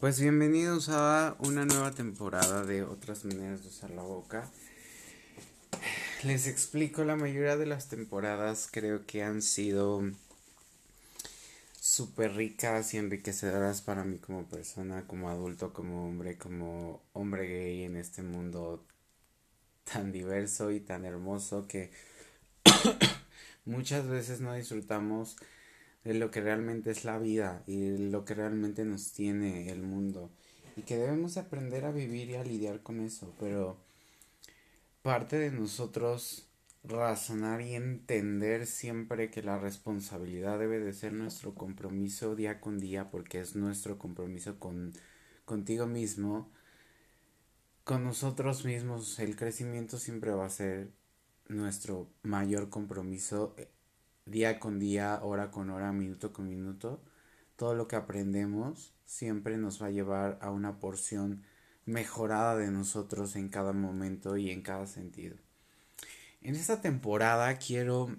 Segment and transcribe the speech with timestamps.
[0.00, 4.48] Pues bienvenidos a una nueva temporada de Otras Maneras de Usar la Boca.
[6.22, 10.04] Les explico, la mayoría de las temporadas creo que han sido
[11.80, 17.82] súper ricas y enriquecedoras para mí como persona, como adulto, como hombre, como hombre gay
[17.82, 18.86] en este mundo
[19.82, 21.90] tan diverso y tan hermoso que
[23.64, 25.36] muchas veces no disfrutamos
[26.04, 30.30] de lo que realmente es la vida y lo que realmente nos tiene el mundo.
[30.76, 33.78] Y que debemos aprender a vivir y a lidiar con eso, pero
[35.02, 36.48] parte de nosotros
[36.84, 43.10] razonar y entender siempre que la responsabilidad debe de ser nuestro compromiso día con día
[43.10, 44.92] porque es nuestro compromiso con
[45.44, 46.50] contigo mismo
[47.84, 50.90] con nosotros mismos el crecimiento siempre va a ser
[51.48, 53.56] nuestro mayor compromiso
[54.30, 57.00] día con día, hora con hora, minuto con minuto,
[57.56, 61.42] todo lo que aprendemos siempre nos va a llevar a una porción
[61.86, 65.36] mejorada de nosotros en cada momento y en cada sentido.
[66.42, 68.14] En esta temporada quiero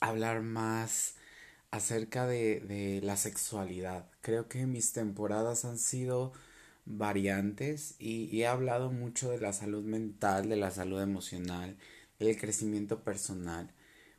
[0.00, 1.14] hablar más
[1.70, 4.10] acerca de, de la sexualidad.
[4.20, 6.32] Creo que mis temporadas han sido
[6.84, 11.76] variantes y, y, he hablado mucho de la salud mental, de la salud emocional,
[12.18, 13.72] del crecimiento personal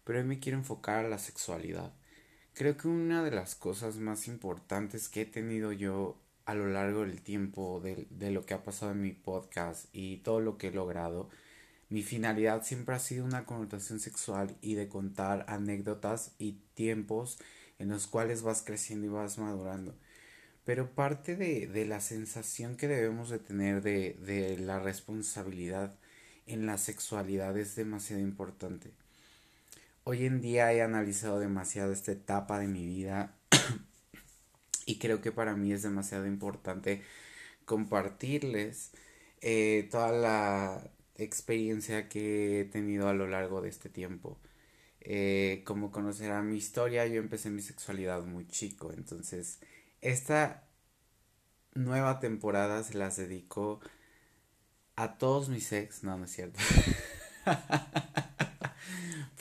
[0.08, 1.92] pero hoy me quiero enfocar a la sexualidad.
[2.54, 7.02] Creo que una de las cosas más importantes que he tenido yo a lo largo
[7.02, 10.70] del tiempo de, de, lo que ha pasado en mi podcast y todo lo que
[10.70, 11.30] he logrado,
[11.90, 17.38] mi finalidad siempre ha sido una connotación sexual y de contar anécdotas y tiempos
[17.78, 19.94] en los cuales vas creciendo y vas madurando.
[20.64, 26.00] Pero parte de, de la sensación que debemos de tener de, de la responsabilidad
[26.46, 28.94] en la sexualidad es demasiado importante.
[30.10, 33.36] Hoy en día he analizado demasiado esta etapa de mi vida
[34.86, 37.04] y creo que para mí es demasiado importante
[37.66, 38.92] compartirles
[39.42, 44.40] eh, toda la experiencia que he tenido a lo largo de este tiempo.
[45.02, 49.60] Eh, como conocerán mi historia, yo empecé mi sexualidad muy chico, entonces
[50.00, 50.64] esta
[51.74, 53.82] nueva temporada se las dedico
[54.96, 56.62] a todos mis ex, no, no es cierto.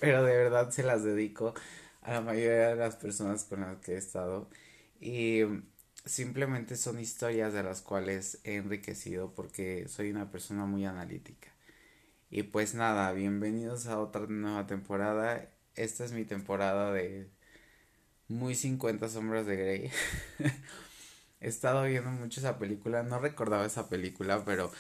[0.01, 1.55] pero de verdad se las dedico
[2.03, 4.49] a la mayoría de las personas con las que he estado
[5.01, 5.43] y
[6.05, 11.49] simplemente son historias de las cuales he enriquecido porque soy una persona muy analítica.
[12.31, 15.49] Y pues nada, bienvenidos a otra nueva temporada.
[15.75, 17.31] Esta es mi temporada de
[18.29, 19.91] muy 50 sombras de Grey.
[21.41, 24.73] he estado viendo mucho esa película, no recordaba esa película, pero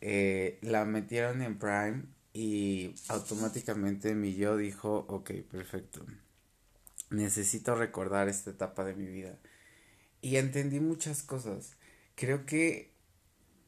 [0.00, 2.04] eh, la metieron en Prime
[2.36, 6.04] y automáticamente mi yo dijo, ok, perfecto,
[7.08, 9.38] necesito recordar esta etapa de mi vida.
[10.20, 11.78] Y entendí muchas cosas.
[12.14, 12.92] Creo que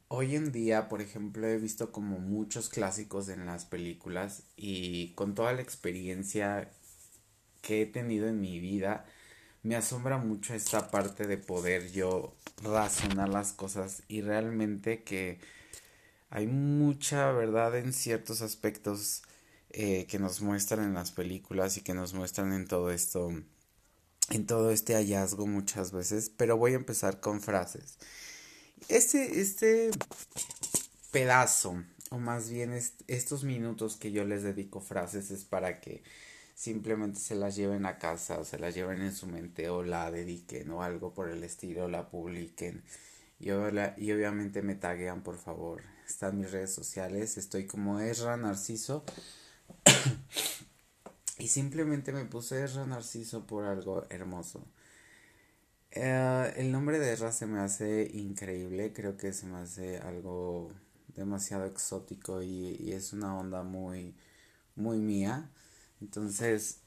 [0.09, 5.35] hoy en día, por ejemplo, he visto como muchos clásicos en las películas y con
[5.35, 6.71] toda la experiencia
[7.63, 9.07] que he tenido en mi vida,
[9.63, 15.41] me asombra mucho esta parte de poder yo razonar las cosas y realmente que
[16.31, 19.23] hay mucha verdad en ciertos aspectos
[19.71, 23.31] eh, que nos muestran en las películas y que nos muestran en todo esto,
[24.31, 27.99] en todo este hallazgo muchas veces, pero voy a empezar con frases.
[28.89, 29.91] Este, este
[31.11, 36.03] pedazo, o más bien estos minutos que yo les dedico frases es para que
[36.55, 40.11] simplemente se las lleven a casa o se las lleven en su mente o la
[40.11, 42.83] dediquen o algo por el estilo, la publiquen
[43.41, 49.05] y, y obviamente me taguean por favor están mis redes sociales, estoy como Ezra Narciso.
[51.39, 54.65] y simplemente me puse Ezra Narciso por algo hermoso.
[55.91, 60.73] Eh, el nombre de Ezra se me hace increíble, creo que se me hace algo
[61.09, 64.15] demasiado exótico y, y es una onda muy,
[64.77, 65.51] muy mía.
[66.01, 66.81] Entonces,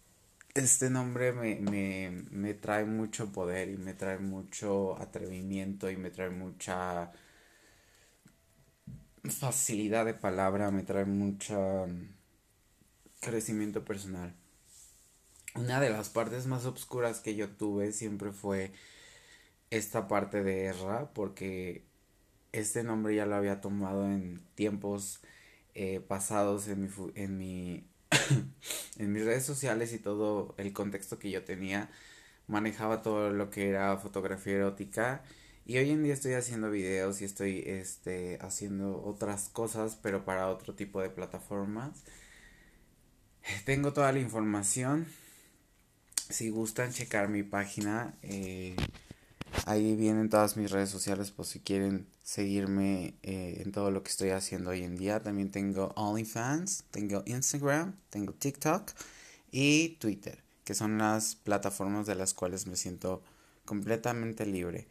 [0.54, 6.12] este nombre me, me, me trae mucho poder y me trae mucho atrevimiento y me
[6.12, 7.12] trae mucha
[9.30, 12.08] facilidad de palabra, me trae mucho mm,
[13.22, 14.36] crecimiento personal.
[15.56, 18.72] Una de las partes más oscuras que yo tuve siempre fue
[19.70, 21.86] esta parte de Erra, porque
[22.52, 25.22] este nombre ya lo había tomado en tiempos
[25.76, 27.92] eh, pasados en mi, en mi
[28.98, 31.90] en mis redes sociales y todo el contexto que yo tenía
[32.48, 35.24] manejaba todo lo que era fotografía erótica
[35.66, 40.50] y hoy en día estoy haciendo videos y estoy este, haciendo otras cosas, pero para
[40.50, 42.04] otro tipo de plataformas.
[43.66, 45.08] Tengo toda la información.
[46.30, 48.76] Si gustan checar mi página, eh,
[49.66, 54.10] Ahí vienen todas mis redes sociales por si quieren seguirme eh, en todo lo que
[54.10, 55.22] estoy haciendo hoy en día.
[55.22, 58.92] También tengo OnlyFans, tengo Instagram, tengo TikTok
[59.52, 63.22] y Twitter, que son las plataformas de las cuales me siento
[63.66, 64.88] completamente libre.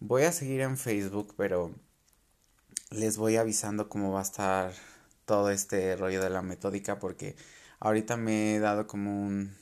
[0.00, 1.74] Voy a seguir en Facebook, pero
[2.90, 4.72] les voy avisando cómo va a estar
[5.24, 7.34] todo este rollo de la metódica porque
[7.80, 9.56] ahorita me he dado como un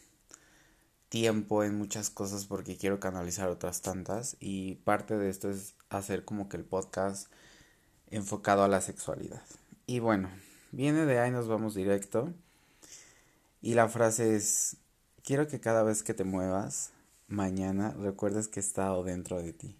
[1.08, 6.26] tiempo en muchas cosas porque quiero canalizar otras tantas y parte de esto es hacer
[6.26, 7.32] como que el podcast
[8.10, 9.42] enfocado a la sexualidad.
[9.86, 10.28] Y bueno,
[10.70, 12.34] viene de ahí, nos vamos directo.
[13.62, 14.76] Y la frase es,
[15.24, 16.92] quiero que cada vez que te muevas,
[17.26, 19.76] mañana recuerdes que he estado dentro de ti.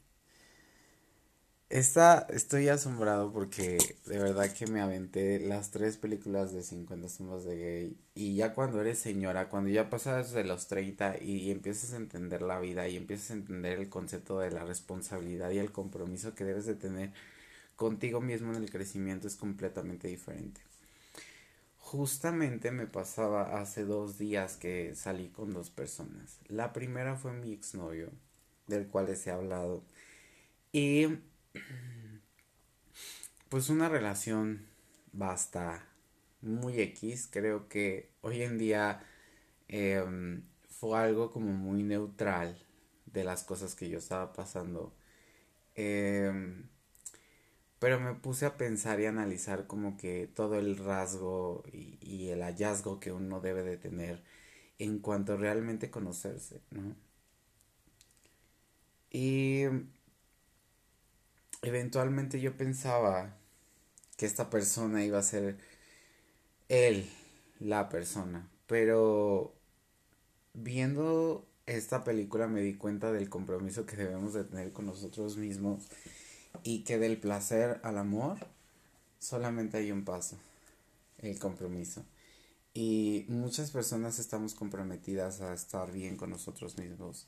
[1.68, 7.44] Esta, estoy asombrado porque de verdad que me aventé las tres películas de 50 sombras
[7.44, 11.92] de gay y ya cuando eres señora, cuando ya pasas de los 30 y, empiezas
[11.92, 15.72] a entender la vida y empiezas a entender el concepto de la responsabilidad y el
[15.72, 17.12] compromiso que debes de tener
[17.74, 20.60] contigo mismo en el crecimiento es completamente diferente.
[21.78, 26.38] Justamente me pasaba hace dos días que salí con dos personas.
[26.48, 28.10] La primera fue mi exnovio,
[28.68, 29.82] del cual les he hablado.
[30.72, 31.06] Y
[33.48, 34.66] pues una relación
[35.12, 35.86] basta
[36.42, 37.28] muy X.
[37.30, 39.04] Creo que hoy en día
[39.68, 42.62] em, fue algo como muy neutral
[43.06, 44.94] de las cosas que yo estaba pasando.
[45.74, 46.68] Em,
[47.78, 53.00] pero me puse a pensar y analizar como que todo el rasgo y, el hallazgo
[53.00, 54.22] que uno debe de tener
[54.78, 56.96] en cuanto realmente conocerse, ¿no?
[59.10, 59.64] Y
[61.62, 63.36] eventualmente yo pensaba
[64.16, 65.58] que esta persona iba a ser
[66.68, 67.08] él,
[67.60, 68.48] la persona.
[68.66, 69.54] Pero
[70.54, 75.84] viendo esta película me di cuenta del compromiso que debemos de tener con nosotros mismos
[76.62, 78.38] y que del placer al amor
[79.18, 80.36] solamente hay un paso,
[81.18, 82.04] el compromiso.
[82.72, 87.26] Y muchas personas estamos comprometidas a estar bien con nosotros mismos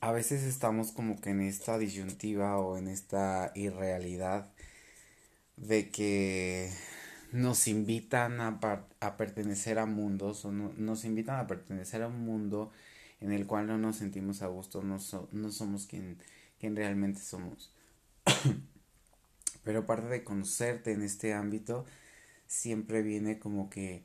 [0.00, 4.50] a veces estamos como que en esta disyuntiva o en esta irrealidad
[5.56, 6.70] de que
[7.32, 8.58] nos invitan a,
[9.00, 12.70] a pertenecer a mundos o nos invitan a pertenecer a un mundo
[13.20, 14.98] en el cual no nos sentimos a gusto, no,
[15.32, 16.18] no somos quien,
[16.58, 17.72] quien realmente somos.
[19.64, 21.86] Pero aparte de conocerte en este ámbito,
[22.46, 24.04] siempre viene como que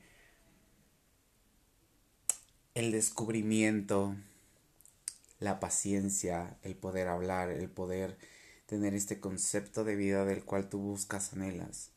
[2.76, 4.16] el descubrimiento,
[5.40, 8.18] la paciencia, el poder hablar, el poder
[8.66, 11.92] tener este concepto de vida del cual tú buscas, anhelas.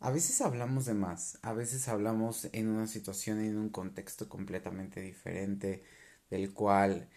[0.00, 5.00] A veces hablamos de más, a veces hablamos en una situación, en un contexto completamente
[5.00, 5.82] diferente,
[6.30, 7.08] del cual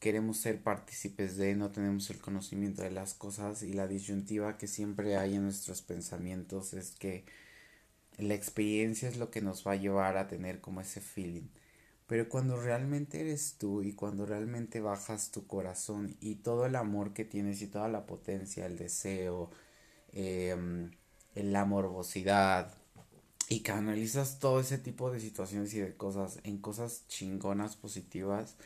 [0.00, 4.68] queremos ser partícipes de, no tenemos el conocimiento de las cosas y la disyuntiva que
[4.68, 7.24] siempre hay en nuestros pensamientos es que
[8.18, 11.48] la experiencia es lo que nos va a llevar a tener como ese feeling.
[12.08, 17.12] Pero cuando realmente eres tú y cuando realmente bajas tu corazón y todo el amor
[17.12, 19.50] que tienes y toda la potencia, el deseo,
[20.12, 20.56] eh,
[21.34, 22.74] la morbosidad
[23.50, 28.56] y canalizas todo ese tipo de situaciones y de cosas en cosas chingonas, positivas,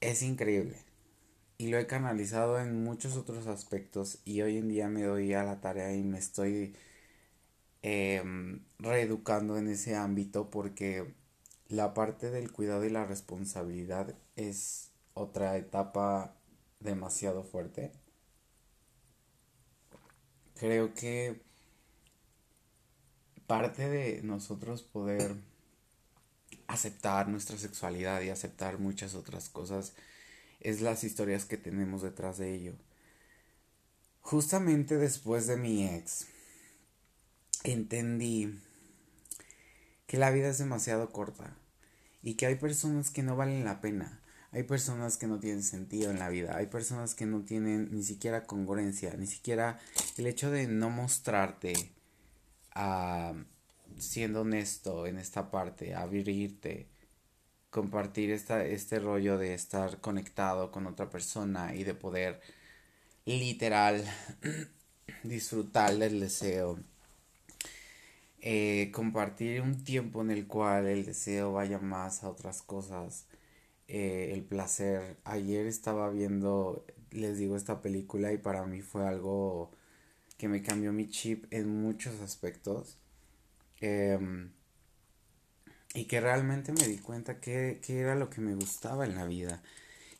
[0.00, 0.76] es increíble.
[1.58, 5.44] Y lo he canalizado en muchos otros aspectos y hoy en día me doy a
[5.44, 6.74] la tarea y me estoy
[7.82, 8.22] eh,
[8.78, 11.14] reeducando en ese ámbito porque
[11.70, 16.34] la parte del cuidado y la responsabilidad es otra etapa
[16.80, 17.92] demasiado fuerte.
[20.56, 21.40] Creo que
[23.46, 25.36] parte de nosotros poder
[26.66, 29.92] aceptar nuestra sexualidad y aceptar muchas otras cosas
[30.58, 32.74] es las historias que tenemos detrás de ello.
[34.22, 36.26] Justamente después de mi ex,
[37.62, 38.58] entendí
[40.08, 41.59] que la vida es demasiado corta
[42.22, 44.20] y que hay personas que no valen la pena.
[44.52, 48.02] Hay personas que no tienen sentido en la vida, hay personas que no tienen ni
[48.02, 49.78] siquiera congruencia, ni siquiera
[50.16, 51.92] el hecho de no mostrarte
[52.74, 53.32] a
[53.98, 56.88] siendo honesto en esta parte, abrirte,
[57.70, 62.40] compartir esta, este rollo de estar conectado con otra persona y de poder
[63.24, 64.04] literal
[65.22, 66.80] disfrutar del deseo
[68.42, 73.26] eh, compartir un tiempo en el cual el deseo vaya más a otras cosas,
[73.88, 75.18] eh, el placer.
[75.24, 79.70] Ayer estaba viendo, les digo, esta película y para mí fue algo
[80.38, 82.98] que me cambió mi chip en muchos aspectos.
[83.80, 84.52] Em,
[85.94, 89.62] y que realmente me di cuenta que, era lo que me gustaba en la vida.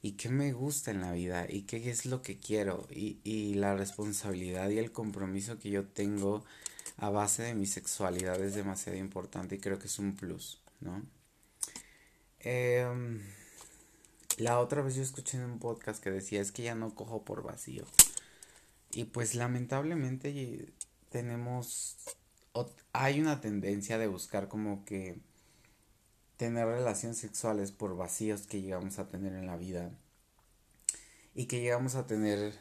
[0.03, 3.55] y qué me gusta en la vida y qué es lo que quiero y, y
[3.55, 6.45] la responsabilidad y el compromiso que yo tengo
[7.01, 11.03] a base de mi sexualidad es demasiado importante y creo que es un plus, ¿no?
[12.41, 13.21] Em,
[14.37, 17.25] la otra vez yo escuché en un podcast que decía es que ya no cojo
[17.25, 17.85] por vacío.
[18.93, 20.73] Y pues lamentablemente
[21.09, 21.97] tenemos,
[22.93, 25.19] hay una tendencia de buscar como que
[26.37, 29.91] tener relaciones sexuales por vacíos que llegamos a tener en la vida
[31.35, 32.59] y que llegamos a tener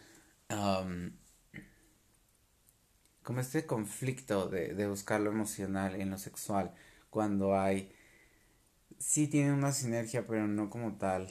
[3.29, 6.73] como este conflicto de, de, buscar lo emocional en lo sexual
[7.11, 7.91] cuando hay
[8.97, 11.29] sí tiene una sinergia pero no como tal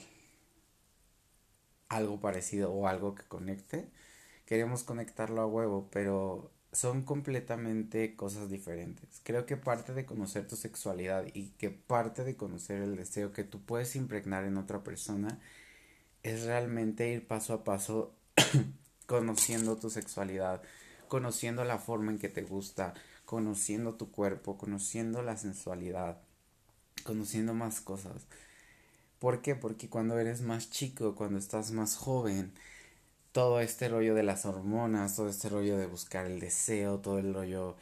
[1.89, 3.89] algo parecido o algo que conecte
[4.45, 9.19] queremos conectarlo a huevo pero son completamente cosas diferentes.
[9.23, 13.43] Creo que parte de conocer tu sexualidad y que parte de conocer el deseo que
[13.43, 15.37] tú puedes impregnar en otra persona
[16.23, 18.15] es realmente ir paso a paso
[19.05, 20.61] conociendo tu sexualidad,
[21.09, 22.93] conociendo la forma en que te gusta,
[23.25, 26.21] conociendo tu cuerpo, conociendo la sensualidad,
[27.03, 28.27] conociendo más cosas.
[29.19, 29.55] ¿Por qué?
[29.55, 32.53] Porque cuando eres más chico, cuando estás más joven,
[33.33, 37.33] todo este rollo de las hormonas, todo este rollo de buscar el deseo, todo el
[37.33, 37.75] rollo...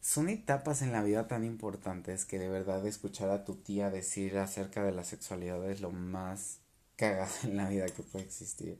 [0.00, 4.36] Son etapas en la vida tan importantes que de verdad escuchar a tu tía decir
[4.36, 6.58] acerca de la sexualidad es lo más
[6.96, 8.78] cagado en la vida que puede existir.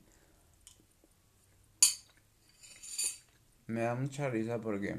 [3.73, 4.97] Me da mucha risa porque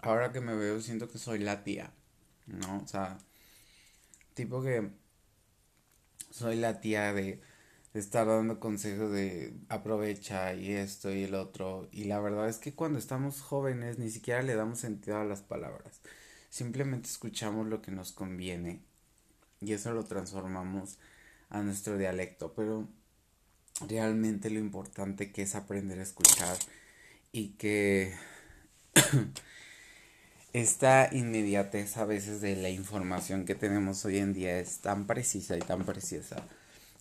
[0.00, 1.94] ahora que me veo siento que soy la tía,
[2.46, 2.82] ¿no?
[2.82, 3.18] O sea,
[4.34, 4.90] tipo que
[6.30, 7.40] soy la tía de
[7.94, 11.88] estar dando consejos de aprovecha y esto y el otro.
[11.90, 15.40] Y la verdad es que cuando estamos jóvenes ni siquiera le damos sentido a las
[15.40, 16.02] palabras.
[16.50, 18.82] Simplemente escuchamos lo que nos conviene
[19.60, 20.98] y eso lo transformamos
[21.48, 22.52] a nuestro dialecto.
[22.54, 22.88] Pero
[23.88, 26.56] realmente lo importante que es aprender a escuchar
[27.32, 28.14] y que
[30.52, 35.56] esta inmediatez a veces de la información que tenemos hoy en día es tan precisa
[35.56, 36.46] y tan preciosa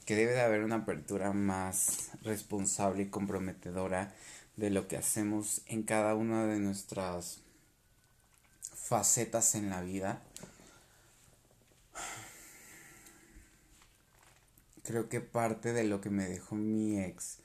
[0.05, 4.13] que debe de haber una apertura más responsable y comprometedora
[4.55, 7.41] de lo que hacemos en cada una de nuestras
[8.73, 10.21] facetas en la vida.
[14.85, 17.39] Creo que parte de lo que me dejó mi ex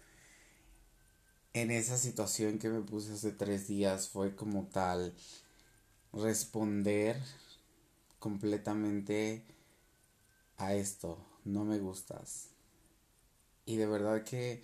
[1.52, 5.14] en esa situación que me puse hace tres días fue como tal
[6.12, 7.20] responder
[8.18, 9.44] completamente
[10.58, 12.48] a esto, no me gustas,
[13.64, 14.62] y de verdad que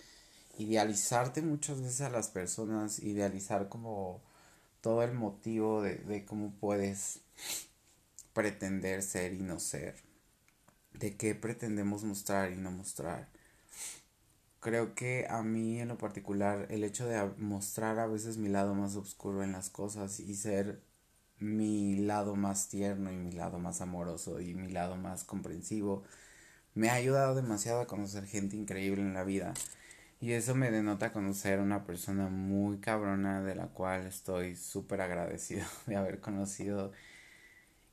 [0.59, 4.21] idealizarte muchas veces a las personas, idealizar como
[4.81, 7.21] todo el motivo de, de cómo puedes
[8.33, 9.97] pretender ser y no ser,
[10.99, 13.29] de qué pretendemos mostrar y no mostrar.
[14.61, 18.75] Creo que a mí en lo particular el hecho de mostrar a veces mi lado
[18.75, 20.81] más oscuro en las cosas y ser
[21.39, 26.03] mi lado más tierno y mi lado más amoroso y mi lado más comprensivo
[26.75, 29.55] me ha ayudado demasiado a conocer gente increíble en la vida.
[30.21, 35.01] Y eso me denota conocer a una persona muy cabrona de la cual estoy súper
[35.03, 36.93] agradecido de haber conocido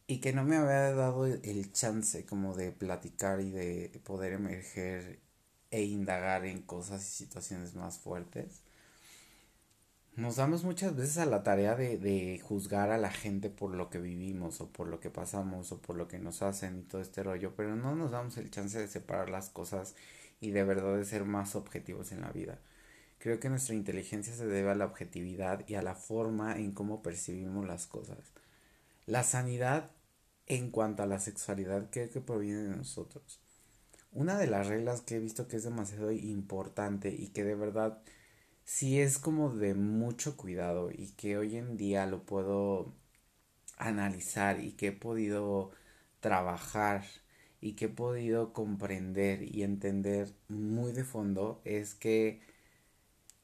[0.08, 5.20] y que no me había dado el chance como de platicar y de poder emerger
[5.72, 8.64] e indagar en cosas y situaciones más fuertes
[10.16, 13.90] nos damos muchas veces a la tarea de, de, juzgar a la gente por lo
[13.90, 17.02] que vivimos o por lo que pasamos o por lo que nos hacen y todo
[17.02, 19.96] este rollo, pero no nos damos el chance de separar las cosas
[20.40, 22.60] y de verdad de ser más objetivos en la vida.
[23.18, 27.02] Creo que nuestra inteligencia se debe a la objetividad y a la forma en cómo
[27.02, 28.20] percibimos las cosas.
[29.06, 29.92] La sanidad
[30.48, 33.42] en cuanto a la sexualidad creo que proviene de nosotros.
[34.12, 38.02] Una de las reglas que he visto que es demasiado importante y que de verdad
[38.64, 42.94] sí es como de mucho cuidado y que hoy en día lo puedo
[43.78, 45.72] analizar y que he podido
[46.20, 47.04] trabajar
[47.60, 52.42] y que he podido comprender y entender muy de fondo es que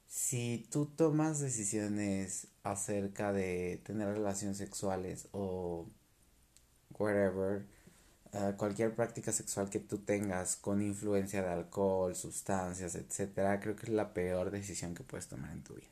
[0.07, 5.87] si tú tomas decisiones acerca de tener relaciones sexuales o
[6.97, 7.65] whatever,
[8.33, 13.87] eh, cualquier práctica sexual que tú tengas con influencia de alcohol, sustancias, etcétera, creo que
[13.87, 15.87] es la peor decisión que puedes tomar en tu vida.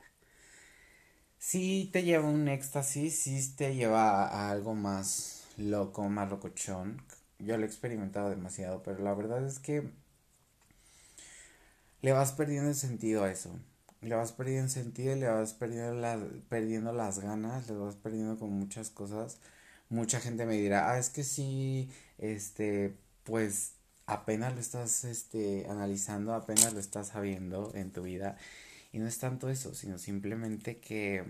[1.39, 7.01] Si te lleva un éxtasis, si te lleva a algo más loco, más locochón.
[7.39, 9.91] Yo lo he experimentado demasiado, pero la verdad es que
[12.01, 13.51] le vas perdiendo el sentido a eso.
[14.01, 18.89] Le vas perdiendo sentido, le vas perdiendo, perdiendo las ganas, le vas perdiendo con muchas
[18.89, 19.39] cosas
[19.89, 23.73] mucha gente me dirá, ah, es que sí, este, pues
[24.05, 28.37] apenas lo estás este, analizando, apenas lo estás sabiendo en tu vida.
[28.91, 31.23] Y no es tanto eso, sino simplemente que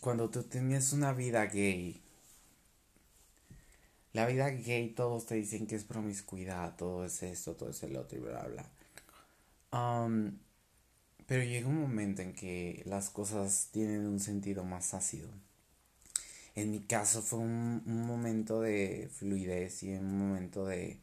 [0.00, 2.02] cuando tú tienes una vida gay,
[4.12, 7.96] la vida gay todos te dicen que es promiscuidad, todo es esto, todo es el
[7.96, 8.75] otro y bla, bla.
[11.26, 15.28] Pero llega un momento en que las cosas tienen un sentido más ácido.
[16.54, 20.98] En mi caso fue un, un momento de fluidez y un momento de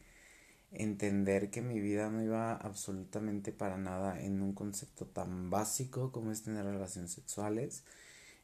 [0.72, 6.32] entender que mi vida no iba absolutamente para nada en un concepto tan básico como
[6.32, 7.84] es tener relaciones sexuales,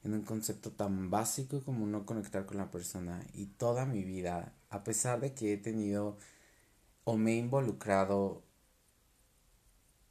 [0.04, 3.26] en un concepto tan básico como no conectar con la persona.
[3.34, 6.18] Y toda mi vida, a pesar de que he tenido
[7.06, 8.44] o me he involucrado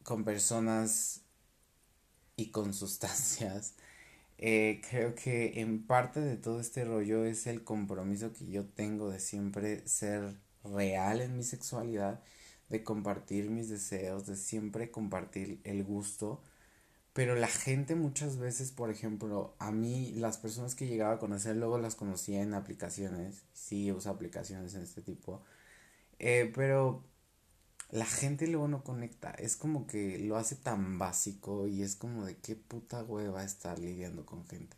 [0.08, 1.20] con personas
[2.34, 3.74] y con sustancias,
[4.38, 9.10] eh, creo que en parte de todo este rollo es el compromiso que yo tengo
[9.10, 10.34] de siempre ser
[10.64, 12.22] real en mi sexualidad,
[12.70, 16.42] de compartir mis deseos, de siempre compartir el gusto.
[17.12, 21.56] Pero la gente muchas veces, por ejemplo, a mí las personas que llegaba a conocer
[21.56, 25.42] luego las conocía en aplicaciones, sí uso aplicaciones en este tipo,
[26.18, 27.04] eh, pero
[27.90, 32.25] la gente luego no conecta, es como que lo hace tan básico y es como
[32.25, 34.76] de qué puta hueva estar lidiando con gente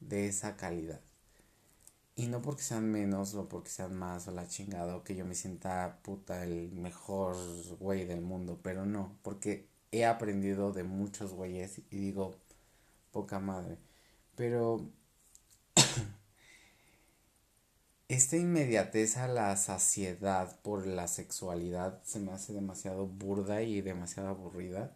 [0.00, 1.00] de esa calidad.
[2.16, 5.24] Y no porque sean menos o porque sean más o la chingada o que yo
[5.24, 7.36] me sienta puta el mejor
[7.78, 12.36] güey del mundo, pero no, porque he aprendido de muchos güeyes y digo,
[13.12, 13.78] poca madre.
[14.36, 14.88] Pero
[18.10, 24.30] esta inmediatez a la saciedad por la sexualidad se me hace demasiado burda y demasiado
[24.30, 24.92] aburrida.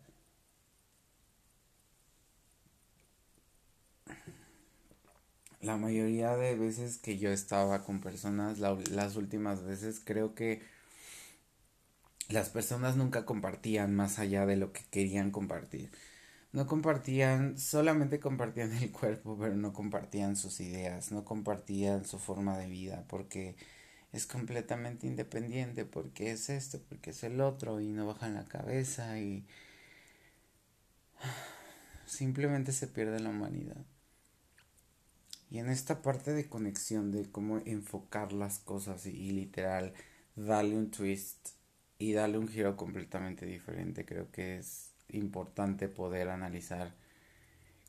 [5.61, 10.62] la mayoría de veces que yo estaba con personas, las últimas veces creo que
[12.28, 15.90] las personas nunca compartían más allá de lo que querían compartir.
[16.55, 22.57] No compartían, solamente compartían el cuerpo, pero no compartían sus ideas, no compartían su forma
[22.57, 23.57] de vida, porque
[24.12, 29.19] es completamente independiente, porque es esto, porque es el otro, y no bajan la cabeza
[29.19, 29.45] y
[32.07, 33.85] simplemente se pierde la humanidad.
[35.51, 39.93] Y en esta parte de conexión, de cómo enfocar las cosas y, literal
[40.37, 41.49] darle un twist
[41.99, 46.92] y darle un giro completamente diferente, creo que es importante poder analizar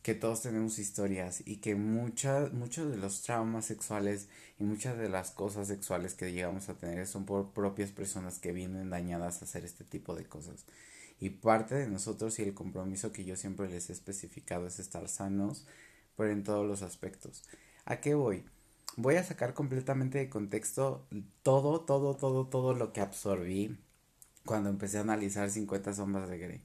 [0.05, 4.27] que todos tenemos historias y que muchas, muchos de los traumas sexuales
[4.59, 8.51] y muchas de las cosas sexuales que llegamos a tener son por propias personas que
[8.51, 10.65] vienen dañadas a hacer este tipo de cosas.
[11.19, 15.07] Y parte de nosotros y el compromiso que yo siempre les he especificado es estar
[15.07, 15.65] sanos,
[16.15, 17.41] pero en todos los aspectos.
[17.85, 18.43] ¿A qué voy?
[18.97, 21.07] Voy a sacar completamente de contexto
[21.41, 23.75] todo, todo, todo, todo lo que absorbí
[24.45, 26.61] cuando empecé a analizar 50 sombras de Grey.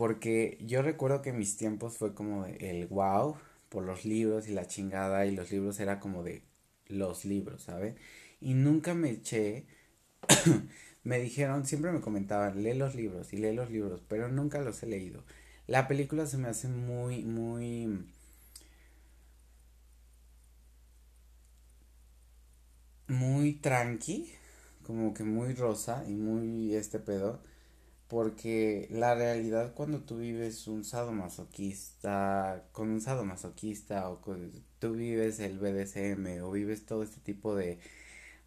[0.00, 3.36] Porque yo recuerdo que mis tiempos fue como el wow
[3.68, 6.42] por los libros y la chingada y los libros era como de
[6.88, 7.96] los libros, ¿sabe?
[8.40, 9.66] Y nunca me eché,
[11.04, 14.82] me dijeron, siempre me comentaban, lee los libros y lee los libros, pero nunca los
[14.82, 15.22] he leído.
[15.66, 17.88] La película se me hace muy, muy
[23.08, 24.32] muy tranqui,
[24.86, 27.42] como que muy rosa y muy este pedo,
[28.10, 35.38] porque la realidad cuando tú vives un sadomasoquista, con un sadomasoquista o con, tú vives
[35.38, 37.78] el BDSM o vives todo este tipo de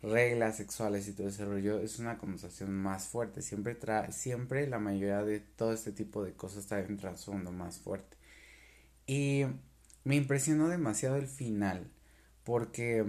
[0.02, 4.80] reglas sexuales y todo ese rollo, es una conversación más fuerte, siempre trae, siempre la
[4.80, 8.18] mayoría de todo este tipo de cosas trae un trasfondo más fuerte.
[9.08, 9.46] Y
[10.04, 11.90] me impresionó demasiado el final,
[12.44, 13.06] porque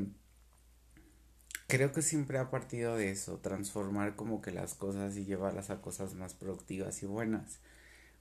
[1.67, 5.81] creo que siempre ha partido de eso, transformar como que las cosas y llevarlas a
[5.81, 7.61] cosas más productivas y buenas.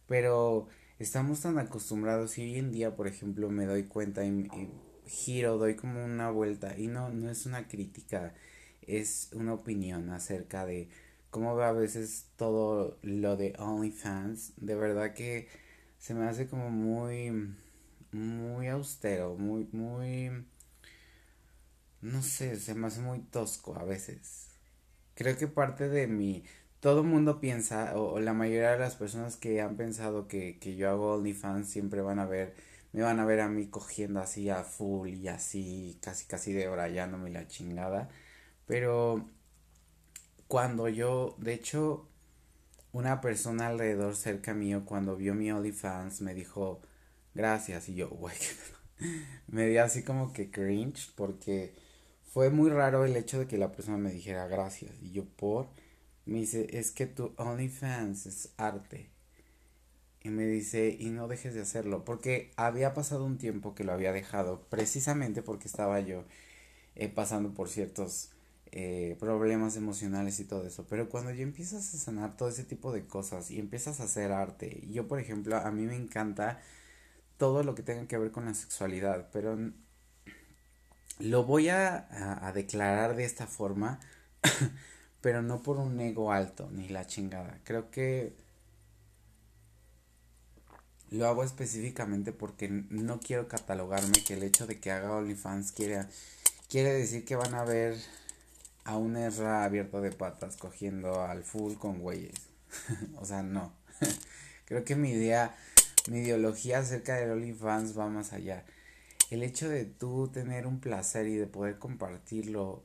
[0.07, 0.67] Pero
[0.99, 4.49] estamos tan acostumbrados y hoy en día, por ejemplo, me doy cuenta y,
[5.05, 8.33] giro, doy como una vuelta y no, no es una crítica,
[8.81, 10.89] es una opinión acerca de
[11.29, 14.53] cómo ve a veces todo lo de OnlyFans.
[14.57, 15.47] De verdad que
[15.99, 17.55] se me hace como muy,
[18.11, 20.45] muy austero, muy, muy
[22.03, 24.49] no sé, se me hace muy tosco a veces.
[25.15, 26.43] Creo que parte de mi...
[26.81, 30.75] Todo el mundo piensa, o, la mayoría de las personas que han pensado que, que
[30.75, 32.55] yo hago OnlyFans siempre van a ver,
[32.91, 36.69] me van a ver a mí cogiendo así a full y así, casi casi de
[36.69, 38.09] me la chingada.
[38.67, 39.29] Pero
[40.47, 42.09] cuando yo, de hecho,
[42.91, 46.81] una persona alrededor cerca mío, cuando vio mi OnlyFans, me dijo,
[47.33, 47.89] gracias.
[47.89, 48.35] Y yo, güey,
[49.47, 51.82] me dio así como que cringe porque
[52.33, 54.91] fue muy raro el hecho de que la persona me dijera gracias.
[55.03, 55.67] Y yo por,
[56.25, 59.11] me dice, es que tu OnlyFans es arte.
[60.23, 62.03] Y me dice, y no dejes de hacerlo.
[62.05, 66.23] Porque había pasado un tiempo que lo había dejado, precisamente porque estaba yo
[66.95, 68.31] eh, pasando por ciertos
[68.71, 70.87] eh, problemas emocionales y todo eso.
[70.89, 74.31] Pero cuando ya empiezas a sanar todo ese tipo de cosas y empiezas a hacer
[74.31, 76.59] arte, yo por ejemplo, a mí me encanta
[77.37, 79.57] todo lo que tenga que ver con la sexualidad, pero
[81.19, 83.99] lo voy a, declarar de esta forma,
[85.21, 87.59] pero no por un ego alto ni la chingada.
[87.63, 88.33] Creo que
[91.09, 96.05] lo hago específicamente porque no quiero catalogarme que el hecho de que haga OnlyFans quiere,
[96.67, 97.97] quiere decir que van a ver
[98.83, 102.33] a un erra abierto de patas cogiendo al full con güeyes.
[103.17, 103.71] o sea, no.
[104.65, 105.55] Creo que mi idea,
[106.09, 108.65] mi ideología acerca del OnlyFans va más allá
[109.33, 112.83] el hecho de tú tener un placer y de poder compartirlo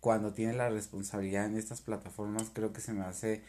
[0.00, 3.42] cuando tienes la responsabilidad en estas plataformas creo que se me hace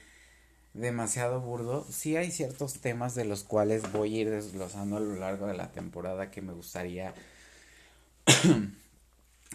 [0.73, 1.85] demasiado burdo.
[1.89, 5.53] Sí hay ciertos temas de los cuales voy a ir desglosando a lo largo de
[5.55, 7.13] la temporada que me gustaría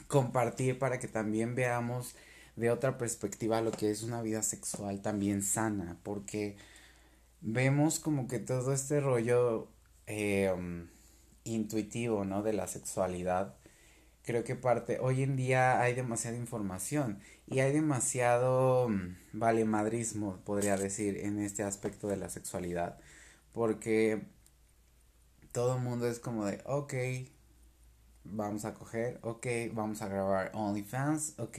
[0.07, 2.15] compartir para que también veamos
[2.57, 6.57] de otra perspectiva lo que es una vida sexual también sana, porque
[7.41, 9.69] vemos como que todo este rollo
[10.07, 10.53] eh,
[11.55, 12.43] intuitivo, ¿no?
[12.43, 13.57] De la sexualidad.
[14.23, 20.77] Creo que parte, hoy en día hay demasiada información y hay demasiado mm, valemadrismo, podría
[20.77, 22.99] decir, en este aspecto de la sexualidad.
[23.53, 24.23] Porque
[25.53, 26.95] todo el mundo es como de, ok,
[28.25, 31.59] vamos a coger, ok, vamos a grabar OnlyFans, ok,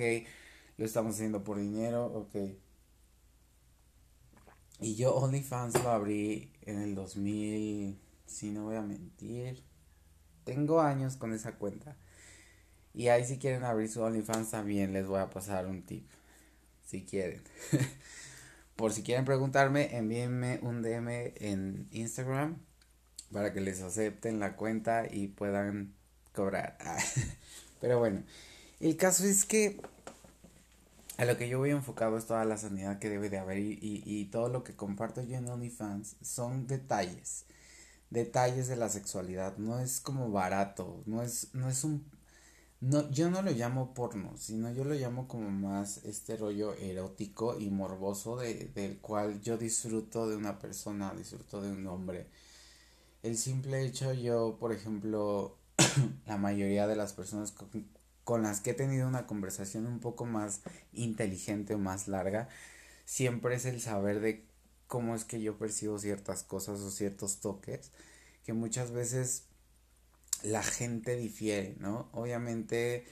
[0.78, 2.36] lo estamos haciendo por dinero, ok.
[4.80, 9.64] Y yo OnlyFans lo abrí en el 2000, si no voy a mentir,
[10.44, 11.96] tengo años con esa cuenta.
[12.94, 16.08] Y ahí si quieren abrir su OnlyFans también les voy a pasar un tip.
[16.86, 17.42] Si quieren.
[18.76, 22.58] Por si quieren preguntarme, envíenme un DM en Instagram
[23.32, 25.94] para que les acepten la cuenta y puedan
[26.34, 26.78] cobrar.
[27.82, 28.24] Pero bueno,
[28.80, 29.80] el caso es que
[31.18, 33.80] a lo que yo voy enfocado es toda la sanidad que debe de haber y,
[33.82, 37.46] y todo lo que comparto yo en OnlyFans son detalles
[38.12, 42.06] detalles de la sexualidad, no es como barato, no es, no es un,
[42.82, 47.58] no, yo no lo llamo porno, sino yo lo llamo como más este rollo erótico
[47.60, 52.28] y morboso de, del cual yo disfruto de una persona, disfruto de un hombre.
[53.24, 55.58] El simple hecho, yo, por ejemplo,
[56.28, 57.70] la mayoría de las personas con,
[58.24, 62.50] con las que he tenido una conversación un poco más inteligente o más larga,
[63.06, 64.51] siempre es el saber de
[64.92, 67.92] cómo es que yo percibo ciertas cosas o ciertos toques
[68.44, 69.44] que muchas veces
[70.44, 72.10] la gente difiere, ¿no?
[72.12, 73.06] Obviamente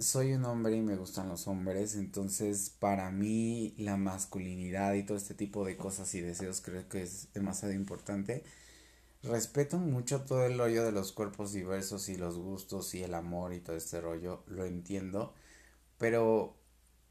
[0.00, 5.16] soy un hombre y me gustan los hombres, entonces para mí la masculinidad y todo
[5.16, 8.42] este tipo de cosas y deseos creo que es demasiado importante.
[9.22, 13.52] Respeto mucho todo el rollo de los cuerpos diversos y los gustos y el amor
[13.52, 15.32] y todo este rollo, lo entiendo,
[15.96, 16.56] pero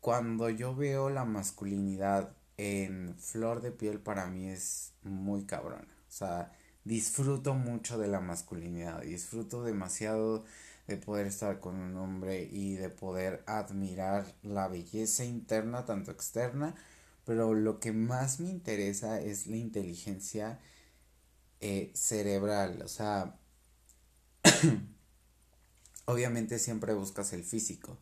[0.02, 5.88] cuando yo veo la masculinidad en flor de piel para mí es muy cabrona.
[6.10, 6.52] O sea,
[6.84, 10.46] disfruto mucho de la masculinidad, disfruto demasiado
[10.88, 16.76] de poder estar con un hombre y de poder admirar la belleza interna, tanto externa,
[17.26, 20.60] pero lo que más me interesa es la inteligencia
[21.60, 23.36] eh, cerebral, o sea,
[26.06, 27.98] obviamente siempre buscas el físico,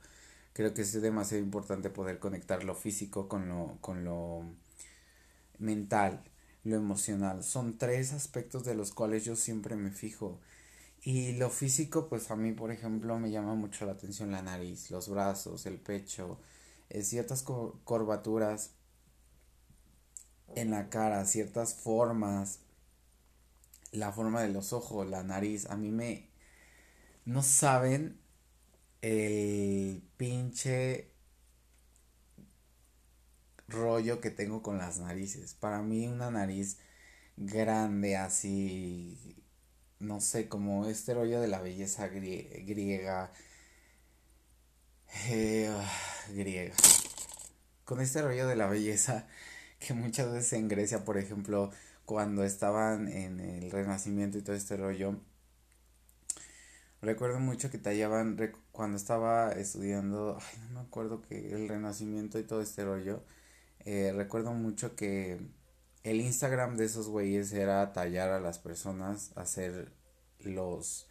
[0.56, 4.44] creo que es demasiado importante poder conectar lo físico con lo, con lo
[5.60, 6.24] mental,
[6.64, 7.44] lo emocional.
[7.44, 10.40] Son tres aspectos de los cuales yo siempre me fijo.
[11.04, 14.92] Y lo físico, pues a mí, por ejemplo, me llama mucho la atención la nariz,
[14.92, 16.40] los brazos, el pecho,
[16.90, 18.72] eh, ciertas curvaturas
[20.56, 22.60] en la cara, ciertas formas,
[23.92, 25.70] la forma de los ojos, la nariz.
[25.70, 26.30] A mí me...
[27.26, 28.18] No saben
[29.06, 31.12] el pinche
[33.68, 35.54] rollo que tengo con las narices.
[35.54, 36.80] Para mí una nariz
[37.38, 39.44] grande así,
[40.00, 43.32] no sé, como este rollo de la belleza griega.
[45.30, 45.72] Eh,
[46.34, 46.74] griega.
[47.86, 49.28] Con este rollo de la belleza
[49.80, 51.72] que muchas veces en Grecia, por ejemplo,
[52.06, 55.20] cuando estaban en el Renacimiento y todo este rollo,
[57.06, 58.36] Recuerdo mucho que tallaban
[58.72, 63.24] cuando estaba estudiando, ay, no me acuerdo que el Renacimiento y todo este rollo.
[63.82, 65.40] Eh, recuerdo mucho que
[66.04, 69.92] el Instagram de esos güeyes era tallar a las personas, hacer
[70.40, 71.08] los,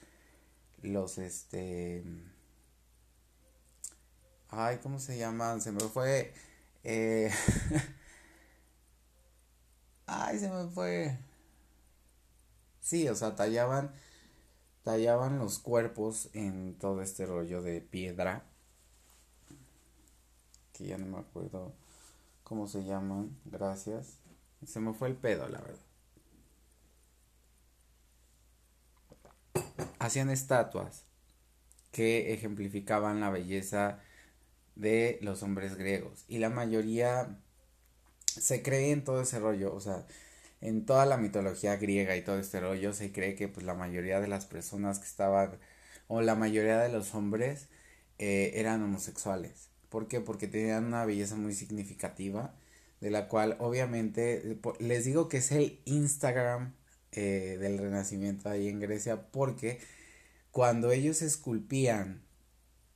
[0.83, 2.02] los, este,
[4.50, 5.61] Ay, ¿cómo se llaman?
[5.61, 6.33] Se me fue.
[6.83, 7.30] Eh...
[10.07, 11.16] Ay, se me fue.
[12.80, 13.92] Sí, o sea, tallaban.
[14.84, 18.44] Tallaban los cuerpos en todo este rollo de piedra.
[20.72, 21.72] Que ya no me acuerdo
[22.42, 23.36] cómo se llaman.
[23.46, 24.18] Gracias.
[24.66, 25.80] Se me fue el pedo, la verdad.
[29.98, 31.04] Hacían estatuas
[31.90, 34.00] que ejemplificaban la belleza
[34.74, 36.24] de los hombres griegos.
[36.28, 37.38] Y la mayoría
[38.26, 40.06] se cree en todo ese rollo, o sea,
[40.64, 44.20] en toda la mitología griega y todo este rollo se cree que pues la mayoría
[44.20, 45.59] de las personas que estaban,
[46.09, 47.68] o la mayoría de los hombres,
[48.18, 49.68] eh, eran homosexuales.
[49.90, 50.20] ¿Por qué?
[50.20, 52.55] Porque tenían una belleza muy significativa,
[53.00, 56.74] de la cual obviamente les digo que es el Instagram
[57.12, 59.81] eh, del Renacimiento ahí en Grecia, porque
[60.50, 62.22] cuando ellos esculpían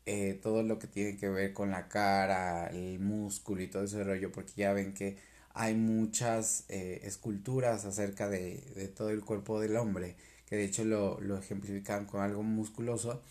[0.07, 4.05] eh, todo lo que tiene que ver con la cara, el músculo y todo ese
[4.05, 5.19] rollo, porque ya ven que
[5.59, 10.15] hay muchas eh, esculturas acerca de, todo el cuerpo del hombre,
[10.47, 13.23] que de hecho lo, lo ejemplifican con algo musculoso,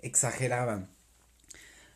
[0.00, 0.90] exageraban.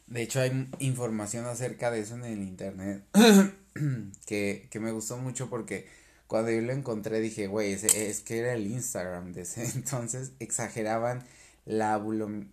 [0.07, 3.03] De hecho hay información acerca de eso en el internet
[4.27, 5.89] que, que me gustó mucho porque
[6.29, 11.25] cuando yo lo encontré dije, güey, es que era el Instagram de ese entonces, exageraban
[11.65, 12.01] la,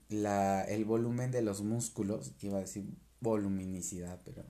[0.09, 2.85] la, el volumen de los músculos, iba a decir
[3.21, 4.43] voluminicidad, pero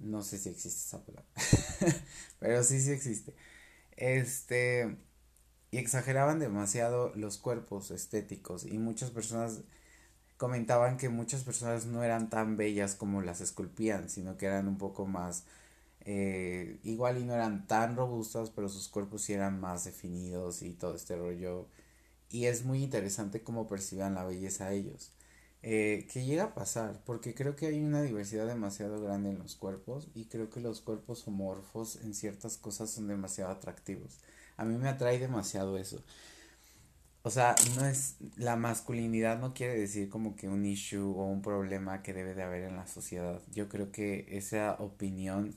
[0.00, 1.28] no sé si existe esa palabra,
[2.40, 3.34] pero sí, sí existe.
[3.96, 4.96] Este,
[5.70, 9.62] y exageraban demasiado los cuerpos estéticos y muchas personas
[10.36, 14.78] comentaban que muchas personas no eran tan bellas como las esculpían, sino que eran un
[14.78, 15.44] poco más,
[16.02, 20.72] eh, igual y no eran tan robustas, pero sus cuerpos sí eran más definidos y
[20.74, 21.68] todo este rollo
[22.30, 25.12] y es muy interesante cómo perciban la belleza ellos.
[25.62, 29.56] Eh, que llega a pasar, porque creo que hay una diversidad demasiado grande en los
[29.56, 34.20] cuerpos y creo que los cuerpos homorfos en ciertas cosas son demasiado atractivos.
[34.56, 36.02] A mí me atrae demasiado eso.
[37.22, 41.42] O sea, no es la masculinidad no quiere decir como que un issue o un
[41.42, 43.42] problema que debe de haber en la sociedad.
[43.52, 45.56] Yo creo que esa opinión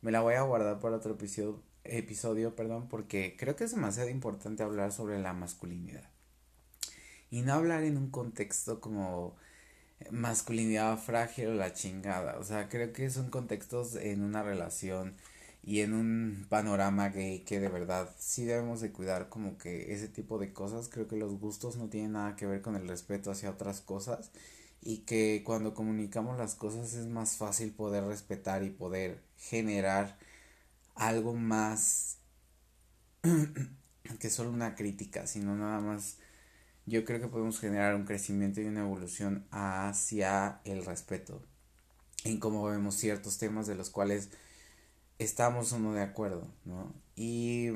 [0.00, 4.08] me la voy a guardar para otro episodio, episodio, perdón, porque creo que es demasiado
[4.10, 6.10] importante hablar sobre la masculinidad
[7.30, 9.36] y no hablar en un contexto como
[10.10, 12.38] masculinidad frágil o la chingada.
[12.38, 15.16] O sea, creo que son contextos en una relación
[15.64, 20.08] y en un panorama gay que de verdad sí debemos de cuidar como que ese
[20.08, 20.88] tipo de cosas.
[20.88, 24.30] Creo que los gustos no tienen nada que ver con el respeto hacia otras cosas
[24.80, 30.18] y que cuando comunicamos las cosas es más fácil poder respetar y poder generar
[30.94, 32.18] algo más
[34.18, 36.18] que solo una crítica, sino nada más
[36.86, 41.42] yo creo que podemos generar un crecimiento y una evolución hacia el respeto
[42.24, 44.30] en cómo vemos ciertos temas de los cuales
[45.18, 46.92] estamos o no de acuerdo, ¿no?
[47.16, 47.70] Y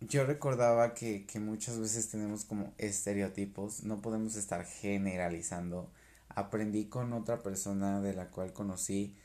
[0.00, 5.90] yo recordaba que, que muchas veces tenemos como estereotipos, no podemos estar generalizando.
[6.28, 9.16] Aprendí con otra persona de la cual conocí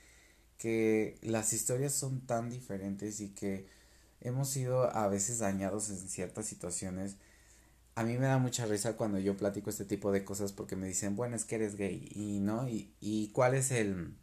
[0.58, 3.68] que las historias son tan diferentes y que
[4.22, 7.18] hemos sido a veces dañados en ciertas situaciones
[7.96, 10.88] a mí me da mucha risa cuando yo platico este tipo de cosas porque me
[10.88, 14.16] dicen, bueno, es que eres gay y no, y, y cuál es el,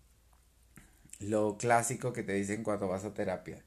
[1.21, 3.65] lo clásico que te dicen cuando vas a terapia.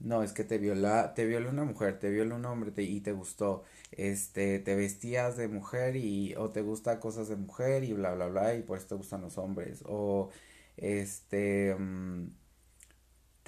[0.00, 3.12] No, es que te viola, te viola una mujer, te viola un hombre y te
[3.12, 8.14] gustó, este, te vestías de mujer y, o te gusta cosas de mujer y bla,
[8.14, 10.30] bla, bla, y por eso te gustan los hombres, o,
[10.76, 12.28] este, mm,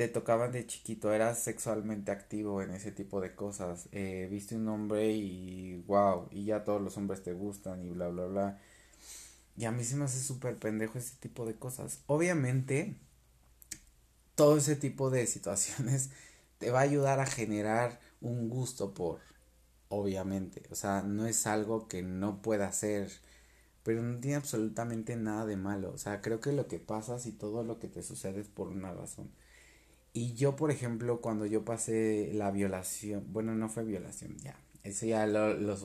[0.00, 4.66] te tocaban de chiquito, eras sexualmente activo en ese tipo de cosas, eh, viste un
[4.68, 8.58] hombre y wow, y ya todos los hombres te gustan y bla, bla, bla.
[9.58, 12.00] Y a mí se me hace súper pendejo ese tipo de cosas.
[12.06, 12.96] Obviamente,
[14.36, 16.10] todo ese tipo de situaciones
[16.58, 19.20] te va a ayudar a generar un gusto por,
[19.90, 20.62] obviamente.
[20.70, 23.10] O sea, no es algo que no pueda hacer,
[23.82, 25.92] pero no tiene absolutamente nada de malo.
[25.92, 28.68] O sea, creo que lo que pasa y todo lo que te sucede es por
[28.68, 29.30] una razón.
[30.12, 35.06] Y yo, por ejemplo, cuando yo pasé la violación, bueno, no fue violación, ya, eso
[35.06, 35.76] ya lo, lo.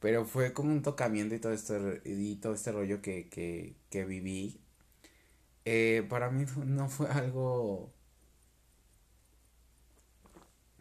[0.00, 4.04] Pero fue como un tocamiento y todo este, y todo este rollo que, que, que
[4.04, 4.60] viví.
[5.64, 7.92] Eh, para mí no fue algo...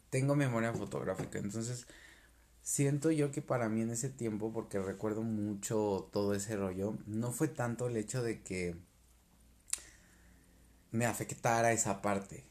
[0.10, 1.88] Tengo memoria fotográfica, entonces
[2.62, 7.32] siento yo que para mí en ese tiempo, porque recuerdo mucho todo ese rollo, no
[7.32, 8.76] fue tanto el hecho de que
[10.92, 12.44] me afectara esa parte.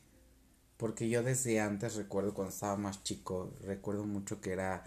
[0.76, 4.84] Porque yo desde antes recuerdo cuando estaba más chico, recuerdo mucho que era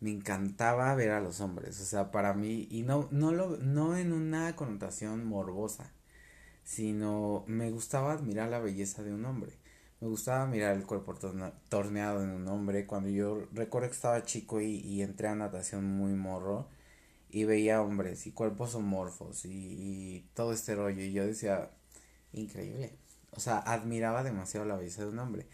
[0.00, 3.96] me encantaba ver a los hombres, o sea, para mí y no no lo no
[3.96, 5.92] en una connotación morbosa,
[6.64, 9.52] sino me gustaba admirar la belleza de un hombre.
[10.00, 11.14] Me gustaba mirar el cuerpo
[11.68, 12.86] torneado en un hombre.
[12.86, 16.68] Cuando yo recuerdo que estaba chico y, entré a natación muy morro
[17.30, 21.70] y veía hombres y cuerpos homorfos y, y todo este rollo y yo decía,
[22.36, 22.92] increíble.
[23.32, 25.46] O sea, admiraba demasiado la belleza de un hombre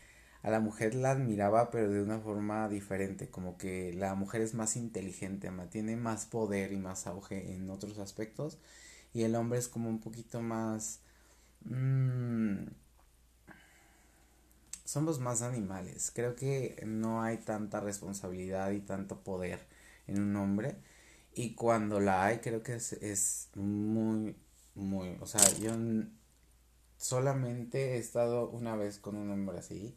[0.42, 4.54] a la mujer la admiraba pero de una forma diferente, como que la mujer es
[4.54, 8.58] más inteligente, tiene más poder y más auge en otros aspectos
[9.14, 11.00] y el hombre es como un poquito más...
[11.64, 12.64] Mmm,
[14.84, 19.60] somos más animales, creo que no hay tanta responsabilidad y tanto poder
[20.06, 20.76] en un hombre
[21.34, 24.36] y cuando la hay creo que es, es muy,
[24.74, 25.72] muy, o sea, yo
[27.02, 29.94] solamente he estado una vez con un hombre así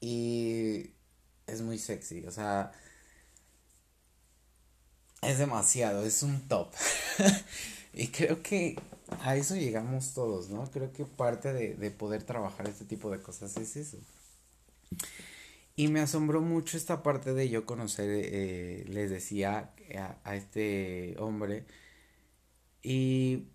[0.00, 0.90] y
[1.46, 2.72] es muy sexy, o sea,
[5.22, 6.72] es demasiado, es un top.
[7.92, 8.76] y creo que
[9.20, 10.70] a eso llegamos todos, ¿no?
[10.70, 13.98] Creo que parte de, poder trabajar este tipo de cosas es eso.
[15.76, 19.74] Y me asombró mucho esta parte de yo conocer, eh, les decía,
[20.24, 21.66] a, este hombre
[22.82, 23.48] y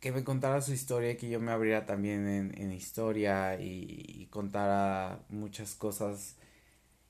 [0.00, 5.74] que me contara su historia, que yo me abriera también en, historia y, contara muchas
[5.74, 6.36] cosas.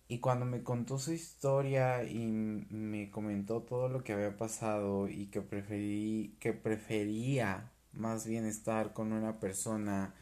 [0.08, 5.26] Y cuando me contó su historia y me comentó todo lo que había pasado y
[5.26, 10.14] que preferí, que prefería más bien estar con una persona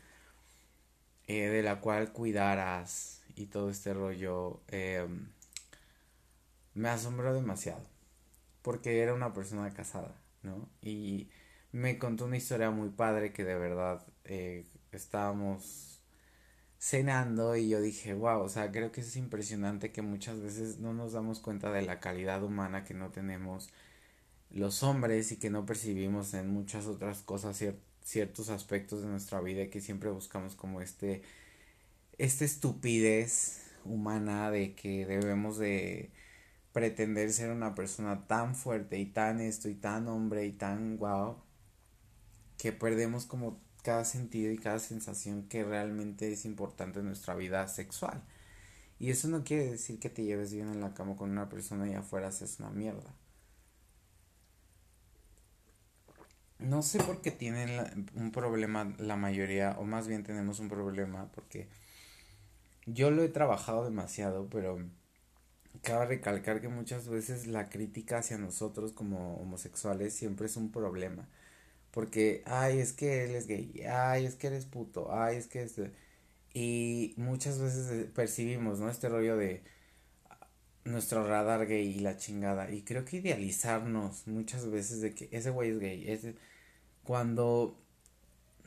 [1.27, 5.29] eh, de la cual cuidaras y todo este rollo, em,
[6.75, 7.83] me asombró demasiado.
[8.63, 10.69] Porque era una persona casada, ¿no?
[10.83, 11.29] Y
[11.73, 16.03] me contó una historia muy padre que de verdad eh, estábamos
[16.79, 20.95] cenando y yo dije, wow, o sea, creo que es impresionante que muchas veces no
[20.95, 23.71] nos damos cuenta de la calidad humana que no tenemos
[24.51, 27.63] los hombres y que no percibimos en muchas otras cosas
[28.03, 31.23] ciertos aspectos de nuestra vida y que siempre buscamos como este
[32.19, 36.11] esta estupidez humana de que debemos de
[36.73, 41.37] pretender ser una persona tan fuerte y tan esto y tan hombre y tan wow
[42.59, 47.67] que perdemos como cada sentido y cada sensación que realmente es importante en nuestra vida
[47.69, 48.23] sexual.
[48.99, 51.89] Y eso no quiere decir que te lleves bien en la cama con una persona
[51.89, 53.15] y afuera es una mierda.
[56.59, 61.31] No sé por qué tienen un problema la mayoría, o más bien tenemos un problema,
[61.33, 61.69] porque
[62.87, 64.79] yo lo he trabajado demasiado, pero
[65.83, 71.29] cabe recalcar que muchas veces la crítica hacia nosotros como homosexuales siempre es un problema.
[71.93, 75.63] Porque, ay, es que él es gay, ay, es que eres puto, ay, es que
[75.63, 75.81] es...
[76.55, 78.91] Y muchas veces eh, percibimos, ¿no?
[78.91, 79.63] Este rollo de
[80.85, 82.71] nuestro radar gay y la chingada.
[82.71, 86.35] Y creo que idealizarnos muchas veces de que ese güey es gay, ese...
[87.05, 87.77] Cuando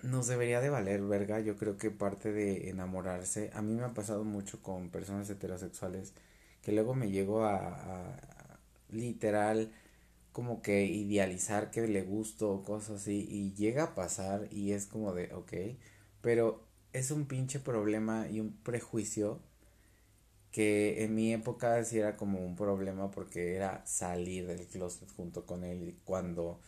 [0.03, 3.93] nos debería de valer, verga, yo creo que parte de enamorarse, a mí me ha
[3.93, 6.13] pasado mucho con personas heterosexuales,
[6.63, 9.71] que luego me llego a, a literal
[10.31, 14.85] como que idealizar que le gusto o cosas así y llega a pasar y es
[14.85, 15.53] como de ok,
[16.21, 16.63] pero
[16.93, 19.39] es un pinche problema y un prejuicio
[20.51, 25.45] que en mi época sí era como un problema porque era salir del closet junto
[25.45, 26.59] con él cuando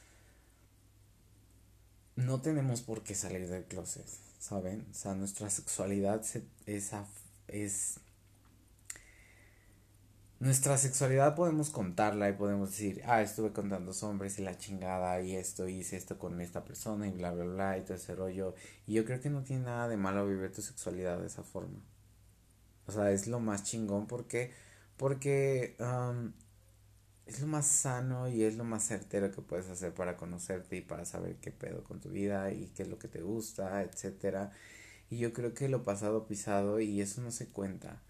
[2.15, 4.05] no tenemos por qué salir del closet,
[4.39, 4.85] ¿saben?
[4.91, 7.99] O sea, nuestra sexualidad se, es
[10.43, 15.21] nuestra sexualidad podemos contarla y podemos decir, ah, estuve con tantos hombres y la chingada
[15.21, 18.53] y esto, hice esto con esta persona y bla, bla, bla y todo ese rollo.
[18.85, 21.79] Y yo creo que no tiene nada de malo vivir tu sexualidad de esa forma.
[22.87, 24.51] O sea, es lo más chingón porque,
[24.97, 25.77] porque
[27.25, 30.81] es lo más sano y es lo más certero que puedes hacer para conocerte y
[30.81, 34.51] para saber qué pedo con tu vida y qué es lo que te gusta, etcétera.
[35.09, 38.03] Y yo creo que lo pasado pisado y eso no se cuenta.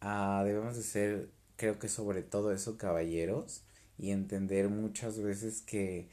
[0.00, 3.64] Ah, debemos de ser creo que sobre todo eso, caballeros,
[3.98, 6.08] y entender muchas veces que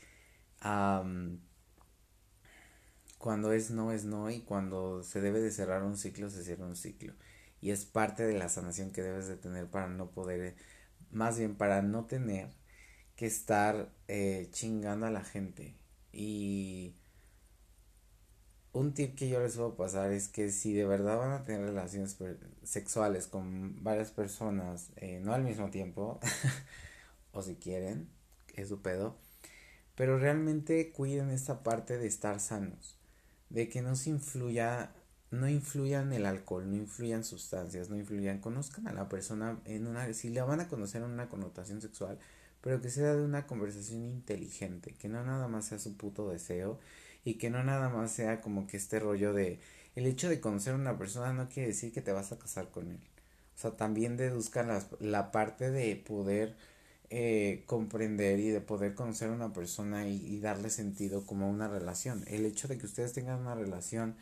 [3.20, 6.66] cuando es no es no y cuando se debe de cerrar un ciclo se cierra
[6.66, 7.14] un ciclo.
[7.62, 10.56] Y es parte de la sanación que debes de tener para no poder
[11.12, 12.50] más bien para no tener
[13.16, 15.76] que estar eh, chingando a la gente.
[16.12, 16.94] Y
[18.76, 21.62] un tip que yo les puedo pasar es que si de verdad van a tener
[21.62, 22.18] relaciones
[22.64, 26.20] sexuales con varias personas, eh, no al mismo tiempo,
[27.32, 28.10] o si quieren,
[28.54, 29.16] es su pedo,
[29.96, 32.98] pero realmente cuiden esta parte de estar sanos,
[33.50, 34.92] de que no se influya,
[35.32, 40.14] no influyan el alcohol, no influyan sustancias, no influyan, conozcan a la persona en una,
[40.14, 42.20] si la van a conocer en una connotación sexual,
[42.60, 46.78] pero que sea de una conversación inteligente, que no nada más sea su puto deseo
[47.26, 49.60] y que no nada más sea como que este rollo de
[49.96, 52.70] el hecho de conocer a una persona no quiere decir que te vas a casar
[52.70, 53.00] con él.
[53.56, 56.56] O sea, también deduzcan las, la parte de poder
[57.10, 61.68] eh, comprender y de poder conocer a una persona y, y, darle sentido como una
[61.70, 62.24] relación.
[62.28, 64.16] El hecho de que ustedes tengan una relación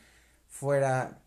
[0.49, 1.22] fuera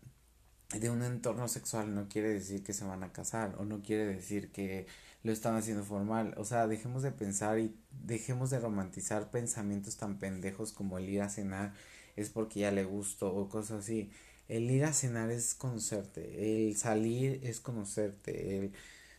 [0.73, 4.05] de un entorno sexual no quiere decir que se van a casar o no quiere
[4.05, 4.87] decir que
[5.23, 6.33] lo están haciendo formal.
[6.37, 11.21] O sea, dejemos de pensar y dejemos de romantizar pensamientos tan pendejos como el ir
[11.21, 11.73] a cenar
[12.15, 14.11] es porque ya le gustó o cosas así.
[14.47, 18.73] El ir a cenar es conocerte, el salir es conocerte, el,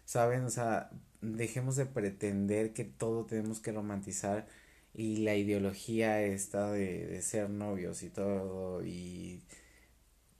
[0.05, 0.45] ¿saben?
[0.45, 0.91] O sea,
[1.21, 4.47] dejemos de pretender que todo tenemos que romantizar
[4.95, 9.43] y la ideología esta de, de ser novios y todo y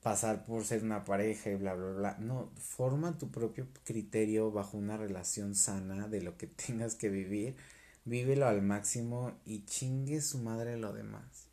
[0.03, 2.17] pasar por ser una pareja y bla, bla, bla.
[2.19, 7.57] No, forma tu propio criterio bajo una relación sana de lo que tengas que vivir.
[8.05, 11.49] Vívelo al máximo y chingue su madre lo demás.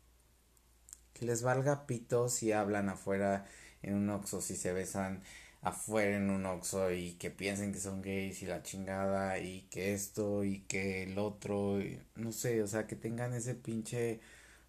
[1.12, 3.46] Que les valga pito si hablan afuera
[3.82, 5.22] en un oxo, si se besan
[5.62, 9.94] afuera en un oxo y que piensen que son gays y la chingada y que
[9.94, 11.78] esto y que el otro,
[12.14, 14.20] no sé, o sea, que tengan ese pinche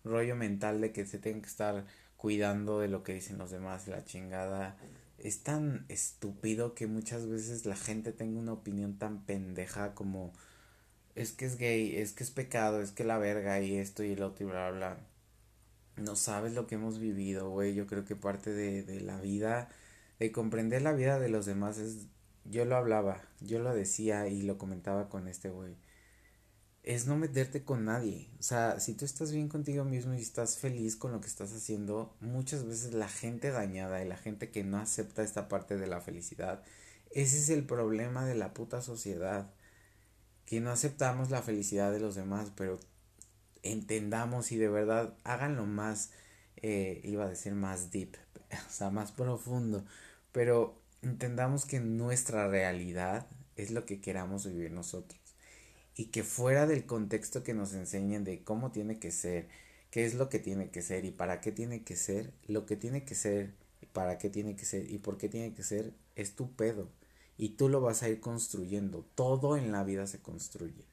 [0.03, 1.85] rollo mental de que se tienen que estar
[2.17, 4.77] cuidando de lo que dicen los demás, la chingada.
[5.19, 10.33] Es tan estúpido que muchas veces la gente tenga una opinión tan pendeja como
[11.15, 14.11] es que es gay, es que es pecado, es que la verga y esto y
[14.11, 14.97] el otro y bla bla.
[15.95, 17.73] No sabes lo que hemos vivido, güey.
[17.73, 19.69] Yo creo que parte de, de la vida,
[20.19, 22.07] de comprender la vida de los demás es...
[22.45, 25.75] Yo lo hablaba, yo lo decía y lo comentaba con este güey
[26.87, 28.29] es no meterte con nadie.
[28.39, 31.53] O sea, si tú estás bien contigo mismo y estás feliz con lo que estás
[31.53, 35.87] haciendo, muchas veces la gente dañada y la gente que no acepta esta parte de
[35.87, 36.63] la felicidad,
[37.11, 39.51] ese es el problema de la puta sociedad.
[40.45, 42.79] Que no aceptamos la felicidad de los demás, pero
[43.63, 46.11] entendamos y de verdad háganlo más,
[46.55, 48.15] eh, iba a decir más deep,
[48.69, 49.83] o sea, más profundo,
[50.31, 53.27] pero entendamos que nuestra realidad
[53.57, 55.26] es lo que queramos vivir nosotros
[55.97, 59.49] y que fuera del contexto que nos enseñen de cómo tiene que ser,
[59.89, 62.75] qué es lo que tiene que ser y para qué tiene que ser, lo que
[62.75, 63.53] tiene que ser,
[63.93, 66.87] para qué tiene que ser y por qué tiene que ser, es tu pedo.
[67.37, 69.05] Y tú lo vas a ir construyendo.
[69.15, 70.85] Todo en la vida se construye.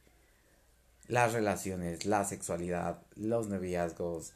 [1.07, 4.33] Las relaciones, la sexualidad, los noviazgos,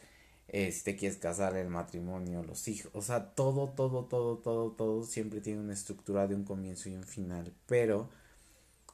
[0.49, 5.41] te quieres casar, el matrimonio, los hijos, o sea, todo, todo, todo, todo, todo siempre
[5.41, 8.09] tiene una estructura de un comienzo y un final, pero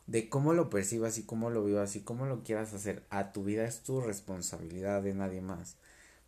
[0.06, 3.44] de cómo lo percibas y cómo lo vivas y cómo lo quieras hacer a tu
[3.44, 5.76] vida es tu responsabilidad de nadie más.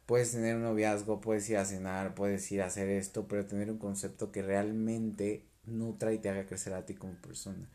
[0.06, 3.70] Puedes tener un noviazgo, puedes ir a cenar, puedes ir a hacer esto, pero tener
[3.70, 7.68] un concepto que realmente nutra y te haga crecer a ti como persona.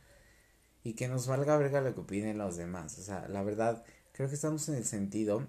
[0.83, 2.97] Y que nos valga verga lo que opinen los demás.
[2.97, 3.83] O sea, la verdad,
[4.13, 5.45] creo que estamos en el sentido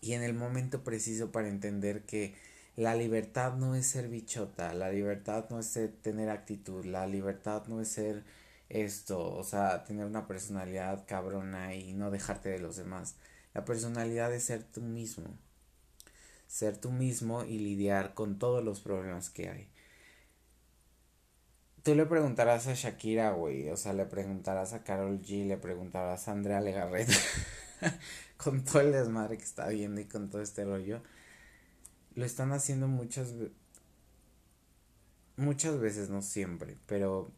[0.00, 2.34] y en el momento preciso para entender que
[2.76, 7.80] la libertad no es ser bichota, la libertad no es tener actitud, la libertad no
[7.80, 8.24] es ser
[8.68, 13.16] esto, o sea, tener una personalidad cabrona y no dejarte de los demás.
[13.54, 15.38] La personalidad es ser tú mismo.
[16.46, 19.68] Ser tú mismo y lidiar con todos los problemas que hay.
[21.82, 26.28] Tú le preguntarás a Shakira, güey, o sea, le preguntarás a Carol G, le preguntarás
[26.28, 27.12] a Andrea Legarreta,
[28.38, 31.02] con todo el desmadre que está viendo y con todo este rollo.
[32.14, 33.34] Lo están haciendo muchas
[35.36, 37.32] muchas veces, no siempre, pero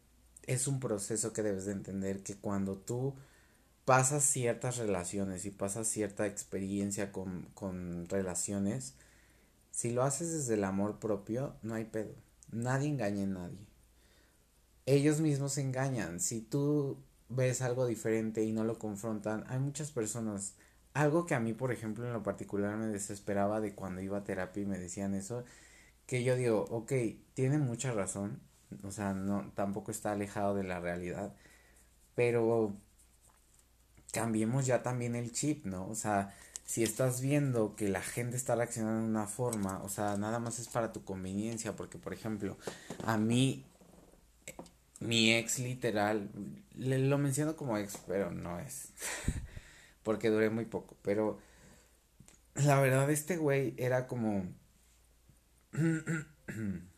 [0.47, 3.15] es un proceso que debes de entender que cuando tú
[3.85, 8.95] pasas ciertas relaciones y pasas cierta experiencia con, con relaciones,
[9.71, 12.15] si lo haces desde el amor propio, no hay pedo.
[12.51, 13.67] Nadie engaña a nadie.
[14.87, 16.21] Ellos mismos engañan.
[16.21, 20.55] Si tú ves algo diferente y no lo confrontan, hay muchas personas.
[20.95, 24.25] Algo que a mí, por ejemplo, en lo particular me desesperaba de cuando iba a
[24.25, 25.45] terapia y me decían eso,
[26.07, 26.93] que yo digo, ok,
[27.35, 28.41] tiene mucha razón,
[28.83, 31.35] o sea, no, tampoco está alejado de la realidad,
[32.15, 32.75] pero
[34.13, 35.89] cambiemos ya también el chip, ¿no?
[35.89, 40.17] O sea, si estás viendo que la gente está reaccionando de una forma, o sea,
[40.17, 42.57] nada más es para tu conveniencia, porque por ejemplo,
[43.05, 43.65] a mí,
[45.01, 46.31] mi ex literal,
[46.77, 48.93] le, lo menciono como ex, pero no es,
[50.03, 51.39] porque duré muy poco, pero
[52.55, 54.45] la verdad este güey era como...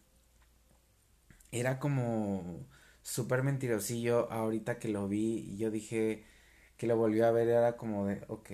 [1.52, 2.66] era como
[3.02, 4.30] súper mentirosillo.
[4.32, 6.24] Ahorita que lo vi yo dije
[6.76, 8.50] que lo volvió a ver, era como de, ok.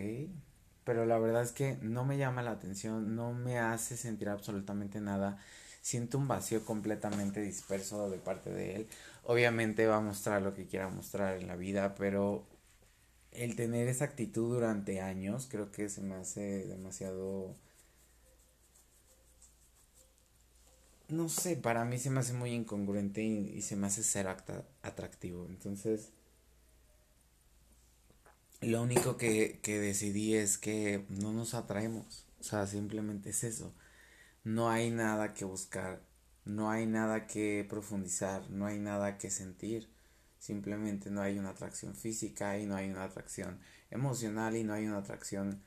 [0.85, 5.01] Pero la verdad es que no me llama la atención, no me hace sentir absolutamente
[5.01, 5.39] nada.
[5.83, 8.89] Siento un vacío completamente disperso de parte de él.
[9.25, 12.47] Obviamente va a mostrar lo que quiera mostrar en la vida, pero
[13.33, 17.57] el tener esa actitud durante años creo que se me hace demasiado
[21.09, 25.47] no sé, para mí se me hace muy incongruente y, se me hace ser atractivo.
[25.49, 26.11] Entonces,
[28.61, 32.27] lo único que, que decidí es que no nos atraemos.
[32.41, 33.75] O sea, simplemente es eso.
[34.45, 36.03] No hay nada que buscar,
[36.45, 39.89] no hay nada que profundizar, no hay nada que sentir.
[40.39, 44.87] Simplemente no hay una atracción física y no hay una atracción emocional y no hay
[44.87, 45.63] una atracción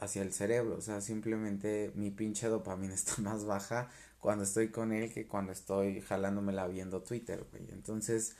[0.00, 0.76] hacia el cerebro.
[0.76, 3.90] O sea, simplemente mi pinche dopamina está más baja
[4.22, 7.64] cuando estoy con él que cuando estoy jalándomela viendo Twitter, güey.
[7.72, 8.36] Entonces,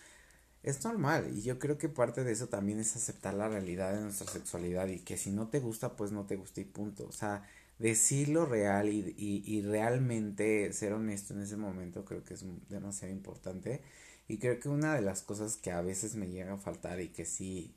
[0.63, 1.33] es normal.
[1.37, 4.87] Y yo creo que parte de eso también es aceptar la realidad de nuestra sexualidad
[4.87, 7.05] y que si no te gusta, pues no te gusta y punto.
[7.09, 7.43] O sea,
[7.81, 13.13] decirlo real y, y, y realmente ser honesto en ese momento creo que es demasiado
[13.13, 13.83] importante.
[14.29, 17.09] Y creo que una de las cosas que a veces me llega a faltar y
[17.09, 17.75] que sí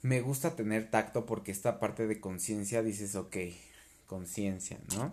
[0.00, 3.36] me gusta tener tacto porque esta parte de conciencia dices, ok,
[4.06, 5.12] conciencia, ¿no?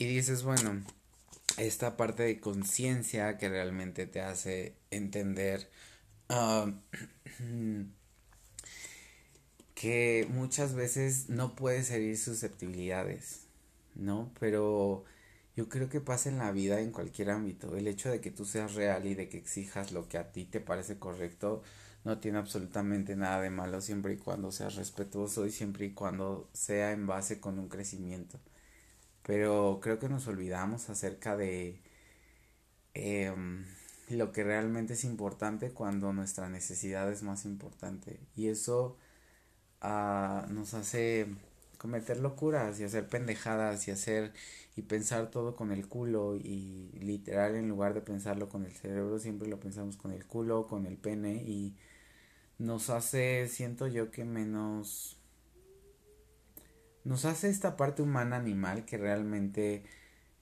[0.00, 0.82] Y dices, bueno,
[1.58, 5.68] esta parte de conciencia que realmente te hace entender
[6.30, 6.72] ah,
[9.74, 13.42] que muchas veces no puedes herir susceptibilidades,
[13.94, 14.32] ¿no?
[14.40, 15.04] Pero
[15.54, 17.76] yo creo que pasa en la vida en cualquier ámbito.
[17.76, 20.46] El hecho de que tú seas real y de que exijas lo que a ti
[20.46, 21.62] te parece correcto
[22.04, 26.48] no tiene absolutamente nada de malo siempre y cuando seas respetuoso y siempre y cuando
[26.54, 28.40] sea en base con un crecimiento.
[29.30, 31.80] Pero creo que nos olvidamos acerca de
[32.94, 33.64] em,
[34.08, 38.18] lo que realmente es importante cuando nuestra necesidad es más importante.
[38.34, 38.96] Y eso
[39.82, 41.28] ah, nos hace
[41.78, 44.32] cometer locuras y hacer pendejadas y hacer
[44.76, 49.18] y pensar todo con el culo y literal en lugar de pensarlo con el cerebro
[49.20, 51.76] siempre lo pensamos con el culo, con el pene y
[52.58, 55.19] nos hace, siento yo que menos
[57.04, 59.84] nos hace esta parte humana animal que realmente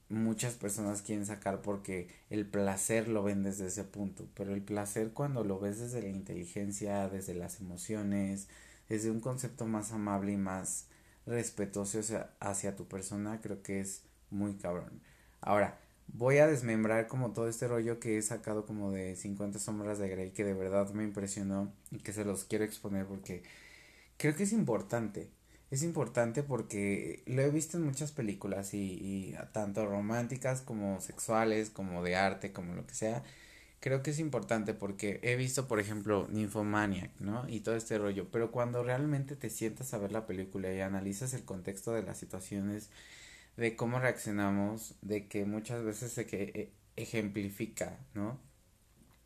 [0.09, 5.11] muchas personas quieren sacar porque el placer lo ven desde ese punto, pero el placer
[5.13, 8.47] cuando lo ves desde la inteligencia, desde las emociones,
[8.89, 10.87] desde un concepto más amable y más
[11.25, 11.99] respetuoso
[12.39, 15.01] hacia, tu persona, creo que es muy cabrón.
[15.41, 19.99] Ahora, voy a desmembrar como todo este rollo que he sacado como de 50 sombras
[19.99, 23.43] de Grey que de verdad me impresionó y que se los quiero exponer porque
[24.17, 25.29] creo que es importante.
[25.71, 31.69] Es importante porque lo he visto en muchas películas y, y tanto románticas como sexuales,
[31.69, 33.23] como de arte, como lo que sea
[33.79, 37.47] creo que es importante porque he visto, por ejemplo, Nymphomaniac, ¿no?
[37.47, 41.33] Y todo este rollo, pero cuando realmente te sientas a ver la película y analizas
[41.33, 42.89] el contexto de las situaciones,
[43.57, 46.43] de cómo reaccionamos, de que muchas veces se que
[46.95, 48.39] e, ejemplifica, ¿no?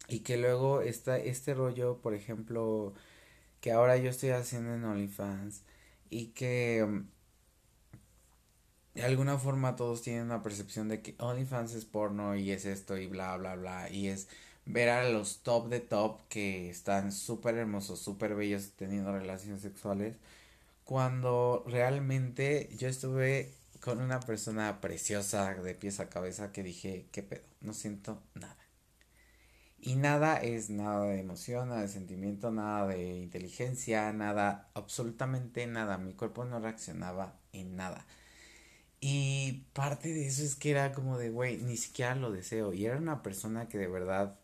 [0.08, 2.94] Y que luego está este rollo, por ejemplo,
[3.62, 5.64] que ahora yo estoy haciendo en OnlyFans
[6.14, 7.07] y que mm,
[8.95, 12.97] de alguna forma todos tienen una percepción de que OnlyFans es porno y es esto
[12.97, 13.89] y bla, bla, bla.
[13.89, 14.28] Y es
[14.66, 20.16] ver a los top de top que están súper hermosos, súper bellos teniendo relaciones sexuales.
[20.86, 27.24] Cuando realmente yo estuve con una persona preciosa de pies a cabeza que dije, ¿qué
[27.24, 27.43] pedo?
[27.61, 28.57] No siento nada.
[29.86, 35.97] Y nada es nada de emoción, nada de sentimiento, nada de inteligencia, nada, absolutamente nada.
[35.97, 38.05] Mi cuerpo no reaccionaba en nada.
[39.01, 42.73] Y parte de eso es que era como de, güey, ni siquiera lo deseo.
[42.73, 44.39] Y era una persona que de verdad...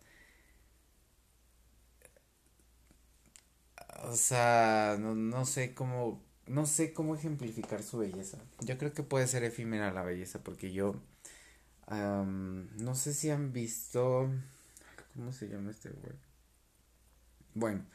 [4.04, 6.24] O sea, no, no sé cómo...
[6.48, 8.40] No sé cómo ejemplificar su belleza.
[8.62, 10.96] Yo creo que puede ser efímera la belleza porque yo...
[11.90, 14.30] no sé si han visto...
[15.20, 16.14] ¿Cómo se llama este güey?
[17.54, 17.86] Bueno,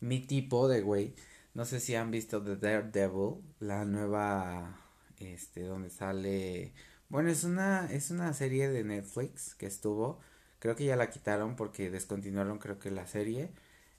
[0.00, 1.14] mi tipo de güey.
[1.54, 4.78] No sé si han visto The Daredevil, la nueva
[5.18, 6.74] este, donde sale,
[7.08, 10.20] bueno, es una, es una serie de Netflix que estuvo,
[10.58, 13.48] creo que ya la quitaron porque descontinuaron creo que la serie,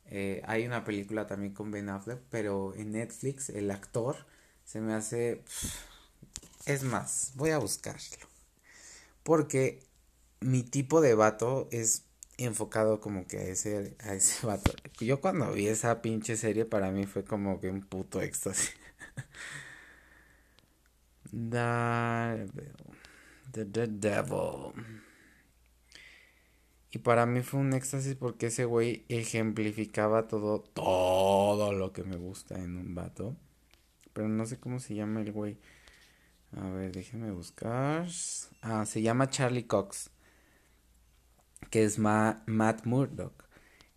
[0.05, 4.15] eh, hay una película también con Ben Affleck, pero en Netflix el actor
[4.63, 5.43] se me hace,
[6.67, 8.27] es más, voy a buscarlo,
[9.23, 9.81] porque
[10.39, 12.04] mi tipo de vato es
[12.37, 14.71] enfocado como que a ese, a ese vato.
[14.99, 18.75] Yo cuando vi esa pinche serie para mí fue como que un puto éxtasis.
[21.31, 22.47] The,
[23.51, 24.73] the Devil.
[26.91, 32.15] Y para mí fue un éxtasis porque ese güey ejemplificaba todo, todo lo que me
[32.15, 33.35] gusta en un vato.
[34.13, 35.57] Pero no sé cómo se llama el güey.
[36.53, 38.07] A ver, déjenme buscar.
[38.61, 40.09] Ah, se llama Charlie Cox.
[41.69, 43.45] Que es Matt Murdock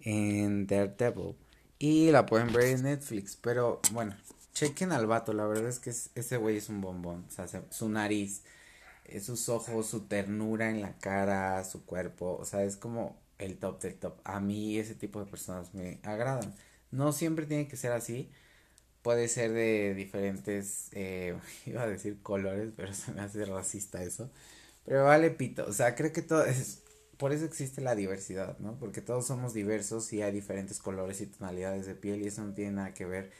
[0.00, 1.36] en Daredevil.
[1.78, 3.36] Y la pueden ver en Netflix.
[3.36, 4.16] Pero bueno,
[4.58, 7.88] chequen al vato, la verdad es que ese güey es un bombón, o sea, su
[7.88, 8.42] nariz,
[9.04, 13.58] eh, sus ojos, su ternura en la cara, su cuerpo, o sea, es como el
[13.58, 14.18] top del top.
[14.24, 16.54] A mí ese tipo de personas me agradan.
[16.90, 18.30] No siempre tiene que ser así,
[19.02, 24.30] puede ser de diferentes, eh, iba a decir colores, pero se me hace racista eso.
[24.84, 26.82] Pero vale pito, o sea, creo que todo es,
[27.18, 28.78] por eso existe la diversidad, ¿no?
[28.78, 32.54] Porque todos somos diversos y hay diferentes colores y tonalidades de piel y eso no
[32.54, 33.32] tiene nada que ver.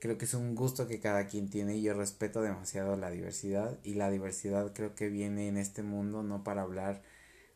[0.00, 3.78] Creo que es un gusto que cada quien tiene y yo respeto demasiado la diversidad
[3.82, 7.02] y la diversidad creo que viene en este mundo no para hablar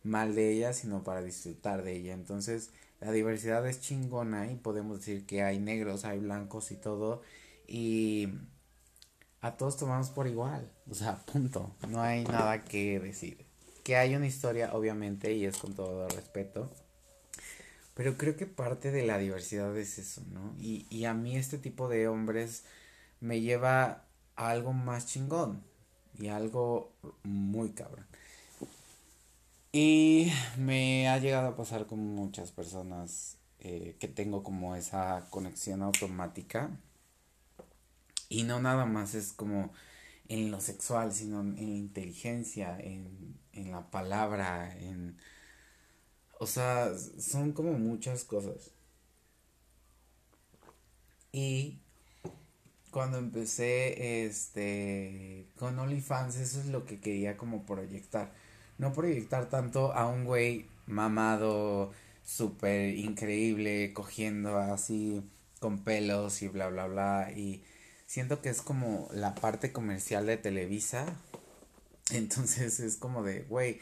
[0.03, 2.15] mal de ella, sino para disfrutar de ella.
[2.15, 7.23] Entonces, la diversidad es chingona y podemos decir que hay negros, hay blancos y todo.
[7.67, 8.29] Y
[9.41, 10.71] a todos tomamos por igual.
[10.91, 11.75] O sea, punto.
[11.89, 13.44] No hay nada que decir.
[13.85, 16.73] Que hay una historia, obviamente, y es con todo respeto.
[17.95, 20.57] Pero creo que parte de la diversidad es eso, ¿no?
[20.59, 22.65] Y, y a mí este tipo de hombres
[23.21, 24.05] me lleva
[24.35, 25.63] a algo más chingón.
[26.19, 28.07] Y algo muy cabrón.
[29.73, 35.83] Y me ha llegado a pasar con muchas personas eh, que tengo como esa conexión
[35.83, 36.71] automática.
[38.29, 39.73] Y no nada más es como
[40.29, 45.17] en lo sexual, sino en inteligencia, en, en la palabra, en...
[46.41, 48.73] O sea, son como muchas cosas.
[51.33, 51.81] Y
[52.91, 58.33] cuando empecé este con OnlyFans, eso es lo que quería como proyectar
[58.79, 61.93] no proyectar tanto a un güey mamado,
[62.25, 65.23] súper increíble, cogiendo así
[65.61, 67.33] con pelos y bla, bla, bla.
[67.35, 67.63] Y
[68.07, 71.07] siento que es como la parte comercial de Televisa.
[72.11, 73.81] Entonces es como de, güey,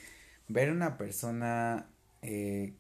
[0.48, 1.90] ver una persona
[2.22, 2.74] eh,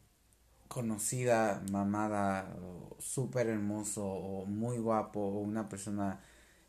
[0.68, 2.56] conocida, mamada,
[2.98, 6.20] súper hermoso, o muy guapo, o una persona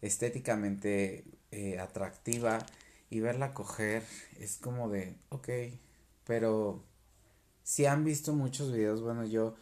[0.02, 2.60] estéticamente eh, atractiva
[3.10, 4.04] y verla coger
[4.40, 5.50] es como de, ok,
[6.26, 6.84] pero
[7.64, 9.56] si han visto muchos videos, bueno, yo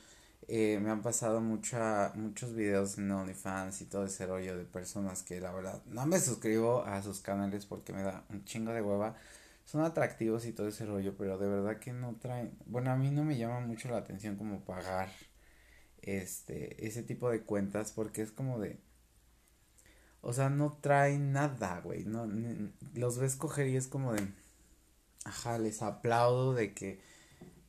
[0.52, 5.24] eh, me han pasado mucha, muchos videos en OnlyFans y todo ese rollo de personas
[5.24, 8.82] que la verdad no me suscribo a sus canales porque me da un chingo de
[8.82, 9.16] hueva.
[9.66, 13.12] Son atractivos y todo ese rollo, pero de verdad que no traen, bueno, a mí
[13.12, 15.10] no me llama mucho la atención como pagar
[16.02, 18.80] este ese tipo de cuentas porque es como de
[20.22, 22.06] o sea, no traen nada, güey.
[22.06, 22.28] No,
[22.94, 24.28] los ves coger y es como de.
[25.26, 27.02] Ajá, les aplaudo de que.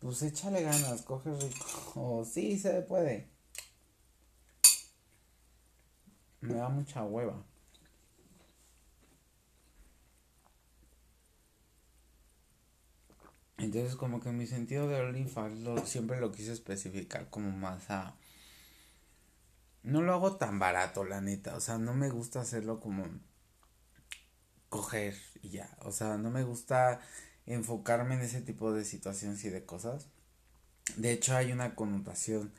[0.02, 1.92] Pues échale ganas, coge rico.
[1.94, 3.28] O sí, se puede.
[6.40, 7.44] Me da mucha hueva.
[13.58, 18.16] Entonces como que mi sentido de OnlyFans lo, siempre lo quise especificar como más a
[19.84, 21.56] no lo hago tan barato, la neta.
[21.56, 23.06] O sea, no me gusta hacerlo como
[24.68, 25.76] coger y ya.
[25.82, 27.00] O sea, no me gusta
[27.46, 30.08] enfocarme en ese tipo de situaciones y de cosas.
[30.96, 32.52] De hecho, hay una connotación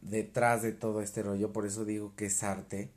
[0.00, 2.92] detrás de todo este rollo, por eso digo que es arte,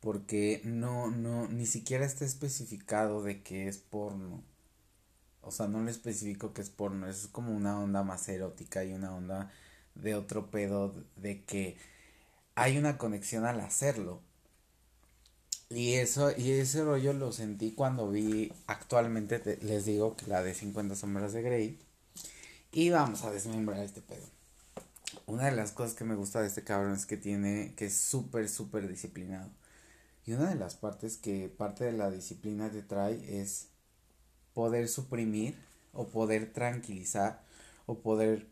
[0.00, 4.42] porque no, no, ni siquiera está especificado de que es porno.
[5.42, 8.92] O sea, no le especifico que es porno, es como una onda más erótica y
[8.92, 9.50] una onda
[9.94, 11.76] de otro pedo de que
[12.54, 14.20] hay una conexión al hacerlo.
[15.70, 20.54] Y eso, y ese rollo lo sentí cuando vi actualmente, les digo que la de
[20.54, 21.78] 50 sombras de Grey.
[22.72, 24.24] Y vamos a desmembrar este pedo.
[25.26, 27.96] Una de las cosas que me gusta de este cabrón es que tiene, que es
[27.96, 29.50] súper, súper disciplinado.
[30.24, 33.68] Y una de las partes que parte de la disciplina te trae es
[34.54, 35.54] poder suprimir
[35.92, 37.42] o poder tranquilizar
[37.86, 38.46] o poder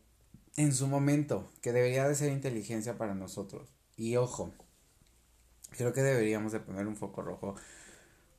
[0.57, 4.53] en su momento, que debería de ser inteligencia para nosotros, y ojo,
[5.71, 7.57] creo que deberíamos de poner un foco rojo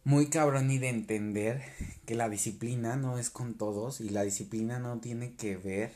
[0.04, 1.62] muy cabrón y de entender
[2.06, 5.92] que la disciplina no es con todos y la disciplina no tiene que ver,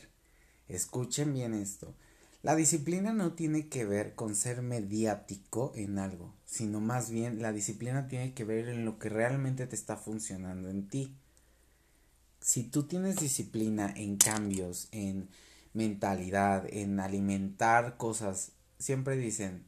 [0.68, 1.94] escuchen bien esto,
[2.42, 7.52] la disciplina no tiene que ver con ser mediático en algo, sino más bien la
[7.52, 11.14] disciplina tiene que ver en lo que realmente te está funcionando en ti.
[12.40, 15.28] Si tú tienes disciplina en cambios, en
[15.72, 19.64] mentalidad, en alimentar cosas siempre dicen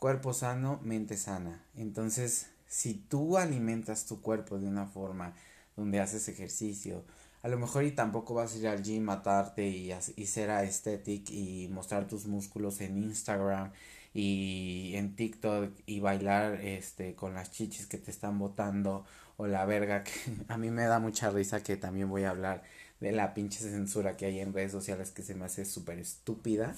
[0.00, 1.62] cuerpo sano, mente sana.
[1.76, 5.34] Entonces, si tú alimentas tu cuerpo de una forma
[5.76, 7.04] donde haces ejercicio,
[7.42, 11.30] a lo mejor y tampoco vas a ir al gym, matarte y, y ser aesthetic
[11.30, 13.72] y mostrar tus músculos en Instagram
[14.14, 19.04] y en TikTok y bailar este con las chichis que te están botando
[19.36, 20.12] o la verga que
[20.48, 22.62] a mí me da mucha risa que también voy a hablar
[23.00, 26.74] de la pinche censura que hay en redes sociales que se me hace súper estúpida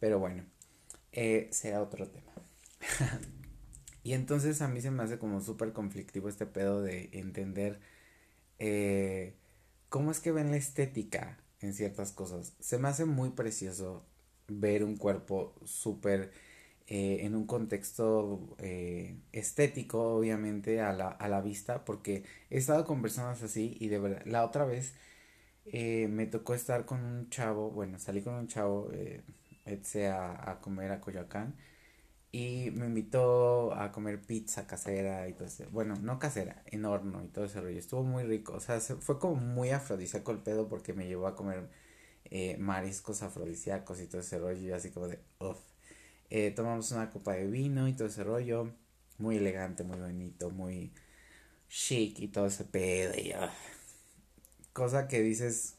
[0.00, 0.42] pero bueno
[1.12, 2.33] eh, será otro tema.
[4.04, 7.80] Y entonces a mí se me hace como súper conflictivo este pedo de entender
[8.58, 9.36] eh,
[9.90, 12.54] cómo es que ven la estética en ciertas cosas.
[12.60, 14.06] Se me hace muy precioso
[14.48, 16.32] ver un cuerpo súper
[16.88, 22.84] eh, en un contexto eh, estético, obviamente, a la, a la vista, porque he estado
[22.86, 24.94] con personas así y de verdad, la otra vez
[25.66, 29.22] me tocó estar con un chavo, bueno, salí con un chavo, eh,
[30.10, 31.54] a, a comer a Coyoacán
[32.34, 37.22] y me invitó a comer pizza casera y todo ese, bueno, no casera, en horno
[37.22, 40.66] y todo ese rollo, estuvo muy rico, o sea, fue como muy afrodisíaco el pedo
[40.66, 41.68] porque me llevó a comer
[42.24, 45.60] eh, mariscos afrodisíacos y todo ese rollo y así como de, uff,
[46.28, 48.72] eh, tomamos una copa de vino y todo ese rollo,
[49.18, 50.92] muy elegante, muy bonito, muy
[51.68, 53.32] chic y todo ese pedo y
[54.72, 55.76] cosa que dices,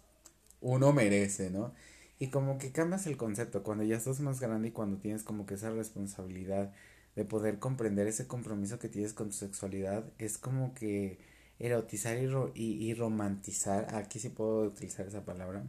[0.62, 1.74] uno merece, ¿no?
[2.20, 5.46] Y como que cambias el concepto cuando ya estás más grande y cuando tienes como
[5.46, 6.74] que esa responsabilidad
[7.16, 11.20] de poder comprender ese compromiso que tienes con tu sexualidad, es como que
[11.60, 15.66] erotizar y, y, romantizar, aquí sí puedo utilizar esa palabra,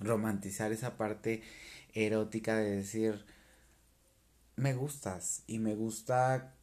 [0.00, 1.42] romantizar esa parte
[1.94, 3.24] erótica de decir,
[4.56, 6.54] me gustas y me gusta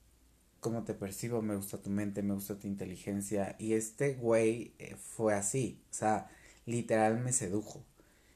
[0.60, 3.56] cómo te percibo, me gusta tu mente, me gusta tu inteligencia.
[3.60, 6.30] Y este güey eh, fue así, o sea,
[6.66, 7.84] literal me sedujo.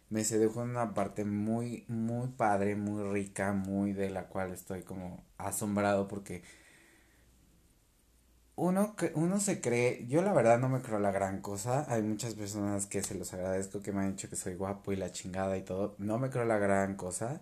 [0.10, 4.82] Me sedujo en una parte muy, muy padre, muy rica, muy de la cual estoy
[4.84, 6.43] como asombrado porque
[8.55, 12.36] uno, uno se cree, yo la verdad no me creo la gran cosa, hay muchas
[12.36, 15.57] personas que se los agradezco que me han dicho que soy guapo y la chingada
[15.57, 17.41] y todo, no me creo la gran cosa.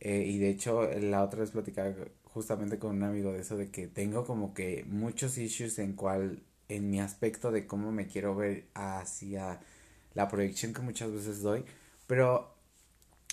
[0.00, 1.94] Eh, y de hecho, la otra vez platicaba
[2.24, 6.42] justamente con un amigo de eso, de que tengo como que muchos issues en cual,
[6.68, 9.60] en mi aspecto de cómo me quiero ver hacia
[10.14, 11.64] la proyección que muchas veces doy,
[12.10, 12.56] pero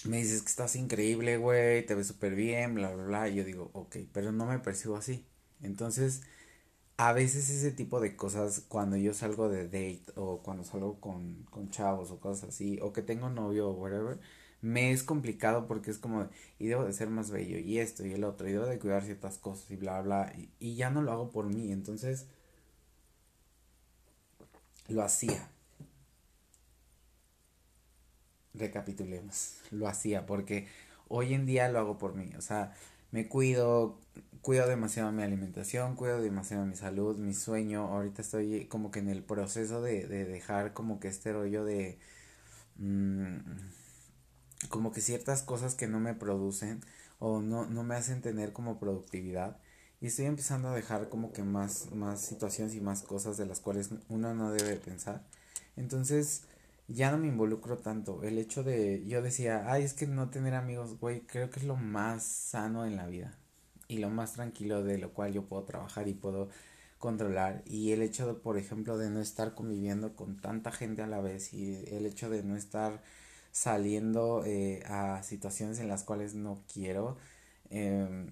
[0.05, 3.43] me dices que estás increíble, güey, te ves súper bien, bla, bla, bla, y yo
[3.43, 5.25] digo, ok, pero no me percibo así.
[5.63, 6.21] Entonces,
[6.97, 11.45] a veces ese tipo de cosas, cuando yo salgo de date o cuando salgo con,
[11.51, 14.19] con chavos o cosas así, o que tengo novio o whatever,
[14.61, 18.13] me es complicado porque es como, y debo de ser más bello, y esto y
[18.13, 21.01] el otro, y debo de cuidar ciertas cosas, y bla, bla, y, y ya no
[21.03, 22.27] lo hago por mí, entonces
[24.89, 25.49] lo hacía.
[28.57, 30.67] Recapitulemos, lo hacía porque
[31.07, 32.73] hoy en día lo hago por mí, o sea,
[33.11, 33.99] me cuido,
[34.41, 39.09] cuido demasiado mi alimentación, cuido demasiado mi salud, mi sueño, ahorita estoy como que en
[39.09, 41.99] el proceso de, de dejar como que este rollo de...
[42.77, 43.37] Mmm,
[44.69, 46.81] como que ciertas cosas que no me producen
[47.19, 49.57] o no, no me hacen tener como productividad.
[50.01, 53.59] Y estoy empezando a dejar como que más, más situaciones y más cosas de las
[53.59, 55.23] cuales uno no debe pensar.
[55.75, 56.43] Entonces
[56.87, 58.23] ya no me involucro tanto.
[58.23, 61.65] El hecho de, yo decía, ay, es que no tener amigos, güey, creo que es
[61.65, 63.37] lo más sano en la vida
[63.87, 66.49] y lo más tranquilo de lo cual yo puedo trabajar y puedo
[66.99, 67.63] controlar.
[67.65, 71.21] Y el hecho, de, por ejemplo, de no estar conviviendo con tanta gente a la
[71.21, 73.01] vez y el hecho de no estar
[73.51, 77.17] saliendo eh, a situaciones en las cuales no quiero.
[77.69, 78.31] Em,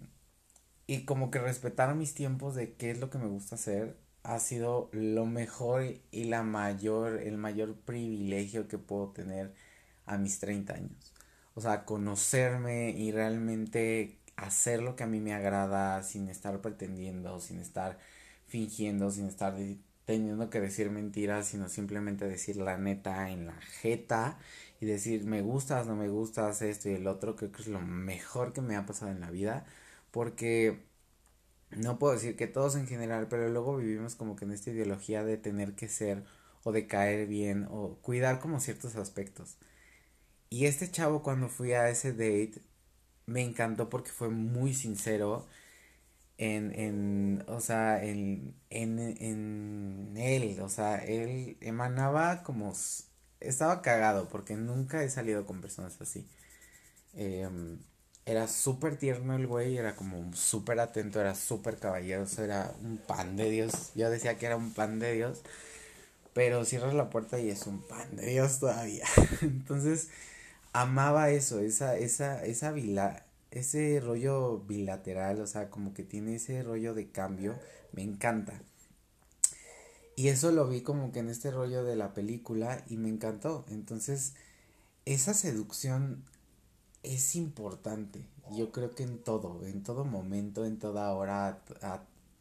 [0.87, 4.39] y como que respetar mis tiempos de qué es lo que me gusta hacer ha
[4.39, 9.53] sido lo mejor y la mayor, el mayor privilegio que puedo tener
[10.05, 11.13] a mis 30 años.
[11.53, 17.39] O sea, conocerme y realmente hacer lo que a mí me agrada sin estar pretendiendo,
[17.39, 17.97] sin estar
[18.47, 19.55] fingiendo, sin estar
[20.05, 24.37] teniendo que decir mentiras, sino simplemente decir la neta en la jeta
[24.79, 27.81] y decir me gustas, no me gustas, esto y el otro, creo que es lo
[27.81, 29.65] mejor que me ha pasado en la vida,
[30.11, 30.83] porque
[31.77, 35.23] no puedo decir que todos en general, pero luego vivimos como que en esta ideología
[35.23, 36.23] de tener que ser
[36.63, 39.57] o de caer bien o cuidar como ciertos aspectos.
[40.49, 42.61] Y este chavo cuando fui a ese date
[43.25, 45.47] me encantó porque fue muy sincero
[46.37, 52.73] en, en o sea, en, en, en él, o sea, él emanaba como
[53.39, 56.27] estaba cagado porque nunca he salido con personas así.
[57.13, 57.79] Em,
[58.25, 63.35] era súper tierno el güey, era como súper atento, era súper caballeroso, era un pan
[63.37, 63.91] de Dios.
[63.95, 65.41] Yo decía que era un pan de Dios,
[66.33, 69.05] pero cierras la puerta y es un pan de Dios todavía.
[69.41, 70.09] Entonces,
[70.73, 76.63] amaba eso, esa, esa, esa vila, ese rollo bilateral, o sea, como que tiene ese
[76.63, 77.55] rollo de cambio,
[77.93, 78.61] me encanta.
[80.15, 83.65] Y eso lo vi como que en este rollo de la película y me encantó.
[83.69, 84.33] Entonces,
[85.05, 86.23] esa seducción
[87.13, 88.25] es importante.
[88.51, 91.63] Yo creo que en todo, en todo momento, en toda hora,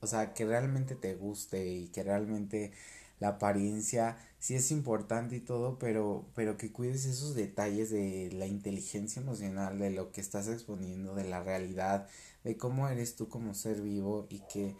[0.00, 2.72] o sea, que realmente te guste y que realmente
[3.20, 8.46] la apariencia sí es importante y todo, pero, pero que cuides esos detalles de la
[8.46, 12.08] inteligencia emocional, de lo que estás exponiendo, de la realidad,
[12.44, 14.74] de cómo eres tú como ser vivo y que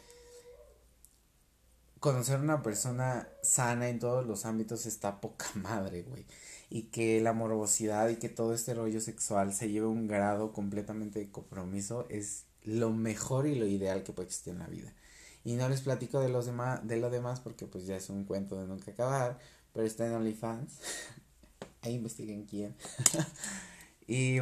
[2.01, 6.27] conocer a una persona sana en todos los ámbitos está poca madre, güey.
[6.71, 10.53] Y que la morbosidad y que todo este rollo sexual se lleve a un grado
[10.53, 14.93] completamente de compromiso es lo mejor y lo ideal que puede existir en la vida.
[15.45, 18.25] Y no les platico de los demás, de lo demás porque pues ya es un
[18.25, 19.39] cuento de nunca acabar,
[19.73, 20.73] pero está en OnlyFans.
[21.83, 22.75] Ahí investiguen quién.
[24.09, 24.39] y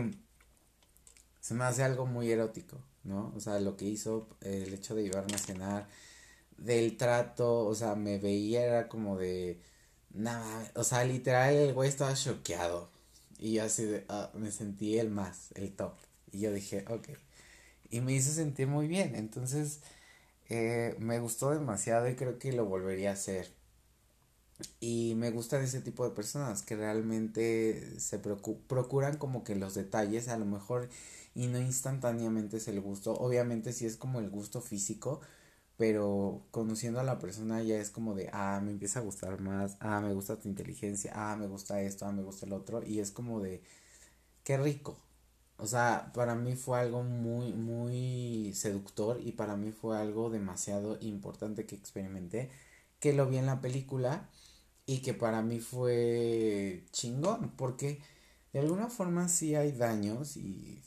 [1.41, 3.33] se me hace algo muy erótico, ¿no?
[3.37, 5.89] O sea, lo que hizo, el hecho de llevarme a cenar,
[6.57, 9.61] del trato, o sea, me veía, era como de,
[10.15, 12.91] nada, o sea, literal el güey estaba choqueado.
[13.39, 15.95] Y yo así de, ah, me sentí el más, el top.
[16.33, 17.09] Y yo dije, ok.
[17.91, 19.15] Y me hizo sentir muy bien.
[19.17, 19.81] Entonces,
[20.49, 23.51] eh, me gustó demasiado y creo que lo volvería a hacer.
[24.81, 30.29] Y me gustan ese tipo de personas que realmente se procuran como que los detalles,
[30.29, 30.89] a lo mejor,
[31.35, 33.15] y no instantáneamente es el gusto.
[33.15, 35.21] Obviamente si es como el gusto físico,
[35.77, 39.77] pero conociendo a la persona ya es como de, ah, me empieza a gustar más,
[39.81, 43.01] ah, me gusta tu inteligencia, ah, me gusta esto, ah, me gusta el otro, y
[43.01, 43.63] es como de,
[44.45, 44.99] qué rico.
[45.57, 50.99] O sea, para mí fue algo muy, muy seductor y para mí fue algo demasiado
[51.01, 52.51] importante que experimenté,
[53.01, 54.29] que lo vi en la película
[54.87, 58.01] y que para mí fue chingón, porque
[58.53, 60.83] de alguna forma sí hay daños y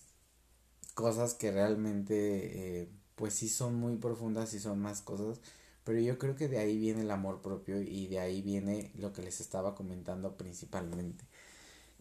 [0.96, 2.82] cosas que realmente...
[2.84, 5.40] Eh, pues sí son muy profundas y son más cosas,
[5.84, 9.14] pero yo creo que de ahí viene el amor propio y de ahí viene lo
[9.14, 11.26] que les estaba comentando principalmente.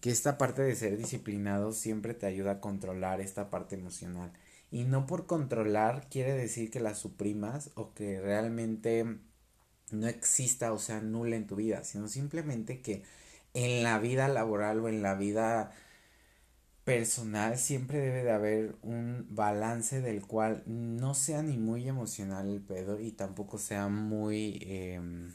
[0.01, 4.33] Que esta parte de ser disciplinado siempre te ayuda a controlar esta parte emocional.
[4.71, 9.19] Y no por controlar quiere decir que la suprimas o que realmente
[9.93, 13.03] no exista o sea nula en tu vida, sino simplemente que
[13.55, 15.73] en la vida laboral o en la vida
[16.85, 22.61] personal siempre debe de haber un balance del cual no sea ni muy emocional el
[22.61, 25.32] pedo y tampoco sea muy em,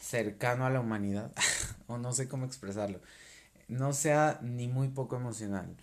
[0.00, 1.32] cercano a la humanidad
[1.86, 3.00] o no sé cómo expresarlo
[3.68, 5.76] no sea ni muy poco emocional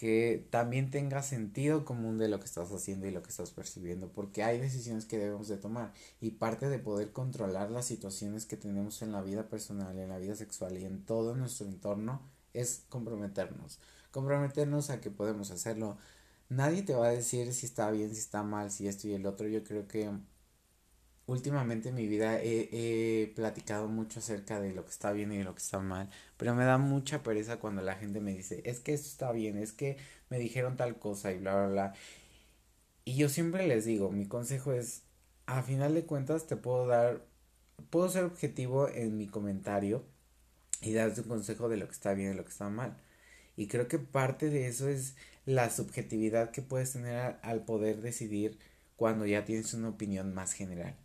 [0.00, 4.10] que también tenga sentido común de lo que estás haciendo y lo que estás percibiendo,
[4.10, 5.92] porque hay decisiones que debemos de tomar
[6.22, 10.16] y parte de poder controlar las situaciones que tenemos en la vida personal, en la
[10.16, 12.22] vida sexual y en todo nuestro entorno
[12.54, 13.78] es comprometernos.
[14.10, 15.98] Comprometernos a que podemos hacerlo.
[16.48, 19.26] Nadie te va a decir si está bien, si está mal, si esto y el
[19.26, 19.48] otro.
[19.48, 20.10] Yo creo que
[21.30, 25.44] últimamente en mi vida he, platicado mucho acerca de lo que está bien y de
[25.44, 28.80] lo que está mal, pero me da mucha pereza cuando la gente me dice, es
[28.80, 29.96] que esto está bien, es que
[30.28, 31.94] me dijeron tal cosa y bla, bla, bla.
[33.04, 35.02] Y yo siempre les digo, mi consejo es,
[35.46, 37.24] a final de cuentas te puedo dar,
[37.90, 40.04] puedo ser objetivo en mi comentario,
[40.82, 42.96] y darte un consejo de lo que está bien y lo que está mal.
[43.56, 45.16] Y creo que parte de eso es
[45.46, 48.58] la subjetividad que puedes tener al poder decidir
[48.96, 50.96] cuando ya tienes una opinión más general.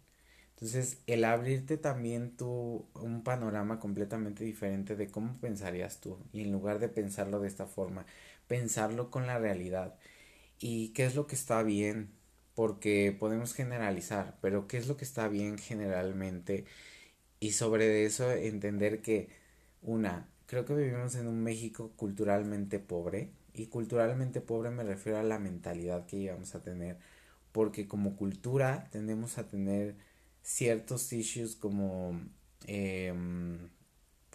[0.56, 6.52] Entonces, el abrirte también tú un panorama completamente diferente de cómo pensarías tú y en
[6.52, 8.06] lugar de pensarlo de esta forma,
[8.48, 9.96] pensarlo con la realidad
[10.60, 12.12] y qué es lo que está bien,
[12.56, 16.66] porque podemos generalizar, pero qué es lo que está bien generalmente
[17.40, 19.30] y sobre eso entender que
[19.86, 25.24] una, creo que vivimos en un México culturalmente pobre y culturalmente pobre me refiero a
[25.24, 26.98] la mentalidad que llevamos a tener
[27.52, 29.96] porque como cultura tendemos a tener
[30.44, 32.20] ciertos issues como
[32.68, 33.14] eh,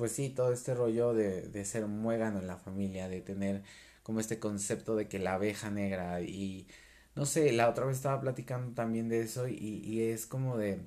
[0.01, 3.63] pues sí, todo este rollo de, de ser muégano en la familia, de tener
[4.03, 6.67] como este concepto de que la abeja negra y
[7.15, 10.81] no sé, la otra vez estaba platicando también de eso y, y es como de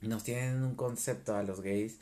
[0.00, 1.98] nos tienen un concepto a los gays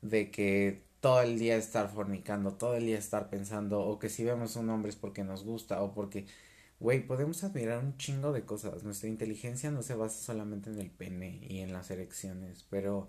[0.00, 4.24] de que todo el día estar fornicando, todo el día estar pensando, o que si
[4.24, 6.26] vemos un hombre es porque nos gusta, o porque,
[6.80, 8.84] güey, podemos admirar un chingo de cosas.
[8.84, 13.08] Nuestra inteligencia no se basa solamente en el pene y en las erecciones, pero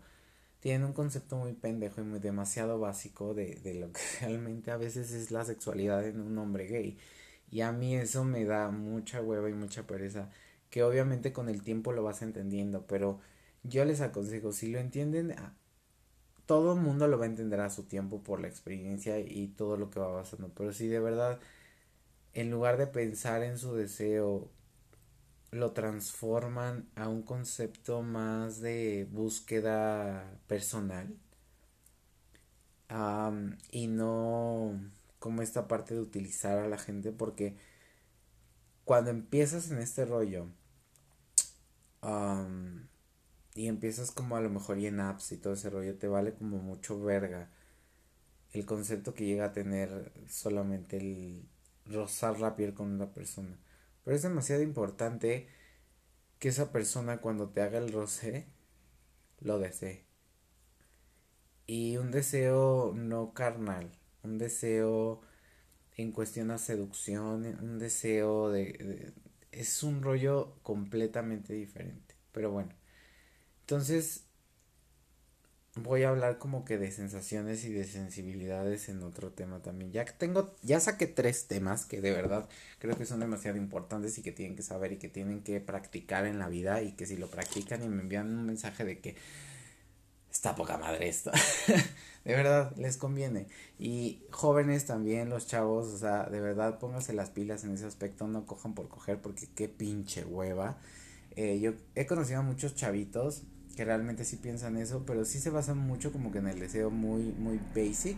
[0.59, 4.77] tienen un concepto muy pendejo y muy demasiado básico de, de lo que realmente a
[4.77, 6.97] veces es la sexualidad en un hombre gay.
[7.51, 10.29] Y a mí eso me da mucha hueva y mucha pereza,
[10.71, 13.19] que obviamente con el tiempo lo vas entendiendo, pero
[13.63, 15.35] yo les aconsejo, si lo entienden,
[16.45, 19.77] todo el mundo lo va a entender a su tiempo por la experiencia y todo
[19.77, 20.49] lo que va pasando.
[20.55, 21.39] Pero si de verdad,
[22.33, 24.49] en lugar de pensar en su deseo,
[25.51, 31.15] lo transforman a un concepto más de búsqueda personal
[33.71, 34.79] y no
[35.19, 37.55] como esta parte de utilizar a la gente porque
[38.85, 40.47] cuando empiezas en este rollo
[43.55, 46.33] y empiezas como a lo mejor y en apps y todo ese rollo, te vale
[46.33, 47.49] como mucho verga
[48.51, 51.47] el concepto que llega a tener solamente el
[51.85, 53.57] rozar la piel con una persona.
[54.03, 55.47] Pero es demasiado importante
[56.39, 58.47] que esa persona cuando te haga el roce
[59.39, 60.05] lo desee.
[61.65, 63.91] Y un deseo no carnal,
[64.23, 65.21] un deseo
[65.95, 69.13] en cuestión a seducción, un deseo de,
[69.51, 72.15] es un rollo completamente diferente.
[72.31, 72.69] Pero bueno,
[73.63, 74.25] entonces
[75.75, 79.91] voy a hablar como que de sensaciones y de sensibilidades en otro tema también.
[79.91, 82.47] Ya tengo, ya saqué tres temas que de verdad
[82.79, 86.25] creo que son demasiado importantes y que tienen que saber y que tienen que practicar
[86.27, 89.15] en la vida y que si lo practican y me envían un mensaje de que
[90.31, 91.31] está poca madre esto.
[92.25, 93.47] de verdad, les conviene.
[93.79, 98.27] Y jóvenes también, los chavos, o sea, de verdad pónganse las pilas en ese aspecto,
[98.27, 100.77] no cojan por coger porque qué pinche hueva.
[101.35, 103.43] Eh, yo he conocido a muchos chavitos
[103.75, 106.89] que realmente sí piensan eso, pero sí se basan mucho como que en el deseo
[106.89, 108.17] muy, muy basic.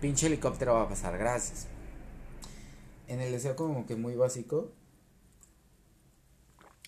[0.00, 1.66] Pinche helicóptero va a pasar, gracias.
[3.08, 4.72] En el deseo como que muy básico.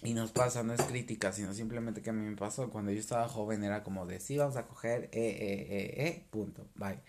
[0.02, 2.70] Y nos pasa, no es crítica, sino simplemente que a mí me pasó.
[2.70, 6.26] Cuando yo estaba joven era como de sí, vamos a coger, eh, eh, eh, eh,
[6.30, 7.00] punto, bye.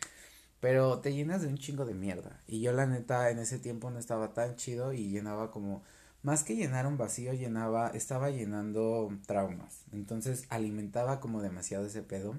[0.60, 2.42] Pero te llenas de un chingo de mierda.
[2.48, 5.84] Y yo la neta en ese tiempo no estaba tan chido y llenaba como
[6.22, 9.84] más que llenar un vacío, llenaba, estaba llenando traumas.
[9.92, 12.38] Entonces alimentaba como demasiado ese pedo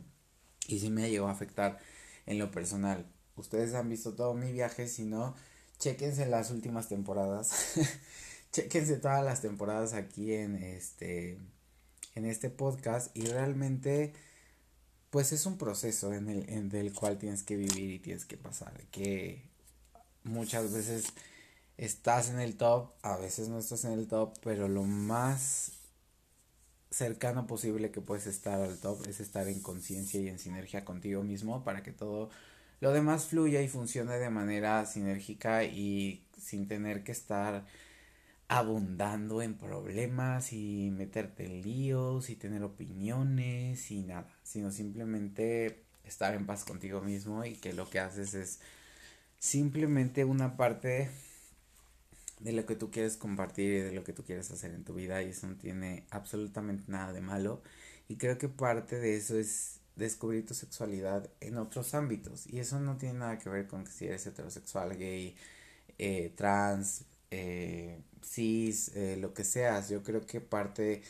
[0.66, 1.78] y sí me llegó a afectar
[2.26, 3.07] en lo personal.
[3.37, 5.35] Ustedes han visto todo mi viaje, si no,
[5.78, 7.74] chequense las últimas temporadas.
[8.53, 11.39] chequense todas las temporadas aquí en este
[12.16, 14.12] en este podcast y realmente
[15.11, 18.37] pues es un proceso en el en del cual tienes que vivir y tienes que
[18.37, 19.49] pasar que
[20.24, 21.07] muchas veces
[21.81, 25.72] estás en el top, a veces no estás en el top, pero lo más
[26.91, 31.22] cercano posible que puedes estar al top es estar en conciencia y en sinergia contigo
[31.22, 32.28] mismo para que todo
[32.81, 37.64] lo demás fluya y funcione de manera sinérgica y sin tener que estar
[38.49, 46.35] abundando en problemas y meterte en líos y tener opiniones y nada, sino simplemente estar
[46.35, 48.61] en paz contigo mismo y que lo que haces es
[49.39, 51.09] simplemente una parte
[52.41, 54.95] de lo que tú quieres compartir y de lo que tú quieres hacer en tu
[54.95, 57.62] vida y eso no tiene absolutamente nada de malo.
[58.09, 62.47] Y creo que parte de eso es descubrir tu sexualidad en otros ámbitos.
[62.49, 65.36] Y eso no tiene nada que ver con que si eres heterosexual, gay,
[65.99, 71.03] eh, trans, eh, cis, eh, lo que seas, yo creo que parte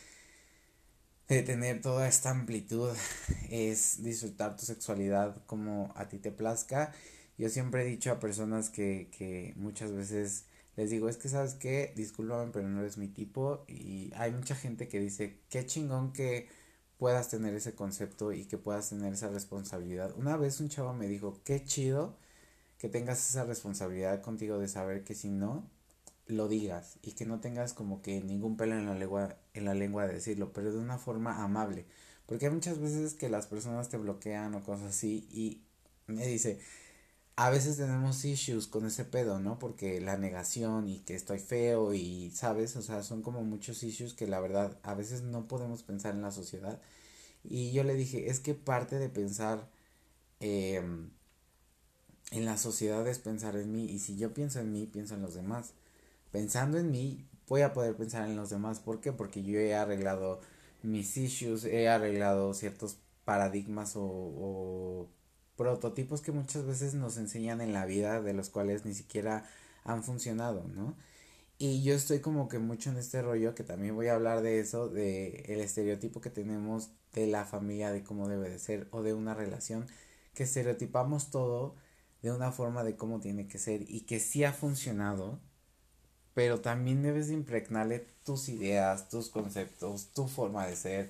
[1.27, 2.91] de tener toda esta amplitud
[3.49, 6.93] es disfrutar tu sexualidad como a ti te plazca.
[7.37, 10.45] Yo siempre he dicho a personas que, que muchas veces
[10.75, 13.65] les digo, es que sabes qué, discúlpame, pero no eres mi tipo.
[13.67, 16.47] Y hay mucha gente que dice, qué chingón que
[16.97, 20.13] puedas tener ese concepto y que puedas tener esa responsabilidad.
[20.17, 22.17] Una vez un chavo me dijo, qué chido
[22.77, 25.69] que tengas esa responsabilidad contigo de saber que si no,
[26.27, 29.73] lo digas y que no tengas como que ningún pelo en la lengua, en la
[29.73, 31.85] lengua de decirlo, pero de una forma amable.
[32.25, 35.61] Porque hay muchas veces que las personas te bloquean o cosas así y
[36.07, 36.59] me dice,
[37.45, 39.57] a veces tenemos issues con ese pedo, ¿no?
[39.57, 42.75] Porque la negación y que estoy feo y, ¿sabes?
[42.75, 46.21] O sea, son como muchos issues que la verdad a veces no podemos pensar en
[46.21, 46.79] la sociedad.
[47.43, 49.69] Y yo le dije, es que parte de pensar
[50.41, 51.11] em,
[52.31, 53.85] en la sociedad es pensar en mí.
[53.85, 55.73] Y si yo pienso en mí, pienso en los demás.
[56.31, 58.79] Pensando en mí, voy a poder pensar en los demás.
[58.79, 59.13] ¿Por qué?
[59.13, 60.41] Porque yo he arreglado
[60.83, 65.09] mis issues, he arreglado ciertos paradigmas o, o
[65.55, 69.45] prototipos que muchas veces nos enseñan en la vida de los cuales ni siquiera
[69.83, 70.95] han funcionado, ¿no?
[71.57, 74.59] Y yo estoy como que mucho en este rollo, que también voy a hablar de
[74.59, 79.03] eso, de el estereotipo que tenemos de la familia, de cómo debe de ser, o
[79.03, 79.85] de una relación,
[80.33, 81.75] que estereotipamos todo
[82.21, 85.39] de una forma de cómo tiene que ser y que sí ha funcionado,
[86.33, 91.09] pero también debes de impregnarle tus ideas, tus conceptos, tu forma de ser,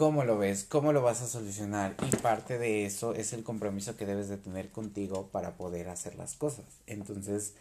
[0.00, 3.98] cómo lo ves, cómo lo vas a solucionar y parte de eso es el compromiso
[3.98, 6.64] que debes de tener contigo para poder hacer las cosas.
[6.86, 7.52] Entonces,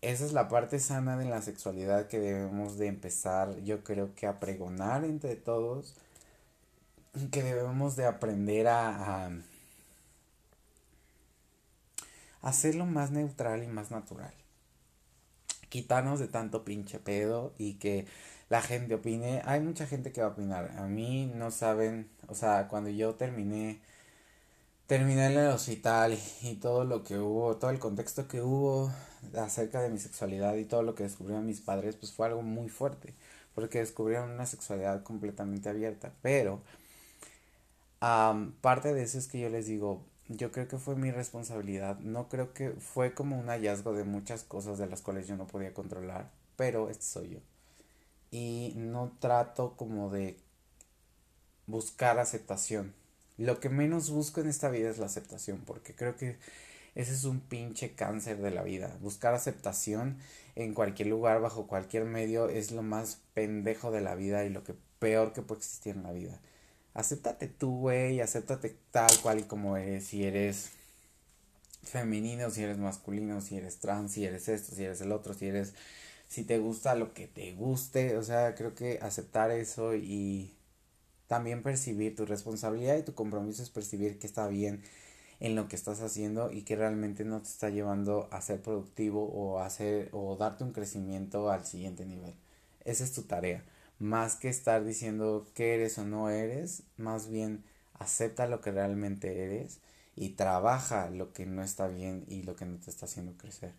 [0.00, 4.28] esa es la parte sana de la sexualidad que debemos de empezar, yo creo que
[4.28, 5.96] a pregonar entre todos,
[7.32, 9.32] que debemos de aprender a, a
[12.40, 14.32] hacerlo más neutral y más natural.
[15.70, 18.06] Quitarnos de tanto pinche pedo y que
[18.48, 19.42] la gente opine.
[19.44, 20.72] Hay mucha gente que va a opinar.
[20.78, 23.80] A mí no saben, o sea, cuando yo terminé,
[24.86, 28.92] terminé en el hospital y, todo lo que hubo, todo el contexto que hubo
[29.36, 32.68] acerca de mi sexualidad y todo lo que descubrieron mis padres, pues fue algo muy
[32.68, 33.14] fuerte.
[33.54, 36.12] porque descubrieron una sexualidad completamente abierta.
[36.22, 36.62] Pero
[38.60, 42.28] parte de eso es que yo les digo, yo creo que fue mi responsabilidad, no
[42.28, 45.74] creo que fue como un hallazgo de muchas cosas de las cuales yo no podía
[45.74, 47.57] controlar, pero este soy yo.
[48.30, 50.36] Y no trato como de
[51.66, 52.94] buscar aceptación.
[53.36, 56.36] Lo que menos busco en esta vida es la aceptación, porque creo que
[56.94, 58.96] ese es un pinche cáncer de la vida.
[59.00, 60.18] Buscar aceptación
[60.56, 64.64] en cualquier lugar, bajo cualquier medio, es lo más pendejo de la vida y lo
[64.64, 66.40] que peor que puede existir en la vida
[66.98, 70.70] acéptate tú, güey, acéptate tal cual y como eres, si eres
[71.84, 75.46] femenino, si eres masculino, si eres trans, si eres esto, si eres el otro, si
[75.46, 75.74] eres,
[76.28, 80.54] si te gusta lo que te guste, o sea, creo que aceptar eso y
[81.26, 84.82] también percibir tu responsabilidad y tu compromiso es percibir que está bien
[85.40, 89.24] en lo que estás haciendo y que realmente no te está llevando a ser productivo
[89.24, 92.34] o hacer o darte un crecimiento al siguiente nivel.
[92.84, 93.64] Esa es tu tarea
[93.98, 97.64] más que estar diciendo que eres o no eres, más bien
[97.94, 99.80] acepta lo que realmente eres
[100.14, 103.72] y trabaja lo que no está bien y lo que no te está haciendo crecer.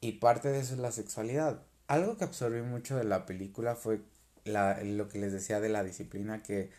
[0.00, 1.62] Y parte de eso es la sexualidad.
[1.86, 4.00] Algo que absorbí mucho de la película fue
[4.44, 6.70] la, lo que les decía de la disciplina que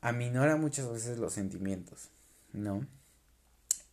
[0.00, 2.08] aminora muchas veces los sentimientos,
[2.52, 2.86] ¿no?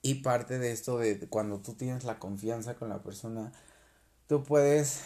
[0.01, 3.51] Y parte de esto de cuando tú tienes la confianza con la persona,
[4.27, 5.01] tú puedes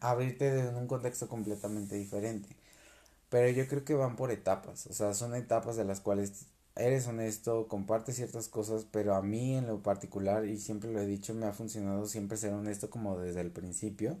[0.00, 2.48] abrirte en un contexto completamente diferente.
[3.28, 6.46] Pero yo creo que van por etapas, o sea, son etapas de las cuales
[6.80, 11.06] eres honesto, compartes ciertas cosas, pero a mí en lo particular, y siempre lo he
[11.06, 14.18] dicho, me ha funcionado siempre ser honesto como desde el principio.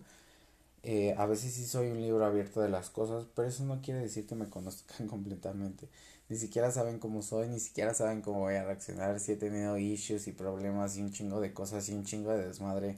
[0.82, 4.00] Eh, a veces sí soy un libro abierto de las cosas, pero eso no quiere
[4.00, 5.88] decir que me conozcan completamente.
[6.28, 9.78] Ni siquiera saben cómo soy, ni siquiera saben cómo voy a reaccionar, si he tenido
[9.78, 12.96] issues y problemas y un chingo de cosas y un chingo de desmadre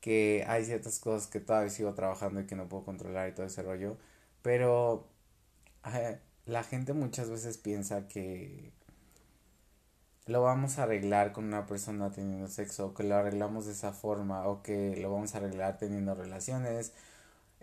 [0.00, 3.46] que hay ciertas cosas que todavía sigo trabajando y que no puedo controlar y todo
[3.46, 3.96] ese rollo,
[4.42, 5.08] pero
[6.46, 8.73] la gente muchas veces piensa que
[10.26, 13.92] lo vamos a arreglar con una persona teniendo sexo, o que lo arreglamos de esa
[13.92, 16.92] forma, o que lo vamos a arreglar teniendo relaciones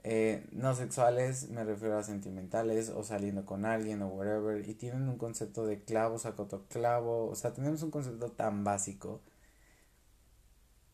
[0.03, 5.07] eh, no sexuales, me refiero a sentimentales, o saliendo con alguien, o whatever, y tienen
[5.09, 9.21] un concepto de clavo, sacoto clavo, o sea, tenemos un concepto tan básico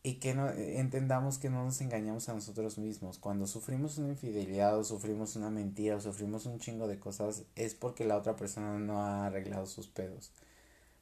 [0.02, 3.18] y que no, entendamos que no nos engañamos a nosotros mismos.
[3.18, 7.74] Cuando sufrimos una infidelidad o sufrimos una mentira o sufrimos un chingo de cosas es
[7.74, 10.32] porque la otra persona no ha arreglado sus pedos.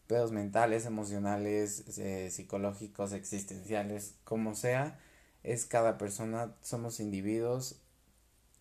[0.06, 4.98] Pedos mentales, emocionales, eh, psicológicos, existenciales, como sea,
[5.42, 7.76] es cada persona, somos individuos,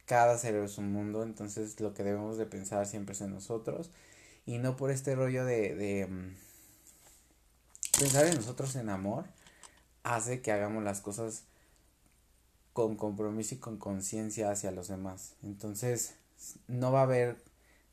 [0.05, 3.89] cada ser es un mundo, entonces lo que debemos de pensar siempre es en nosotros
[4.45, 6.35] y no por este rollo de, de mm,
[7.99, 9.25] pensar en nosotros en amor
[10.03, 11.43] hace que hagamos las cosas
[12.73, 15.35] con compromiso y con conciencia hacia los demás.
[15.43, 16.15] Entonces,
[16.67, 17.37] no va a haber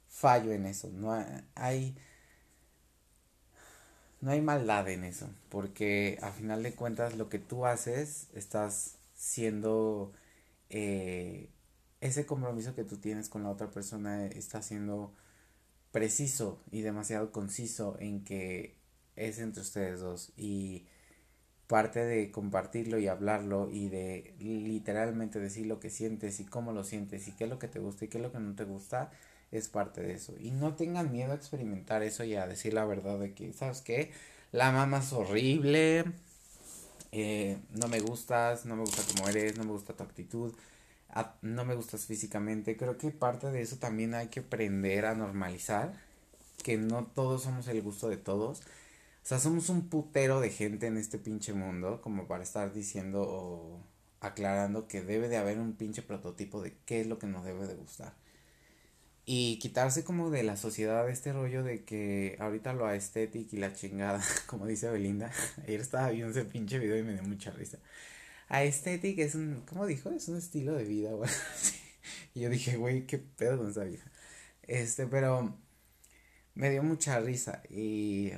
[0.08, 1.16] fallo en eso, no
[1.54, 1.96] hay
[4.22, 8.96] no hay maldad en eso, porque a final de cuentas lo que tú haces estás
[9.14, 10.12] siendo
[10.70, 11.50] eh,
[12.00, 15.12] ese compromiso que tú tienes con la otra persona está siendo
[15.92, 18.78] preciso y demasiado conciso en que
[19.16, 20.32] es entre ustedes dos.
[20.36, 20.86] Y
[21.66, 26.84] parte de compartirlo y hablarlo y de literalmente decir lo que sientes y cómo lo
[26.84, 28.64] sientes y qué es lo que te gusta y qué es lo que no te
[28.64, 29.10] gusta
[29.52, 30.34] es parte de eso.
[30.40, 33.80] Y no tengan miedo a experimentar eso y a decir la verdad de que, ¿sabes
[33.82, 34.12] qué?
[34.52, 36.04] La mamá es horrible,
[37.12, 40.54] eh, no me gustas, no me gusta cómo eres, no me gusta tu actitud,
[41.42, 42.76] no me gustas físicamente.
[42.76, 45.92] Creo que parte de eso también hay que aprender a normalizar,
[46.64, 48.62] que no todos somos el gusto de todos
[49.22, 53.22] o sea, somos un putero de gente en este pinche mundo como para estar diciendo
[53.22, 53.80] o
[54.20, 57.66] aclarando que debe de haber un pinche prototipo de qué es lo que nos debe
[57.68, 58.14] de gustar.
[59.24, 63.72] Y quitarse como de la sociedad este rollo de que ahorita lo aesthetic y la
[63.72, 65.30] chingada, como dice Belinda.
[65.66, 67.78] Ayer estaba viendo ese pinche video y me dio mucha risa.
[68.48, 70.10] Aesthetic es un, ¿cómo dijo?
[70.10, 71.30] Es un estilo de vida, güey.
[72.34, 74.10] y yo dije, güey, qué pedo con esa vieja.
[74.62, 75.56] Este, pero
[76.54, 78.32] me dio mucha risa y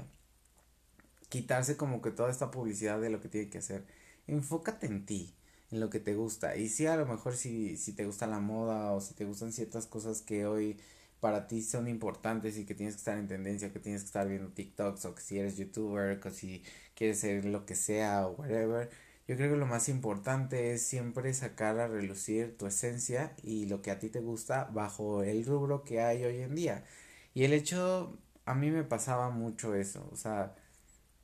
[1.28, 3.85] quitarse como que toda esta publicidad de lo que tiene que hacer.
[4.27, 5.35] Enfócate en ti,
[5.80, 6.56] lo que te gusta.
[6.56, 9.52] Y si a lo mejor si, si te gusta la moda o si te gustan
[9.52, 10.78] ciertas cosas que hoy
[11.20, 14.28] para ti son importantes y que tienes que estar en tendencia, que tienes que estar
[14.28, 16.62] viendo TikToks o que si eres youtuber, o si
[16.94, 18.90] quieres ser lo que sea o whatever.
[19.26, 23.80] Yo creo que lo más importante es siempre sacar a relucir tu esencia y lo
[23.80, 26.84] que a ti te gusta bajo el rubro que hay hoy en día.
[27.32, 30.55] Y el hecho, a mí me pasaba mucho eso, o sea,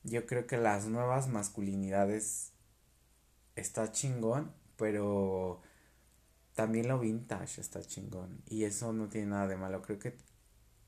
[0.03, 2.50] yo creo que las nuevas masculinidades
[3.57, 5.61] está chingón, pero
[6.55, 8.43] también lo vintage está chingón.
[8.47, 9.83] Y eso no tiene nada de malo.
[9.83, 10.17] Creo que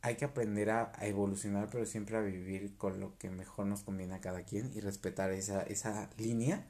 [0.03, 4.15] hay que aprender a, evolucionar, pero siempre a vivir con lo que mejor nos conviene
[4.15, 6.67] a cada quien y respetar esa, esa línea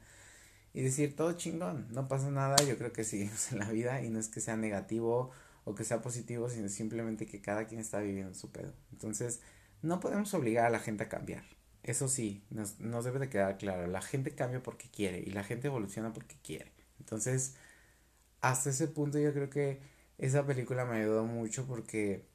[0.73, 4.09] y decir todo chingón, no pasa nada, yo creo que seguimos en la vida y
[4.09, 5.31] no es que sea negativo
[5.65, 8.73] o que sea positivo, sino simplemente que cada quien está viviendo su pedo.
[8.91, 9.41] Entonces,
[9.81, 11.43] no podemos obligar a la gente a cambiar.
[11.83, 15.43] Eso sí, nos, nos debe de quedar claro, la gente cambia porque quiere y la
[15.43, 16.71] gente evoluciona porque quiere.
[16.99, 17.55] Entonces,
[18.41, 19.81] hasta ese punto yo creo que
[20.17, 22.25] esa película me ayudó mucho porque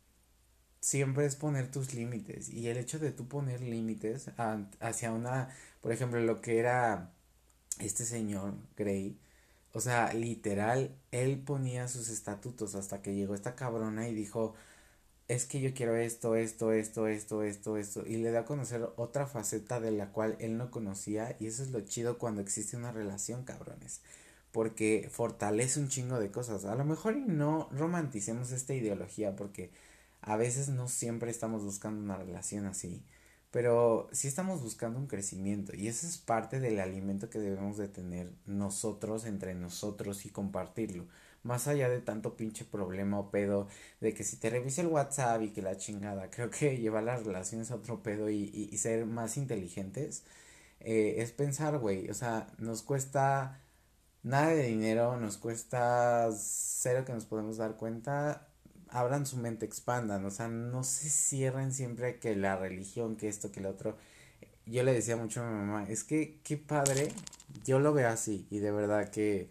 [0.81, 4.31] siempre es poner tus límites y el hecho de tú poner límites
[4.81, 5.51] hacia una,
[5.81, 7.13] por ejemplo, lo que era
[7.81, 9.19] este señor Gray,
[9.73, 14.55] o sea, literal, él ponía sus estatutos hasta que llegó esta cabrona y dijo,
[15.29, 18.89] es que yo quiero esto, esto, esto, esto, esto, esto, y le da a conocer
[18.97, 22.77] otra faceta de la cual él no conocía, y eso es lo chido cuando existe
[22.77, 24.01] una relación, cabrones,
[24.53, 26.65] porque fortalece un chingo de cosas.
[26.65, 29.71] A lo mejor y no romanticemos esta ideología, porque
[30.23, 33.03] a veces no siempre estamos buscando una relación así,
[33.51, 37.89] pero sí estamos buscando un crecimiento y eso es parte del alimento que debemos de
[37.89, 41.07] tener nosotros entre nosotros y compartirlo.
[41.49, 43.69] Más allá de tanto pinche problema o pedo
[44.01, 47.25] de que si te revisa el WhatsApp y que la chingada, creo que llevar las
[47.25, 50.25] relaciones a otro pedo y, y, ser más inteligentes
[50.81, 53.61] eh, es pensar, güey, o sea, nos cuesta
[54.23, 58.49] nada de dinero, nos cuesta cero que nos podemos dar cuenta
[58.91, 63.53] abran su mente, expandan, o sea, no se cierren siempre que la religión, que esto,
[63.53, 63.97] que lo otro.
[64.67, 67.09] Yo le decía mucho a mi mamá, es que qué padre,
[67.65, 69.51] yo lo veo así y de verdad que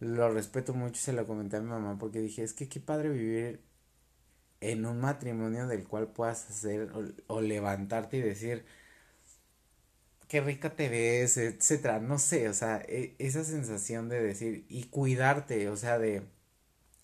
[0.00, 3.10] lo respeto mucho, se lo comenté a mi mamá porque dije, es que qué padre
[3.10, 3.62] vivir
[4.60, 6.90] en un matrimonio del cual puedas hacer
[7.28, 8.64] o, levantarte y decir,
[10.28, 14.84] qué rica te ves, etcétera, no sé, o sea, e, esa sensación de decir y
[14.84, 16.22] cuidarte, o sea, de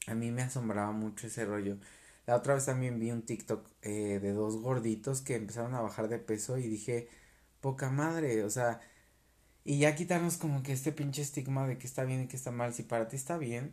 [0.07, 1.79] a mí me asombraba mucho ese rollo.
[2.27, 6.09] La otra vez también vi un TikTok eh, de dos gorditos que empezaron a bajar
[6.09, 7.09] de peso y dije,
[7.61, 8.81] poca madre, o sea,
[9.65, 12.51] y ya quitarnos como que este pinche estigma de que está bien y que está
[12.51, 12.75] mal.
[12.75, 13.73] Si para ti está bien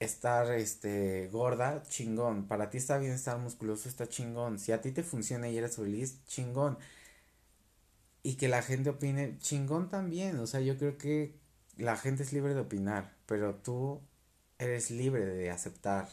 [0.00, 2.46] estar este gorda, chingón.
[2.48, 4.58] Para ti está bien estar musculoso, está chingón.
[4.58, 6.78] Si a ti te funciona y eres feliz, chingón.
[8.22, 10.38] Y que la gente opine, chingón también.
[10.38, 11.38] O sea, yo creo que
[11.76, 14.00] la gente es libre de opinar, pero tú
[14.58, 16.08] eres libre de aceptar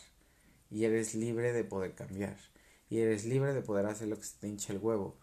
[0.70, 2.38] y eres libre de poder cambiar
[2.90, 5.18] y eres libre de poder hacer lo que se te hinche el huevo.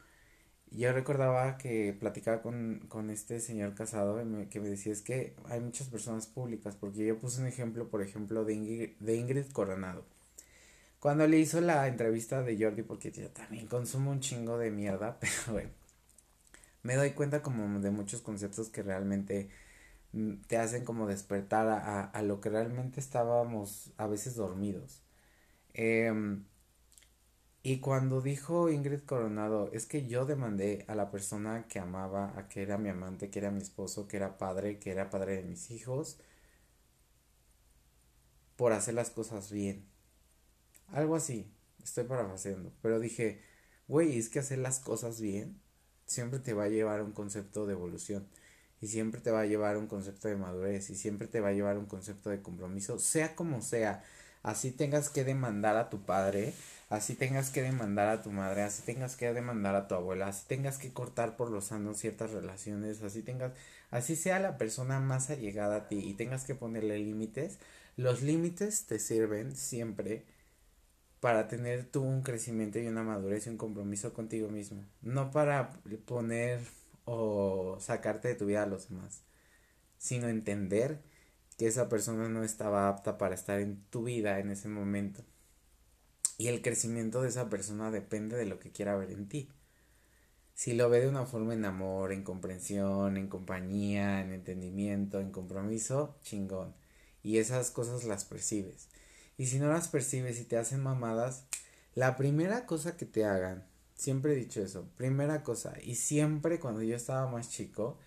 [0.76, 4.16] Yo recordaba que platicaba con, con este señor casado
[4.50, 8.02] que me decía es que hay muchas personas públicas, porque yo puse un ejemplo, por
[8.02, 10.04] ejemplo, de Ingrid, de Ingrid Coronado.
[11.00, 15.18] Cuando le hizo la entrevista de Jordi, porque yo también consumo un chingo de mierda,
[15.20, 15.70] pero bueno,
[16.82, 19.48] me doy cuenta como de muchos conceptos que realmente
[20.14, 25.02] Mm, te hacen como despertar a, a, lo que realmente estábamos a veces dormidos.
[25.74, 26.44] Em,
[27.64, 32.46] y cuando dijo Ingrid Coronado, es que yo demandé a la persona que amaba, a
[32.46, 35.44] que era mi amante, que era mi esposo, que era padre, que era padre de
[35.44, 36.18] mis hijos,
[38.56, 39.86] por hacer las cosas bien.
[40.88, 41.50] Algo así,
[41.82, 42.70] estoy parafraseando.
[42.82, 43.40] Pero dije,
[43.88, 45.58] güey, es que hacer las cosas bien
[46.04, 48.28] siempre te va a llevar a un concepto de evolución
[48.82, 51.52] y siempre te va a llevar un concepto de madurez y siempre te va a
[51.52, 54.04] llevar un concepto de compromiso, sea como sea,
[54.42, 56.52] así tengas que demandar a tu padre,
[56.94, 60.46] así tengas que demandar a tu madre, así tengas que demandar a tu abuela, así
[60.46, 63.52] tengas que cortar por los sanos ciertas relaciones, así tengas,
[63.90, 67.58] así sea la persona más allegada a ti y tengas que ponerle límites,
[67.96, 70.24] los límites te sirven siempre
[71.20, 75.70] para tener tú un crecimiento y una madurez y un compromiso contigo mismo, no para
[76.06, 76.60] poner
[77.04, 79.22] o sacarte de tu vida a los demás,
[79.98, 81.00] sino entender
[81.56, 85.24] que esa persona no estaba apta para estar en tu vida en ese momento.
[86.38, 89.48] Y el crecimiento de esa persona depende de lo que quiera ver en ti.
[90.54, 95.30] Si lo ve de una forma en amor, en comprensión, en compañía, en entendimiento, en
[95.30, 96.74] compromiso, chingón.
[97.22, 98.88] Y esas cosas las percibes.
[99.36, 101.44] Y si no las percibes y te hacen mamadas,
[101.94, 104.88] la primera cosa que te hagan Siempre he dicho eso.
[104.96, 107.98] Primera cosa, y siempre cuando yo estaba más chico,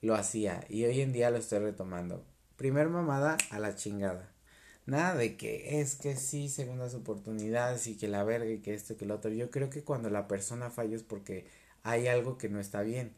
[0.00, 0.64] lo hacía.
[0.68, 2.24] Y hoy en día lo estoy retomando.
[2.56, 4.32] Primer mamada a la chingada.
[4.86, 8.94] Nada de que es que sí, segundas oportunidades y que la verga y que esto
[8.94, 9.30] y que lo otro.
[9.30, 11.46] Yo creo que cuando la persona falla es porque
[11.82, 13.14] hay algo que no está bien.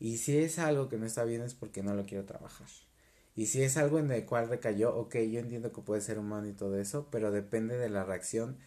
[0.00, 2.68] Y si es algo que no está bien es porque no lo quiero trabajar.
[3.36, 6.48] Y si es algo en el cual recayó, ok, yo entiendo que puede ser humano
[6.48, 8.58] y todo eso, pero depende de la reacción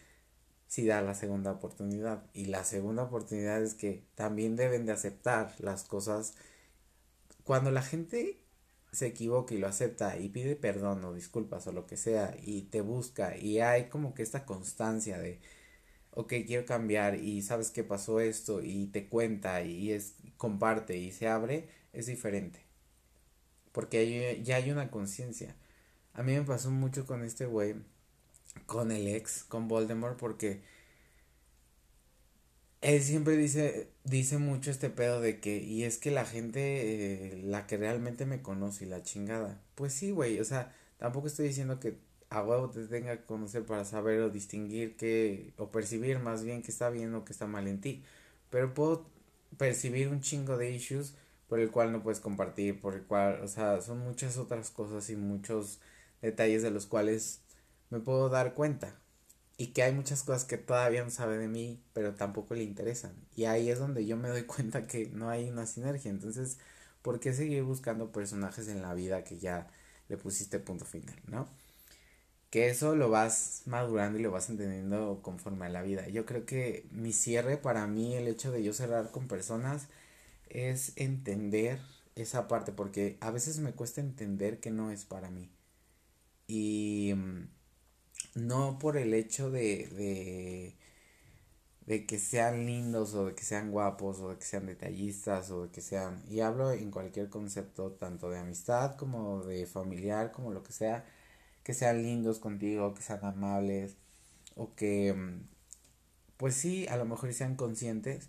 [0.66, 2.24] si da la segunda oportunidad.
[2.34, 6.34] Y la segunda oportunidad es que también deben de aceptar las cosas.
[7.44, 8.42] Cuando la gente
[8.92, 12.62] se equivoca y lo acepta y pide perdón o disculpas o lo que sea y
[12.62, 15.40] te busca y hay como que esta constancia de
[16.12, 21.12] ok quiero cambiar y sabes que pasó esto y te cuenta y es comparte y
[21.12, 22.60] se abre es diferente.
[23.72, 25.54] Porque ya hay una conciencia.
[26.14, 27.76] A mí me pasó mucho con este güey
[28.66, 30.62] con el ex con Voldemort porque
[32.80, 37.42] él siempre dice, dice mucho este pedo de que, y es que la gente, eh,
[37.42, 39.60] la que realmente me conoce y la chingada.
[39.74, 41.98] Pues sí, güey, o sea, tampoco estoy diciendo que
[42.30, 46.62] a huevo te tenga que conocer para saber o distinguir que, o percibir más bien
[46.62, 48.04] que está bien o que está mal en ti.
[48.50, 49.06] Pero puedo
[49.56, 51.14] percibir un chingo de issues
[51.48, 55.08] por el cual no puedes compartir, por el cual, o sea, son muchas otras cosas
[55.10, 55.80] y muchos
[56.22, 57.42] detalles de los cuales
[57.90, 59.00] me puedo dar cuenta
[59.58, 63.14] y que hay muchas cosas que todavía no sabe de mí, pero tampoco le interesan.
[63.36, 66.10] Y ahí es donde yo me doy cuenta que no hay una sinergia.
[66.12, 66.58] Entonces,
[67.02, 69.68] ¿por qué seguir buscando personajes en la vida que ya
[70.08, 71.48] le pusiste punto final, no?
[72.50, 76.08] Que eso lo vas madurando y lo vas entendiendo conforme a la vida.
[76.08, 79.88] Yo creo que mi cierre para mí, el hecho de yo cerrar con personas,
[80.50, 81.80] es entender
[82.16, 85.50] esa parte, porque a veces me cuesta entender que no es para mí.
[86.46, 87.48] Y mm,
[88.46, 90.74] no por el hecho de,
[91.86, 95.64] de, que sean lindos o de que sean guapos o de que sean detallistas o
[95.64, 100.52] de que sean, y hablo en cualquier concepto, tanto de amistad como de familiar, como
[100.52, 101.04] lo que sea,
[101.62, 103.96] que sean lindos contigo, que sean amables
[104.56, 105.14] o que,
[106.36, 108.28] pues sí, a lo mejor sean conscientes,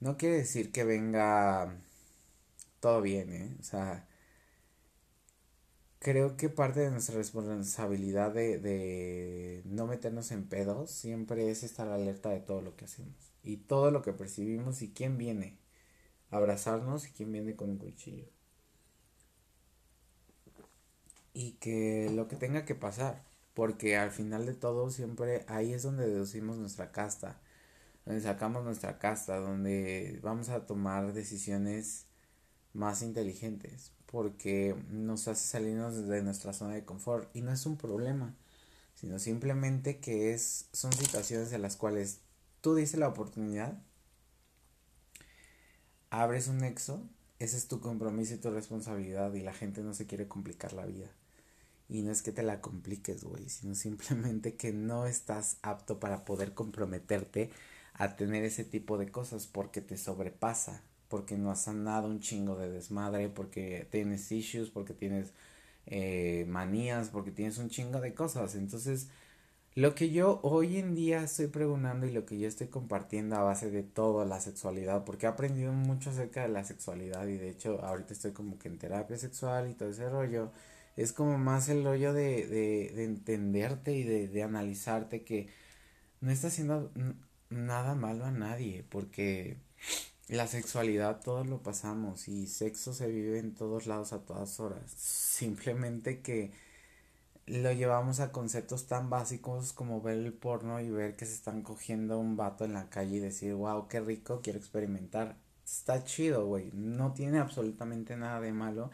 [0.00, 1.76] no quiere decir que venga
[2.80, 3.56] todo bien, ¿eh?
[3.60, 4.06] O sea,
[6.04, 11.88] creo que parte de nuestra responsabilidad de, de, no meternos en pedos siempre es estar
[11.88, 15.58] alerta de todo lo que hacemos y todo lo que percibimos y quién viene
[16.30, 18.26] a abrazarnos y quién viene con un cuchillo.
[21.32, 23.24] Y que lo que tenga que pasar,
[23.54, 27.40] porque al final de todo siempre ahí es donde deducimos nuestra casta,
[28.04, 32.06] donde sacamos nuestra casta, donde vamos a tomar decisiones
[32.74, 37.76] más inteligentes, porque nos hace salirnos de nuestra zona de confort y no es un
[37.76, 38.34] problema,
[38.94, 42.20] sino simplemente que es son situaciones de las cuales
[42.60, 43.82] tú dices la oportunidad,
[46.10, 47.02] abres un nexo,
[47.38, 50.86] ese es tu compromiso y tu responsabilidad y la gente no se quiere complicar la
[50.86, 51.10] vida.
[51.88, 56.24] Y no es que te la compliques, güey, sino simplemente que no estás apto para
[56.24, 57.50] poder comprometerte
[57.94, 60.82] a tener ese tipo de cosas porque te sobrepasa
[61.14, 65.32] porque no has sanado un chingo de desmadre, porque tienes issues, porque tienes
[65.86, 68.56] eh, manías, porque tienes un chingo de cosas.
[68.56, 69.10] Entonces,
[69.76, 73.44] lo que yo hoy en día estoy preguntando y lo que yo estoy compartiendo a
[73.44, 77.50] base de toda la sexualidad, porque he aprendido mucho acerca de la sexualidad y de
[77.50, 80.50] hecho ahorita estoy como que en terapia sexual y todo ese rollo,
[80.96, 85.48] es como más el rollo de, de, de entenderte y de, de analizarte que
[86.20, 86.90] no está haciendo
[87.50, 89.58] nada malo a nadie, porque
[90.28, 94.90] la sexualidad todos lo pasamos y sexo se vive en todos lados a todas horas.
[94.90, 96.52] Simplemente que
[97.46, 101.62] lo llevamos a conceptos tan básicos como ver el porno y ver que se están
[101.62, 105.36] cogiendo un vato en la calle y decir, wow, qué rico, quiero experimentar.
[105.64, 106.70] Está chido, güey.
[106.72, 108.90] No tiene absolutamente nada de malo.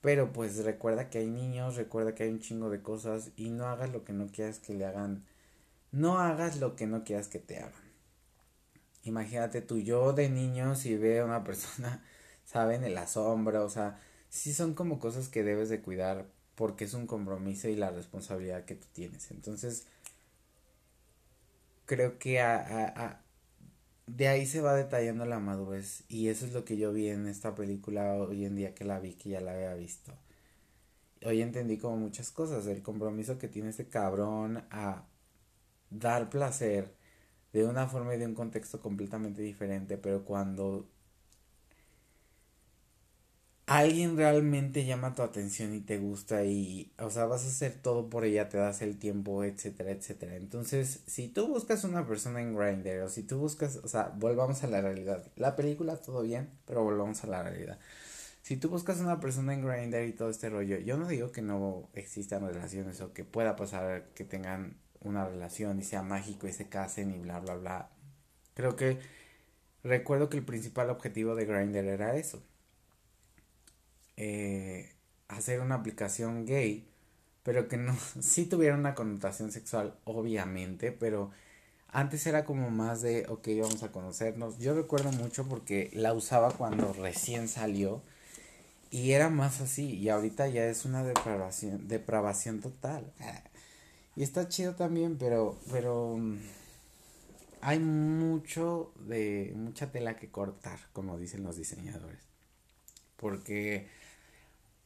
[0.00, 3.66] Pero pues recuerda que hay niños, recuerda que hay un chingo de cosas y no
[3.66, 5.24] hagas lo que no quieras que le hagan.
[5.92, 7.83] No hagas lo que no quieras que te hagan.
[9.04, 12.02] Imagínate tú, yo de niño si veo a una persona,
[12.44, 16.94] saben, el asombro, o sea, sí son como cosas que debes de cuidar porque es
[16.94, 19.30] un compromiso y la responsabilidad que tú tienes.
[19.30, 19.86] Entonces,
[21.86, 22.56] creo que a,
[22.96, 23.24] a,
[24.06, 27.26] de ahí se va detallando la madurez y eso es lo que yo vi en
[27.28, 30.12] esta película hoy en día que la vi, que ya la había visto.
[31.24, 35.06] Hoy entendí como muchas cosas, el compromiso que tiene este cabrón a
[35.90, 36.94] dar placer,
[37.54, 40.88] de una forma y de un contexto completamente diferente, pero cuando
[43.66, 48.10] alguien realmente llama tu atención y te gusta y, o sea, vas a hacer todo
[48.10, 50.34] por ella, te das el tiempo, etcétera, etcétera.
[50.36, 54.64] Entonces, si tú buscas una persona en Grindr o si tú buscas, o sea, volvamos
[54.64, 55.24] a la realidad.
[55.36, 57.78] La película todo bien, pero volvamos a la realidad.
[58.42, 61.40] Si tú buscas una persona en Grindr y todo este rollo, yo no digo que
[61.42, 66.52] no existan relaciones o que pueda pasar que tengan una relación y sea mágico y
[66.52, 67.90] se casen y bla, bla, bla.
[68.54, 68.98] Creo que
[69.84, 72.42] recuerdo que el principal objetivo de Grindr era eso.
[74.16, 74.92] Eh,
[75.28, 76.88] hacer una aplicación gay,
[77.42, 81.30] pero que no, sí tuviera una connotación sexual, obviamente, pero
[81.88, 84.58] antes era como más de, ok, vamos a conocernos.
[84.58, 88.02] Yo recuerdo mucho porque la usaba cuando recién salió
[88.90, 93.12] Y era más así, y ahorita ya es una depravación, depravación total.
[94.16, 96.38] Y está chido también, pero, pero mm,
[97.60, 102.20] hay mucho de, mucha tela que cortar, como dicen los diseñadores.
[103.16, 103.88] Porque,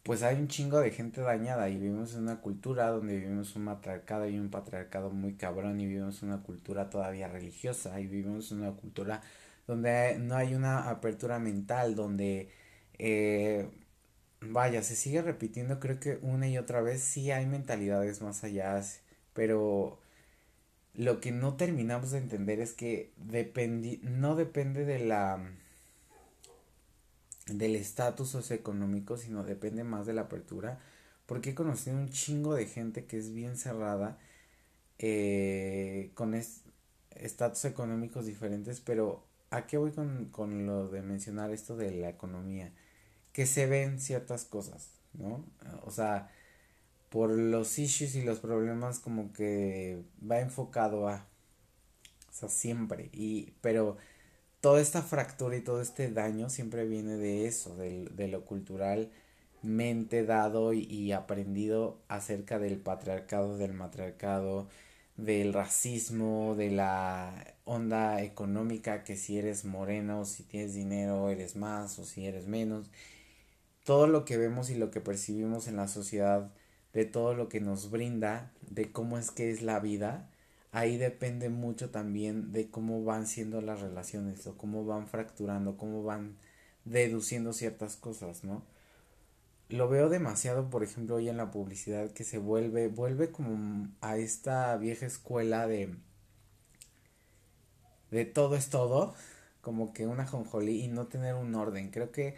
[0.02, 3.64] pues hay un chingo de gente dañada y vivimos en una cultura donde vivimos un
[3.64, 8.60] matriarcado y un patriarcado muy cabrón y vivimos una cultura todavía religiosa y vivimos en
[8.62, 9.22] una cultura
[9.66, 12.50] donde no hay una apertura mental, donde
[12.98, 13.68] eh,
[14.40, 18.82] vaya, se sigue repitiendo, creo que una y otra vez sí hay mentalidades más allá,
[19.39, 19.97] pero
[20.94, 25.52] lo que no terminamos de entender es que dependi no depende de la
[27.47, 30.81] del estatus socioeconómico, sino depende más de la apertura,
[31.27, 34.19] porque he conocido un chingo de gente que es bien cerrada,
[34.98, 41.77] eh, con estatus económicos diferentes, pero ¿a qué voy con, con lo de mencionar esto
[41.77, 42.73] de la economía?
[43.32, 45.44] Que se ven ciertas cosas, ¿no?
[45.85, 46.28] O sea,
[47.10, 51.26] por los issues y los problemas como que va enfocado a,
[52.30, 53.97] o sea, siempre, y, pero
[54.60, 60.24] toda esta fractura y todo este daño siempre viene de eso, de, de lo culturalmente
[60.24, 64.68] dado y, aprendido acerca del patriarcado, del matriarcado,
[65.16, 71.98] del racismo, de la onda económica, que si eres moreno, si tienes dinero, eres más
[71.98, 72.90] o si eres menos.
[73.85, 76.52] Todo lo que vemos y lo que percibimos en la sociedad,
[76.93, 80.31] de todo lo que nos brinda, de cómo es que es la vida,
[80.73, 86.02] ahí depende mucho también de cómo van siendo las relaciones o cómo van fracturando, cómo
[86.02, 86.36] van
[86.85, 88.62] deduciendo ciertas cosas, ¿no?
[89.69, 94.16] lo veo demasiado, por ejemplo, hoy en la publicidad que se vuelve, vuelve como a
[94.16, 95.94] esta vieja escuela de,
[98.10, 99.15] de todo es todo,
[99.60, 101.90] como que una jonjolí y no tener un orden.
[101.90, 102.35] Creo que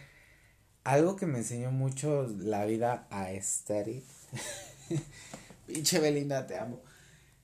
[0.82, 4.05] algo que me enseñó mucho la vida a aesthetic,
[5.66, 6.81] pinche Belinda, te amo,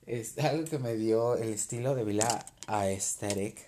[0.05, 3.65] es algo que me dio el estilo de vida aesthetic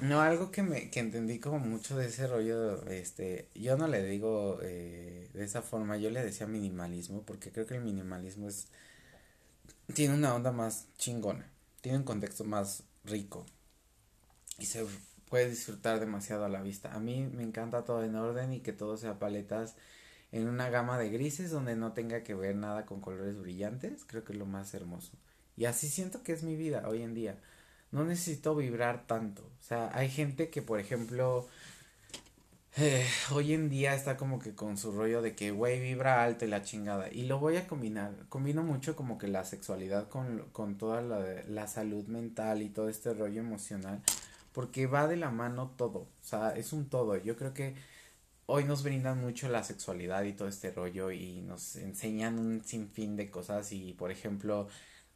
[0.00, 4.04] no, algo que me que entendí como mucho de ese rollo, este, yo no le
[4.04, 8.68] digo eh, de esa forma, yo le decía minimalismo, porque creo que el minimalismo es,
[9.94, 11.50] tiene una onda más chingona,
[11.80, 13.44] tiene un contexto más rico
[14.58, 14.86] y se
[15.28, 16.94] puede disfrutar demasiado a la vista.
[16.94, 19.74] A mí me encanta todo en orden y que todo sea paletas
[20.32, 24.24] en una gama de grises donde no tenga que ver nada con colores brillantes, creo
[24.24, 25.12] que es lo más hermoso.
[25.56, 27.38] Y así siento que es mi vida hoy en día
[27.90, 29.42] no necesito vibrar tanto.
[29.42, 31.46] O sea, hay gente que, por ejemplo,
[32.76, 36.44] eh, hoy en día está como que con su rollo de que, güey, vibra alto
[36.44, 37.10] y la chingada.
[37.10, 38.12] Y lo voy a combinar.
[38.28, 42.88] Combino mucho como que la sexualidad con, con toda la, la salud mental y todo
[42.88, 44.02] este rollo emocional.
[44.52, 46.00] Porque va de la mano todo.
[46.00, 47.16] O sea, es un todo.
[47.16, 47.74] Yo creo que
[48.50, 53.14] hoy nos brindan mucho la sexualidad y todo este rollo y nos enseñan un sinfín
[53.14, 54.68] de cosas y, por ejemplo,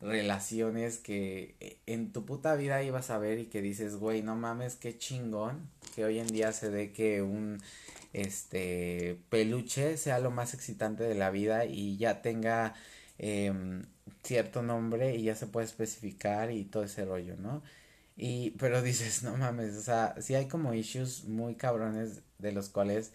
[0.03, 4.37] relaciones que eh, en tu puta vida ibas a ver y que dices, güey, no
[4.37, 7.59] mames, qué chingón que hoy en día se ve que un
[8.13, 12.75] este peluche sea lo más excitante de la vida y ya tenga
[13.19, 13.83] em,
[14.23, 17.63] cierto nombre y ya se puede especificar y todo ese rollo, ¿no?
[18.17, 22.69] Y, pero dices, no mames, o sea, sí hay como issues muy cabrones de los
[22.69, 23.13] cuales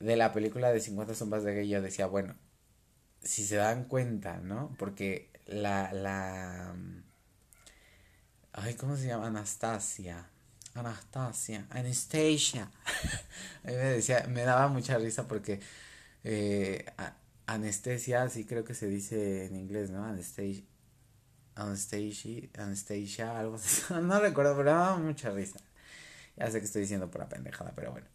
[0.00, 2.36] de la película de 50 sombras de gay yo decía, bueno,
[3.22, 4.74] si se dan cuenta, ¿no?
[4.78, 6.74] Porque la, la,
[8.52, 9.28] ay, ¿cómo se llama?
[9.28, 10.30] Anastasia.
[10.74, 12.64] Anastasia, Anastasia.
[13.64, 15.60] a mí me decía, me daba mucha risa porque
[16.24, 16.84] eh,
[17.46, 20.04] anestesia, sí creo que se dice en inglés, ¿no?
[20.04, 20.62] Anastasia,
[21.56, 23.82] Anastasia, Anastasia, algo así.
[24.02, 25.58] no recuerdo, pero me daba mucha risa.
[26.36, 28.06] Ya sé que estoy diciendo por la pendejada, pero bueno.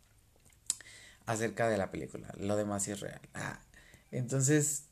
[1.26, 3.22] Acerca de la película, lo demás es real.
[3.34, 3.60] Ah,
[4.12, 4.86] entonces,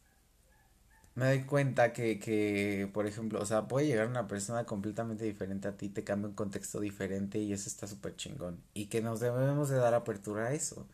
[1.15, 5.67] me doy cuenta que, que, por ejemplo, o sea, puede llegar una persona completamente diferente
[5.67, 8.61] a ti, te cambia un contexto diferente y eso está súper chingón.
[8.73, 10.88] Y que nos debemos de dar apertura a eso.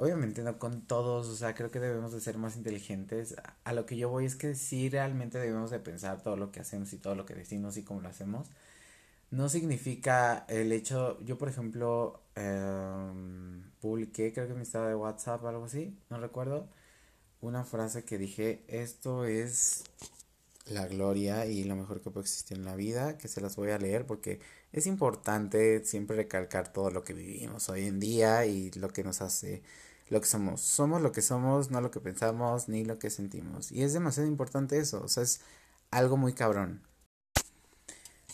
[0.00, 3.34] Obviamente no con todos, o sea, creo que debemos de ser más inteligentes.
[3.64, 6.60] A lo que yo voy es que sí realmente debemos de pensar todo lo que
[6.60, 8.48] hacemos y todo lo que decimos y cómo lo hacemos.
[9.30, 13.12] No significa el hecho, yo por ejemplo, eh,
[13.80, 16.68] publiqué, creo que en mi estado de WhatsApp o algo así, no recuerdo
[17.40, 19.84] una frase que dije, esto es
[20.66, 23.70] la gloria y lo mejor que puede existir en la vida, que se las voy
[23.70, 24.40] a leer porque
[24.72, 29.22] es importante siempre recalcar todo lo que vivimos hoy en día y lo que nos
[29.22, 29.62] hace
[30.10, 30.60] lo que somos.
[30.60, 33.72] Somos lo que somos, no lo que pensamos ni lo que sentimos.
[33.72, 35.40] Y es demasiado importante eso, o sea, es
[35.90, 36.82] algo muy cabrón.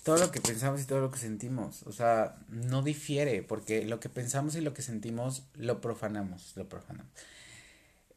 [0.03, 1.83] todo lo que pensamos y todo lo que sentimos.
[1.85, 6.69] O sea, no difiere, porque lo que pensamos y lo que sentimos lo profanamos, lo
[6.69, 7.11] profanamos.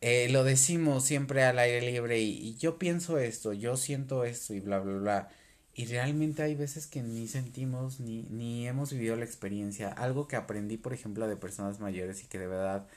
[0.01, 4.53] Eh, lo decimos siempre al aire libre y, y, yo pienso esto, yo siento esto
[4.53, 5.29] y bla, bla, bla.
[5.73, 9.89] Y realmente hay veces que ni sentimos ni, ni hemos vivido la experiencia.
[9.89, 12.87] Algo que aprendí, por ejemplo, de personas mayores y que de verdad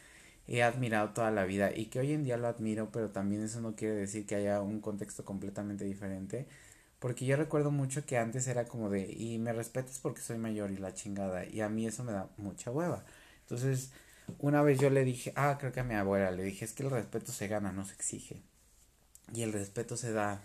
[0.51, 3.60] he admirado toda la vida y que hoy en día lo admiro, pero también eso
[3.60, 6.48] no quiere decir que haya un contexto completamente diferente.
[6.98, 10.70] Porque yo recuerdo mucho que antes era como de, y me respetas porque soy mayor
[10.70, 13.05] y la chingada, y a mí eso me da mucha hueva.
[13.43, 13.93] Entonces,
[14.39, 16.82] una vez yo le dije, ah, creo que a mi abuela, le dije, es que
[16.82, 18.43] el respeto se gana, no se exige.
[19.32, 20.43] Y el respeto se da.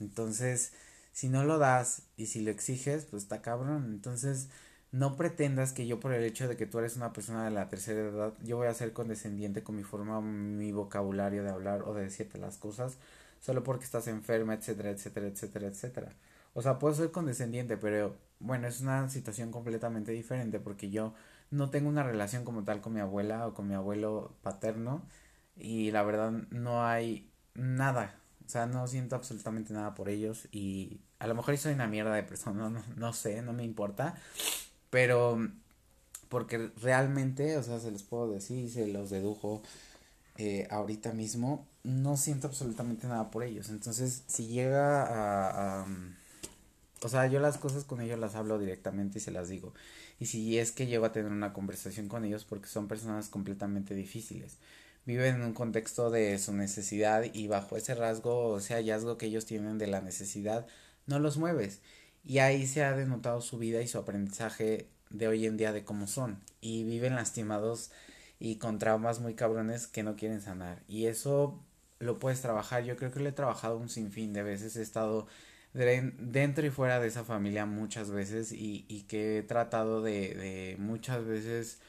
[0.00, 0.72] Entonces,
[1.12, 3.86] si no lo das y si lo exiges, pues está cabrón.
[3.92, 4.48] Entonces,
[4.92, 7.68] no pretendas que yo por el hecho de que tú eres una persona de la
[7.68, 11.94] tercera edad, yo voy a ser condescendiente con mi forma, mi vocabulario de hablar o
[11.94, 12.98] de decirte las cosas,
[13.40, 16.12] solo porque estás enferma, etcétera, etcétera, etcétera, etcétera.
[16.54, 21.14] O sea, puedo ser condescendiente, pero bueno, es una situación completamente diferente porque yo
[21.50, 25.02] no tengo una relación como tal con mi abuela o con mi abuelo paterno
[25.56, 28.16] y la verdad no hay nada,
[28.46, 32.14] o sea, no siento absolutamente nada por ellos y a lo mejor soy una mierda
[32.14, 34.16] de persona, no, no sé, no me importa,
[34.90, 35.38] pero
[36.28, 39.62] porque realmente, o sea, se les puedo decir, se los dedujo
[40.36, 43.70] eh, ahorita mismo, no siento absolutamente nada por ellos.
[43.70, 45.86] Entonces, si llega a, a,
[47.02, 49.72] O sea, yo las cosas con ellos las hablo directamente y se las digo.
[50.20, 53.94] Y si es que llego a tener una conversación con ellos porque son personas completamente
[53.94, 54.58] difíciles.
[55.06, 59.26] Viven en un contexto de su necesidad y bajo ese rasgo, o ese hallazgo que
[59.26, 60.66] ellos tienen de la necesidad,
[61.06, 61.80] no los mueves.
[62.28, 65.82] Y ahí se ha denotado su vida y su aprendizaje de hoy en día de
[65.84, 66.38] cómo son.
[66.60, 67.90] Y viven lastimados
[68.38, 70.82] y con traumas muy cabrones que no quieren sanar.
[70.88, 71.64] Y eso
[72.00, 72.84] lo puedes trabajar.
[72.84, 74.76] Yo creo que lo he trabajado un sinfín de veces.
[74.76, 75.26] He estado
[75.72, 80.76] dentro y fuera de esa familia muchas veces y, y que he tratado de, de
[80.78, 81.80] muchas veces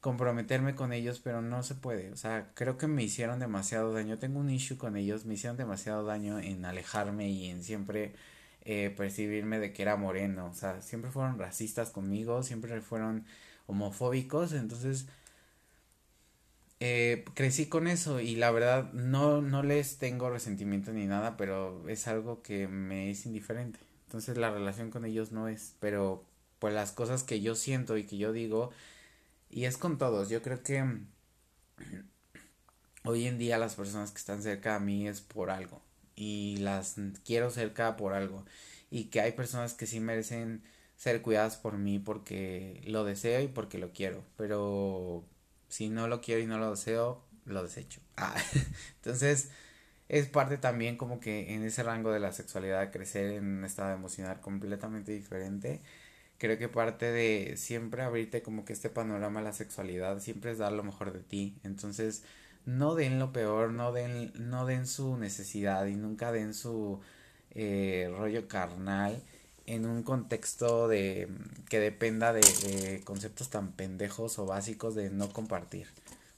[0.00, 2.12] comprometerme con ellos, pero no se puede.
[2.12, 4.18] O sea, creo que me hicieron demasiado daño.
[4.20, 8.14] Tengo un issue con ellos, me hicieron demasiado daño en alejarme y en siempre
[8.62, 10.46] eh, percibirme de que era moreno.
[10.46, 13.24] O sea, siempre fueron racistas conmigo, siempre fueron
[13.66, 14.52] homofóbicos.
[14.52, 15.06] Entonces,
[16.80, 21.86] eh, crecí con eso y la verdad no, no les tengo resentimiento ni nada, pero
[21.88, 23.78] es algo que me es indiferente.
[24.06, 26.24] Entonces la relación con ellos no es, pero
[26.58, 28.70] pues las cosas que yo siento y que yo digo,
[29.50, 30.84] y es con todos, yo creo que
[33.04, 35.82] hoy en día las personas que están cerca a mí es por algo
[36.16, 38.44] y las quiero cerca por algo
[38.90, 40.62] y que hay personas que sí merecen
[40.96, 45.24] ser cuidadas por mí porque lo deseo y porque lo quiero, pero
[45.68, 48.00] si no lo quiero y no lo deseo, lo desecho.
[48.16, 48.36] Ah,
[48.96, 49.50] entonces
[50.08, 53.92] es parte también como que en ese rango de la sexualidad crecer en un estado
[53.94, 55.80] emocional completamente diferente.
[56.38, 60.58] Creo que parte de siempre abrirte como que este panorama a la sexualidad siempre es
[60.58, 61.58] dar lo mejor de ti.
[61.64, 62.24] Entonces,
[62.66, 67.00] no den lo peor, no den, no den su necesidad y nunca den su
[67.52, 69.22] eh, rollo carnal
[69.66, 71.28] en un contexto de
[71.68, 75.86] que dependa de, conceptos tan pendejos o básicos de no compartir.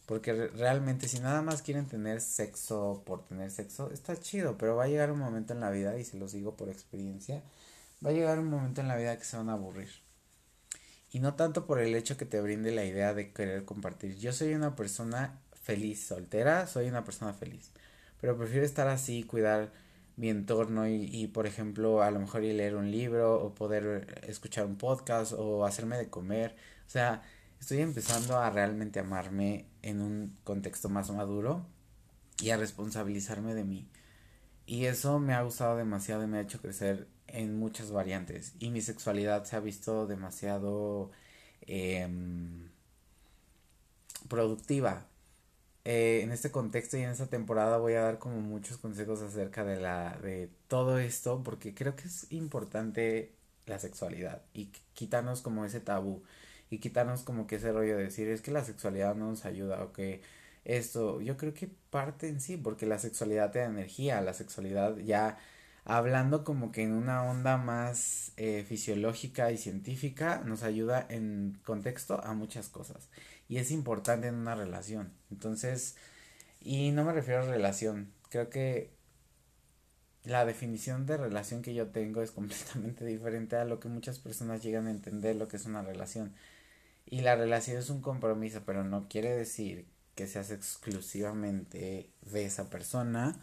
[0.07, 4.85] Porque realmente si nada más quieren tener sexo por tener sexo, está chido, pero va
[4.85, 7.43] a llegar un momento en la vida, y se los digo por experiencia,
[8.05, 9.91] va a llegar un momento en la vida que se van a aburrir.
[11.11, 14.19] Y no tanto por el hecho que te brinde la idea de querer compartir.
[14.19, 17.71] Yo soy una persona feliz, soltera, soy una persona feliz.
[18.21, 19.73] Pero prefiero estar así, cuidar
[20.17, 24.23] mi entorno y, y, por ejemplo a lo mejor ir leer un libro o poder
[24.29, 26.55] escuchar un podcast o hacerme de comer.
[26.87, 27.23] O sea,
[27.61, 31.67] estoy empezando a realmente amarme en un contexto más maduro
[32.41, 33.89] y a responsabilizarme de mí.
[34.67, 38.55] Y eso me ha gustado demasiado y me ha hecho crecer en muchas variantes.
[38.59, 41.11] Y mi sexualidad se ha visto demasiado
[41.67, 42.09] eh,
[44.29, 45.07] productiva
[45.85, 49.65] eh, en este contexto y en esta temporada voy a dar como muchos consejos acerca
[49.65, 53.35] de la de todo esto porque creo que es importante
[53.67, 56.23] la sexualidad y quitarnos como ese tabú
[56.71, 59.83] y quitarnos como que ese rollo de decir es que la sexualidad no nos ayuda
[59.83, 60.23] o que
[60.65, 64.97] esto yo creo que parte en sí porque la sexualidad te da energía la sexualidad
[64.99, 65.39] ya
[65.85, 72.23] hablando como que en una onda más eh, fisiológica y científica nos ayuda en contexto
[72.25, 73.09] a muchas cosas
[73.49, 75.13] y es importante en una relación.
[75.31, 75.97] Entonces,
[76.61, 78.91] y no me refiero a relación, creo que
[80.25, 84.63] la definición de relación que yo tengo es completamente diferente a lo que muchas personas
[84.63, 86.35] llegan a entender lo que es una relación.
[87.07, 92.71] Y la relación es un compromiso, pero no quiere decir que seas exclusivamente de esa
[92.71, 93.37] persona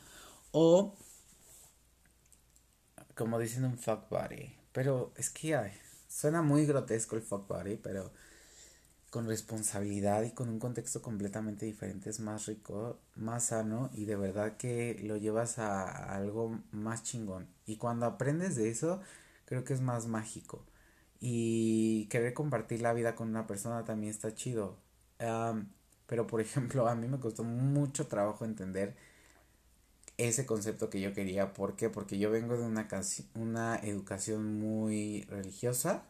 [0.52, 0.96] o
[3.16, 5.60] como dicen un fuck buddy pero es que
[6.08, 8.12] suena muy grotesco el fuck body, pero
[9.10, 14.15] con responsabilidad y con un contexto completamente diferente es más rico, más sano y de
[14.15, 17.48] verdad que lo llevas a, algo más chingón.
[17.65, 19.02] Y cuando aprendes de eso,
[19.45, 20.64] creo que es más mágico.
[21.19, 24.77] Y querer compartir la vida con una persona también está chido.
[26.07, 28.95] pero por ejemplo, a mí me costó mucho trabajo entender
[30.18, 31.53] ese concepto que yo quería.
[31.53, 31.90] ¿Por qué?
[31.90, 32.88] Porque yo vengo de una,
[33.36, 36.03] una educación muy religiosa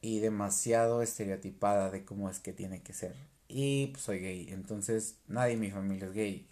[0.00, 3.16] y demasiado estereotipada de cómo es que tiene que ser.
[3.48, 6.48] Y pues, soy gay, entonces nadie en mi familia es gay,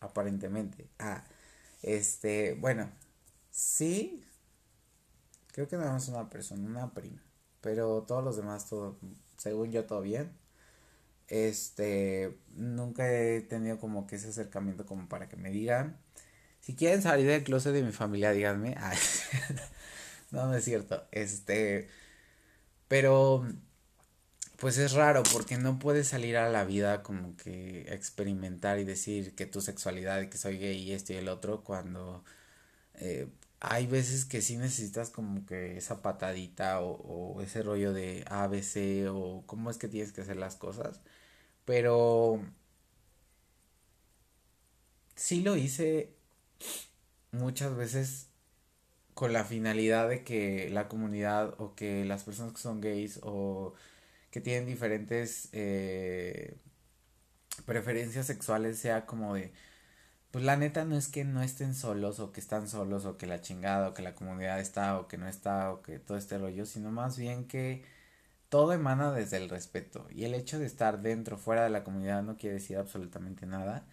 [0.00, 0.88] aparentemente.
[0.98, 1.24] Ah,
[1.82, 2.90] este, bueno,
[3.50, 4.24] sí,
[5.52, 7.22] creo que nada más una persona, una prima,
[7.60, 8.98] pero todos los demás, todo,
[9.36, 10.32] según yo, todo bien.
[11.28, 15.98] Este, nunca he tenido como que ese acercamiento como para que me digan,
[16.60, 18.76] si quieren salir del closet de mi familia, díganme.
[20.30, 21.06] no, no es cierto.
[21.12, 21.88] Este,
[22.88, 23.46] pero
[24.56, 29.34] pues es raro porque no puedes salir a la vida como que experimentar y decir
[29.34, 32.24] que tu sexualidad y que soy gay y esto y el otro cuando
[32.94, 33.28] eh,
[33.60, 39.08] hay veces que sí necesitas como que esa patadita o, o, ese rollo de ABC
[39.10, 41.00] o cómo es que tienes que hacer las cosas.
[41.64, 42.40] Pero
[45.16, 46.14] sí lo hice
[47.32, 48.25] muchas veces
[49.16, 53.74] con la finalidad de que la comunidad o que las personas que son gays o
[54.30, 56.58] que tienen diferentes eh,
[57.66, 59.52] preferencias sexuales sea como de
[60.32, 63.26] pues la neta no es que no estén solos o que están solos o que
[63.26, 66.38] la chingada o que la comunidad está o que no está o que todo este
[66.38, 67.84] rollo sino más bien que
[68.50, 70.06] todo emana desde el respeto.
[70.10, 73.86] Y el hecho de estar dentro fuera de la comunidad no quiere decir absolutamente nada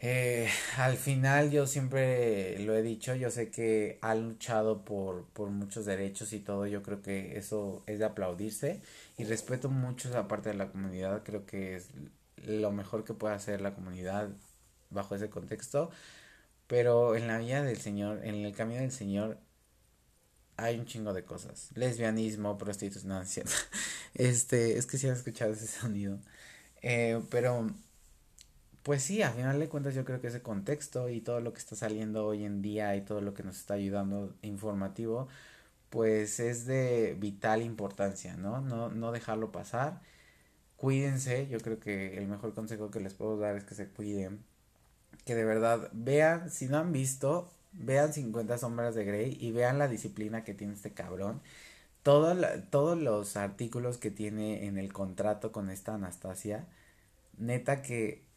[0.00, 5.50] eh, al final yo siempre lo he dicho, yo sé que ha luchado por, por
[5.50, 8.80] muchos derechos y todo, yo creo que eso es de aplaudirse
[9.16, 11.88] y respeto mucho esa parte de la comunidad, creo que es
[12.46, 14.30] lo mejor que puede hacer la comunidad
[14.90, 15.90] bajo ese contexto,
[16.68, 19.38] pero en la vida del Señor, en el camino del Señor
[20.56, 23.22] hay un chingo de cosas, lesbianismo, prostitución, no,
[24.14, 26.18] este, es que si han escuchado ese sonido,
[26.82, 27.68] eh, pero
[28.88, 31.58] pues sí, a final de cuentas yo creo que ese contexto y todo lo que
[31.58, 35.28] está saliendo hoy en día y todo lo que nos está ayudando informativo,
[35.90, 38.62] pues es de vital importancia, ¿no?
[38.62, 40.00] No, no dejarlo pasar.
[40.78, 44.42] Cuídense, yo creo que el mejor consejo que les puedo dar es que se cuiden.
[45.26, 49.78] Que de verdad vean, si no han visto, vean 50 sombras de Grey y vean
[49.78, 51.42] la disciplina que tiene este cabrón.
[52.02, 52.34] Todo
[52.70, 56.66] todos los artículos que tiene en el contrato con esta Anastasia,
[57.38, 58.27] neta que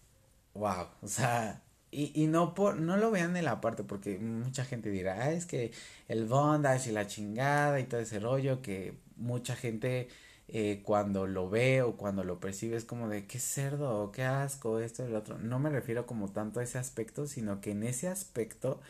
[0.53, 4.65] wow, o sea, y, y no por, no lo vean en la parte, porque mucha
[4.65, 5.71] gente dirá, ah, es que
[6.07, 10.07] el bondage y la chingada y todo ese rollo, que mucha gente
[10.47, 14.79] eh, cuando lo ve o cuando lo percibe es como de qué cerdo, qué asco,
[14.79, 15.37] esto y lo otro.
[15.39, 18.81] No me refiero como tanto a ese aspecto, sino que en ese aspecto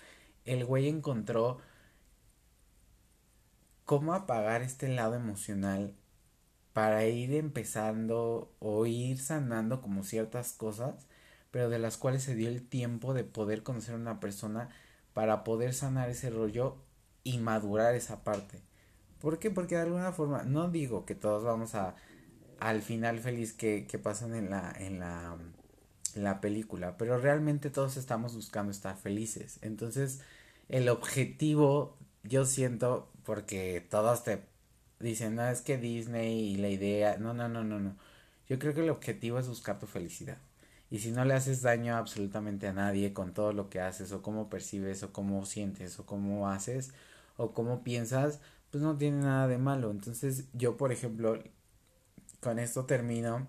[0.46, 1.60] el güey encontró
[3.86, 5.96] cómo apagar este lado emocional
[6.74, 11.08] para ir empezando o ir sanando como ciertas cosas
[11.52, 14.70] pero de las cuales se dio el tiempo de poder conocer a una persona
[15.14, 16.78] para poder sanar ese rollo
[17.24, 18.62] y madurar esa parte.
[19.20, 19.52] ¿Por qué?
[19.52, 21.96] Porque de alguna forma, no digo que todos vamos a
[22.60, 25.36] al final feliz que, que pasan en la, en la,
[26.16, 29.60] en la película, pero realmente todos estamos buscando estar felices.
[29.62, 30.22] Entonces,
[30.70, 34.44] el objetivo, yo siento, porque todos te
[35.00, 37.98] dicen, no, es que Disney y la idea, no, no, no, no, no.
[38.48, 40.38] Yo creo que el objetivo es buscar tu felicidad.
[40.92, 44.22] Y si no le haces daño absolutamente a nadie con todo lo que haces o
[44.22, 46.94] cómo percibes o cómo sientes o cómo haces
[47.38, 48.42] o cómo piensas,
[48.72, 49.90] pues no tiene nada de malo.
[49.92, 51.42] Entonces yo, por ejemplo,
[52.42, 53.48] con esto termino.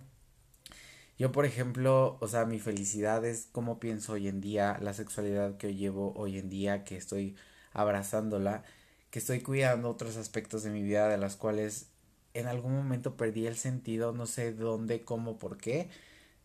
[1.18, 5.56] Yo, por ejemplo, o sea, mi felicidad es cómo pienso hoy en día, la sexualidad
[5.56, 7.36] que llevo hoy en día, que estoy
[7.72, 8.64] abrazándola,
[9.10, 11.90] que estoy cuidando otros aspectos de mi vida de las cuales
[12.34, 15.90] en algún momento perdí el sentido, no sé dónde, cómo, por qué,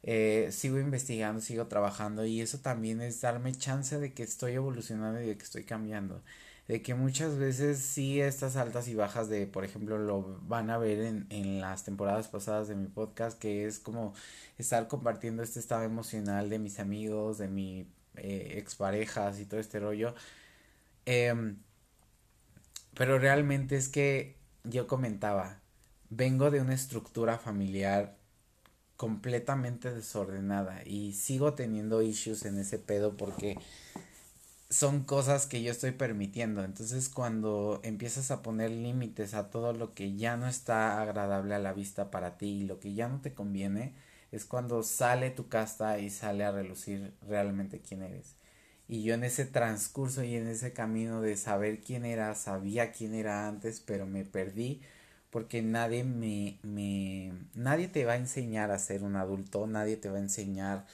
[0.09, 5.21] eh, sigo investigando, sigo trabajando y eso también es darme chance de que estoy evolucionando
[5.21, 6.23] y de que estoy cambiando.
[6.69, 10.77] De que muchas veces sí estas altas y bajas de, por ejemplo, lo van a
[10.77, 14.13] ver en, en las temporadas pasadas de mi podcast, que es como
[14.57, 19.79] estar compartiendo este estado emocional de mis amigos, de mi eh, exparejas y todo este
[19.79, 20.15] rollo.
[21.05, 21.57] Em,
[22.93, 25.61] pero realmente es que yo comentaba,
[26.09, 28.16] vengo de una estructura familiar
[28.97, 33.57] completamente desordenada y sigo teniendo issues en ese pedo porque
[34.69, 36.63] son cosas que yo estoy permitiendo.
[36.63, 41.59] Entonces cuando empiezas a poner límites a todo lo que ya no está agradable a
[41.59, 43.93] la vista para ti y lo que ya no te conviene,
[44.31, 48.35] es cuando sale tu casta y sale a relucir realmente quién eres.
[48.89, 53.13] Y yo en ese transcurso y en ese camino de saber quién era, sabía quién
[53.13, 54.81] era antes, pero me perdí
[55.37, 60.09] porque nadie me, me nadie te va a enseñar a ser un adulto, nadie te
[60.09, 60.87] va a enseñar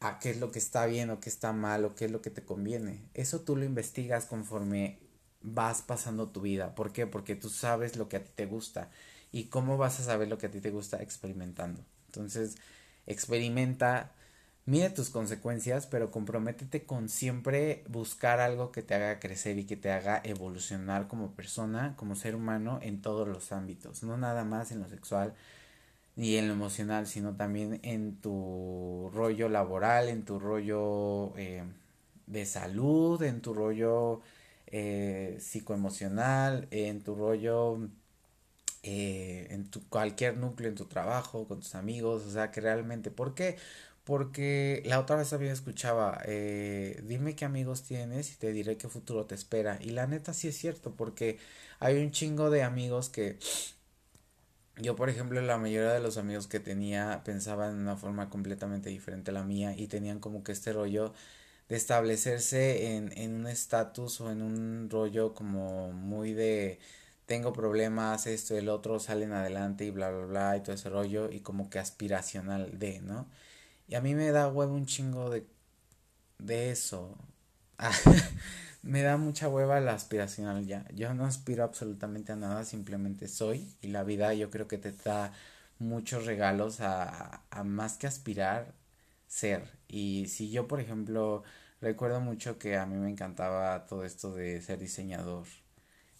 [0.00, 2.22] a qué es lo que está bien o qué está mal o qué es lo
[2.22, 3.08] que te conviene.
[3.14, 4.98] Eso tú lo investigas conforme
[5.42, 6.74] vas pasando tu vida.
[6.74, 7.06] ¿Por qué?
[7.06, 8.90] Porque tú sabes lo que a ti te gusta.
[9.30, 11.00] ¿Y cómo vas a saber lo que a ti te gusta?
[11.00, 11.84] Experimentando.
[12.06, 12.56] Entonces,
[13.06, 14.12] experimenta,
[14.70, 19.76] mide tus consecuencias, pero comprométete con siempre buscar algo que te haga crecer y que
[19.76, 24.70] te haga evolucionar como persona, como ser humano en todos los ámbitos, no nada más
[24.70, 25.34] en lo sexual,
[26.16, 31.64] y en lo emocional, sino también en tu rollo laboral, en tu rollo eh,
[32.26, 34.20] de salud, en tu rollo
[34.66, 37.88] eh, psicoemocional, en tu rollo,
[38.82, 43.10] eh, en tu cualquier núcleo, en tu trabajo, con tus amigos, o sea que realmente,
[43.10, 43.56] ¿por qué?
[44.04, 48.88] Porque la otra vez había escuchaba, eh, dime qué amigos tienes y te diré qué
[48.88, 49.78] futuro te espera.
[49.80, 51.38] Y la neta sí es cierto, porque
[51.80, 53.38] hay un chingo de amigos que
[54.76, 58.88] yo, por ejemplo, la mayoría de los amigos que tenía pensaban de una forma completamente
[58.90, 61.12] diferente a la mía y tenían como que este rollo
[61.68, 66.80] de establecerse en, en un estatus o en un rollo como muy de
[67.26, 71.30] tengo problemas, esto el otro, salen adelante y bla, bla, bla, y todo ese rollo,
[71.32, 73.28] y como que aspiracional de, ¿no?
[73.90, 75.44] Y a mí me da huevo un chingo de,
[76.38, 77.18] de eso.
[78.82, 80.86] me da mucha hueva la aspiracional ya.
[80.94, 83.74] Yo no aspiro absolutamente a nada, simplemente soy.
[83.82, 85.32] Y la vida yo creo que te da
[85.80, 88.74] muchos regalos a, a más que aspirar,
[89.26, 89.68] ser.
[89.88, 91.42] Y si yo, por ejemplo,
[91.80, 95.46] recuerdo mucho que a mí me encantaba todo esto de ser diseñador.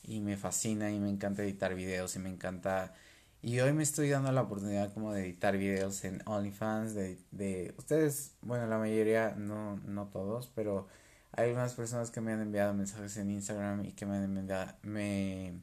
[0.02, 2.94] Y me fascina y me encanta editar videos y me encanta...
[3.42, 7.74] Y hoy me estoy dando la oportunidad como de editar videos en OnlyFans, de, de
[7.78, 10.86] ustedes, bueno, la mayoría, no, no todos, pero
[11.32, 14.74] hay unas personas que me han enviado mensajes en Instagram y que me han enviado,
[14.82, 15.54] me,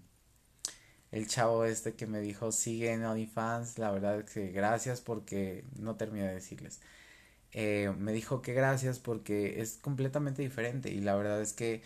[1.12, 5.64] el chavo este que me dijo sigue en OnlyFans, la verdad es que gracias porque
[5.80, 6.82] no terminé de decirles.
[7.54, 11.82] Eh, me dijo que gracias porque es completamente diferente y la verdad es que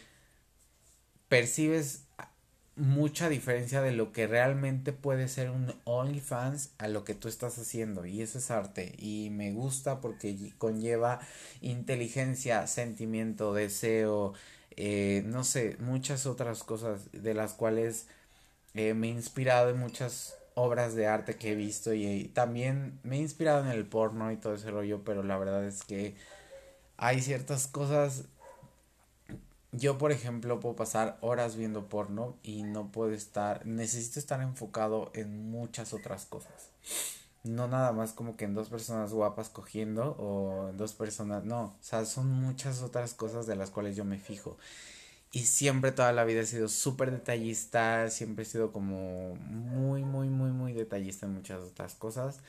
[1.27, 2.03] percibes
[2.75, 7.57] mucha diferencia de lo que realmente puede ser un OnlyFans a lo que tú estás
[7.59, 11.19] haciendo y eso es arte y me gusta porque conlleva
[11.61, 14.33] inteligencia, sentimiento, deseo,
[14.77, 18.07] eh, no sé, muchas otras cosas de las cuales
[18.73, 22.99] eh, me he inspirado en muchas obras de arte que he visto y, y también
[23.03, 26.15] me he inspirado en el porno y todo ese rollo, pero la verdad es que
[26.97, 28.25] hay ciertas cosas
[29.71, 35.11] yo, por ejemplo, puedo pasar horas viendo porno y no puedo estar, necesito estar enfocado
[35.13, 36.69] en muchas otras cosas.
[37.43, 41.63] No nada más como que en dos personas guapas cogiendo o en dos personas, no,
[41.63, 44.57] o sea, son muchas otras cosas de las cuales yo me fijo.
[45.31, 50.27] Y siempre toda la vida he sido súper detallista, siempre he sido como muy, muy,
[50.27, 52.41] muy, muy detallista en muchas otras cosas.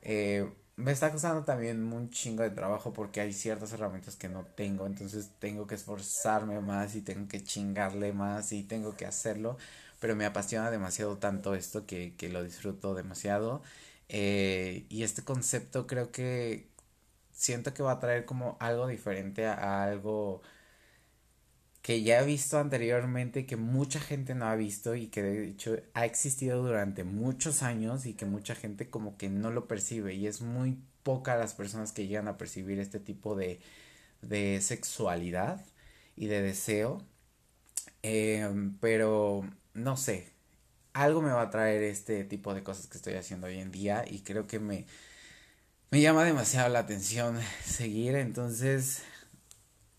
[0.00, 4.44] Eh, me está costando también un chingo de trabajo porque hay ciertas herramientas que no
[4.46, 9.58] tengo, entonces tengo que esforzarme más y tengo que chingarle más y tengo que hacerlo,
[10.00, 13.62] pero me apasiona demasiado tanto esto que, que lo disfruto demasiado.
[14.08, 16.68] Eh, y este concepto creo que
[17.32, 20.42] siento que va a traer como algo diferente a algo
[21.82, 25.76] que ya he visto anteriormente, que mucha gente no ha visto y que de hecho
[25.94, 30.26] ha existido durante muchos años y que mucha gente como que no lo percibe y
[30.28, 33.60] es muy poca las personas que llegan a percibir este tipo de,
[34.22, 35.64] de sexualidad
[36.16, 37.04] y de deseo.
[38.02, 39.42] Em, pero
[39.74, 40.32] no sé,
[40.92, 44.04] algo me va a traer este tipo de cosas que estoy haciendo hoy en día
[44.08, 44.86] y creo que me,
[45.90, 49.02] me llama demasiado la atención seguir, entonces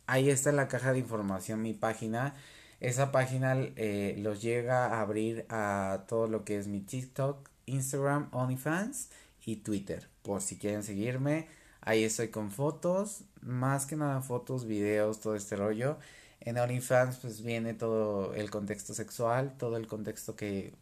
[0.07, 2.35] ahí está en la caja de información mi página.
[2.79, 8.29] Esa página eh, los llega a abrir a todo lo que es mi TikTok, Instagram,
[8.31, 9.09] OnlyFans
[9.45, 10.09] y Twitter.
[10.21, 11.47] Por si quieren seguirme,
[11.81, 15.97] ahí estoy con fotos, más que nada fotos, videos, todo este rollo.
[16.41, 20.73] En OnlyFans pues viene todo el contexto sexual, todo el contexto que,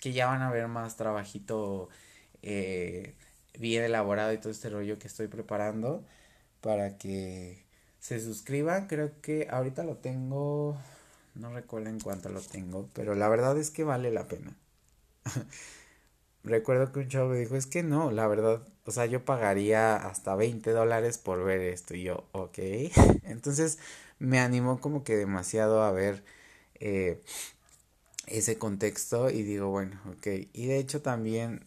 [0.00, 1.88] que ya van a ver más trabajito
[2.42, 3.16] eh,
[3.58, 6.04] bien elaborado y todo este rollo que estoy preparando
[6.60, 7.65] para que
[8.06, 8.86] se suscriban.
[8.86, 10.76] Creo que ahorita lo tengo,
[11.34, 14.56] no recuerdo en cuánto lo tengo, pero la verdad es que vale la pena.
[16.44, 19.96] Recuerdo que un chavo me dijo, es que no, la verdad, o sea, yo pagaría
[19.96, 22.58] hasta 20 dólares por ver esto y yo, ok.
[23.24, 23.78] Entonces
[24.20, 26.22] me animó como que demasiado a ver
[26.80, 27.20] eh,
[28.26, 30.28] ese contexto y digo, bueno, ok.
[30.52, 31.64] Y de hecho también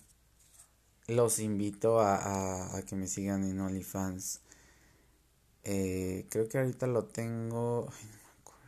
[1.07, 4.41] los invito a, a, que me sigan en OnlyFans.
[5.64, 7.90] Eh, creo que ahorita lo tengo.
[7.91, 8.60] Ay, no me acuerdo.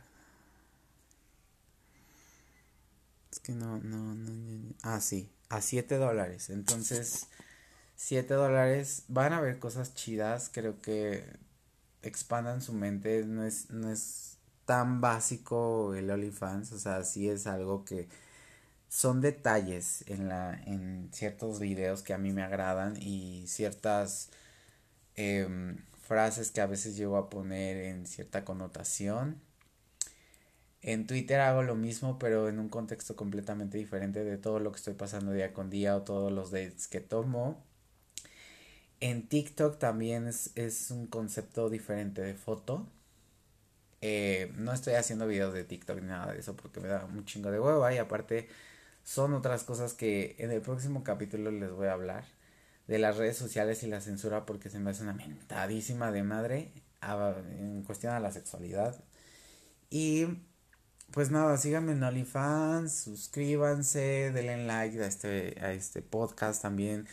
[3.30, 4.74] Es que no, no, no.
[4.82, 6.50] Ah, sí, a 7 dólares.
[6.50, 7.26] Entonces,
[7.96, 9.04] 7 dólares.
[9.08, 10.50] Van a ver cosas chidas.
[10.52, 11.24] Creo que
[12.02, 13.24] expandan su mente.
[13.24, 16.72] No es, no es tan básico el OnlyFans.
[16.72, 18.08] O sea, sí es algo que
[18.88, 24.28] son detalles en, la, en ciertos videos que a mí me agradan y ciertas
[25.16, 25.78] em,
[26.12, 29.40] frases que a veces llego a poner en cierta connotación.
[30.82, 34.76] En Twitter hago lo mismo, pero en un contexto completamente diferente de todo lo que
[34.76, 37.64] estoy pasando día con día o todos los dates que tomo.
[39.00, 42.86] En TikTok también es, un concepto diferente de foto.
[44.02, 47.24] Eh, no estoy haciendo videos de TikTok ni nada de eso porque me da un
[47.24, 48.48] chingo de hueva y aparte
[49.02, 52.24] son otras cosas que en el próximo capítulo les voy a hablar
[52.86, 56.72] de las redes sociales y la censura porque se me hace una mentadísima de madre
[57.02, 59.02] en cuestión a la sexualidad.
[59.90, 60.26] Y
[61.12, 67.06] pues nada, síganme en OnlyFans, suscríbanse, denle like a este, a este podcast también.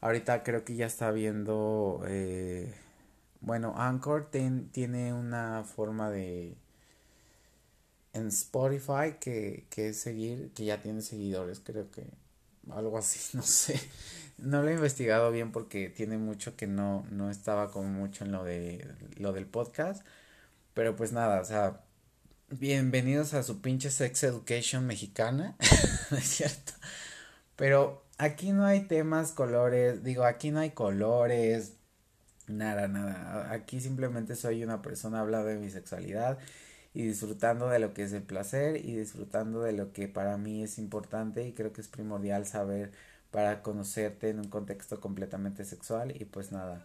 [0.00, 2.74] Ahorita creo que ya está viendo, eh,
[3.40, 6.56] bueno, Anchor tiene una forma de
[8.12, 12.06] en Spotify que, que seguir, que ya tiene seguidores, creo que
[12.70, 13.78] algo así, no sé.
[14.38, 18.32] No lo he investigado bien porque tiene mucho que no, no estaba como mucho en
[18.32, 18.86] lo de
[19.16, 20.04] lo del podcast.
[20.74, 21.80] Pero pues nada, o sea,
[22.50, 25.56] bienvenidos a su pinche sex education mexicana,
[26.10, 26.72] es cierto?
[27.56, 31.74] Pero aquí no hay temas, colores, digo, aquí no hay colores,
[32.46, 33.52] nada, nada.
[33.52, 36.38] Aquí simplemente soy una persona hablando de mi sexualidad
[36.94, 40.62] y disfrutando de lo que es el placer y disfrutando de lo que para mí
[40.62, 42.92] es importante y creo que es primordial saber
[43.36, 46.82] para conocerte en un contexto completamente sexual y pues nada,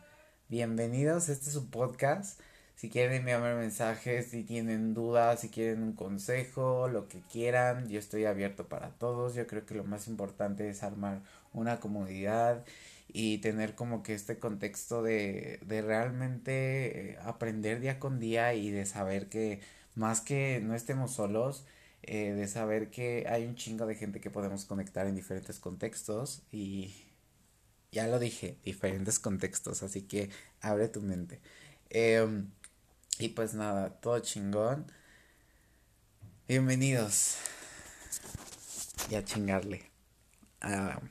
[0.50, 2.42] bienvenidos, este es su podcast.
[2.76, 8.00] Si quieren enviarme mensajes, si tienen dudas, si quieren un consejo, lo que quieran, yo
[8.00, 9.34] estoy abierto para todos.
[9.34, 11.22] Yo creo que lo más importante es armar
[11.54, 12.66] una comunidad
[13.08, 18.72] y tener como que este contexto de, de realmente eh, aprender día con día y
[18.72, 19.62] de saber que
[19.96, 21.66] más que no estemos solos,
[22.04, 26.44] eh, de saber que hay un chingo de gente que podemos conectar en diferentes contextos
[26.52, 26.94] y
[27.92, 30.30] ya lo dije, diferentes contextos, así que
[30.62, 31.42] abre tu mente.
[31.90, 32.52] Em,
[33.20, 34.92] y pues nada, todo chingón.
[36.48, 37.38] Bienvenidos
[39.10, 39.92] y a chingarle.
[40.62, 41.02] Ah,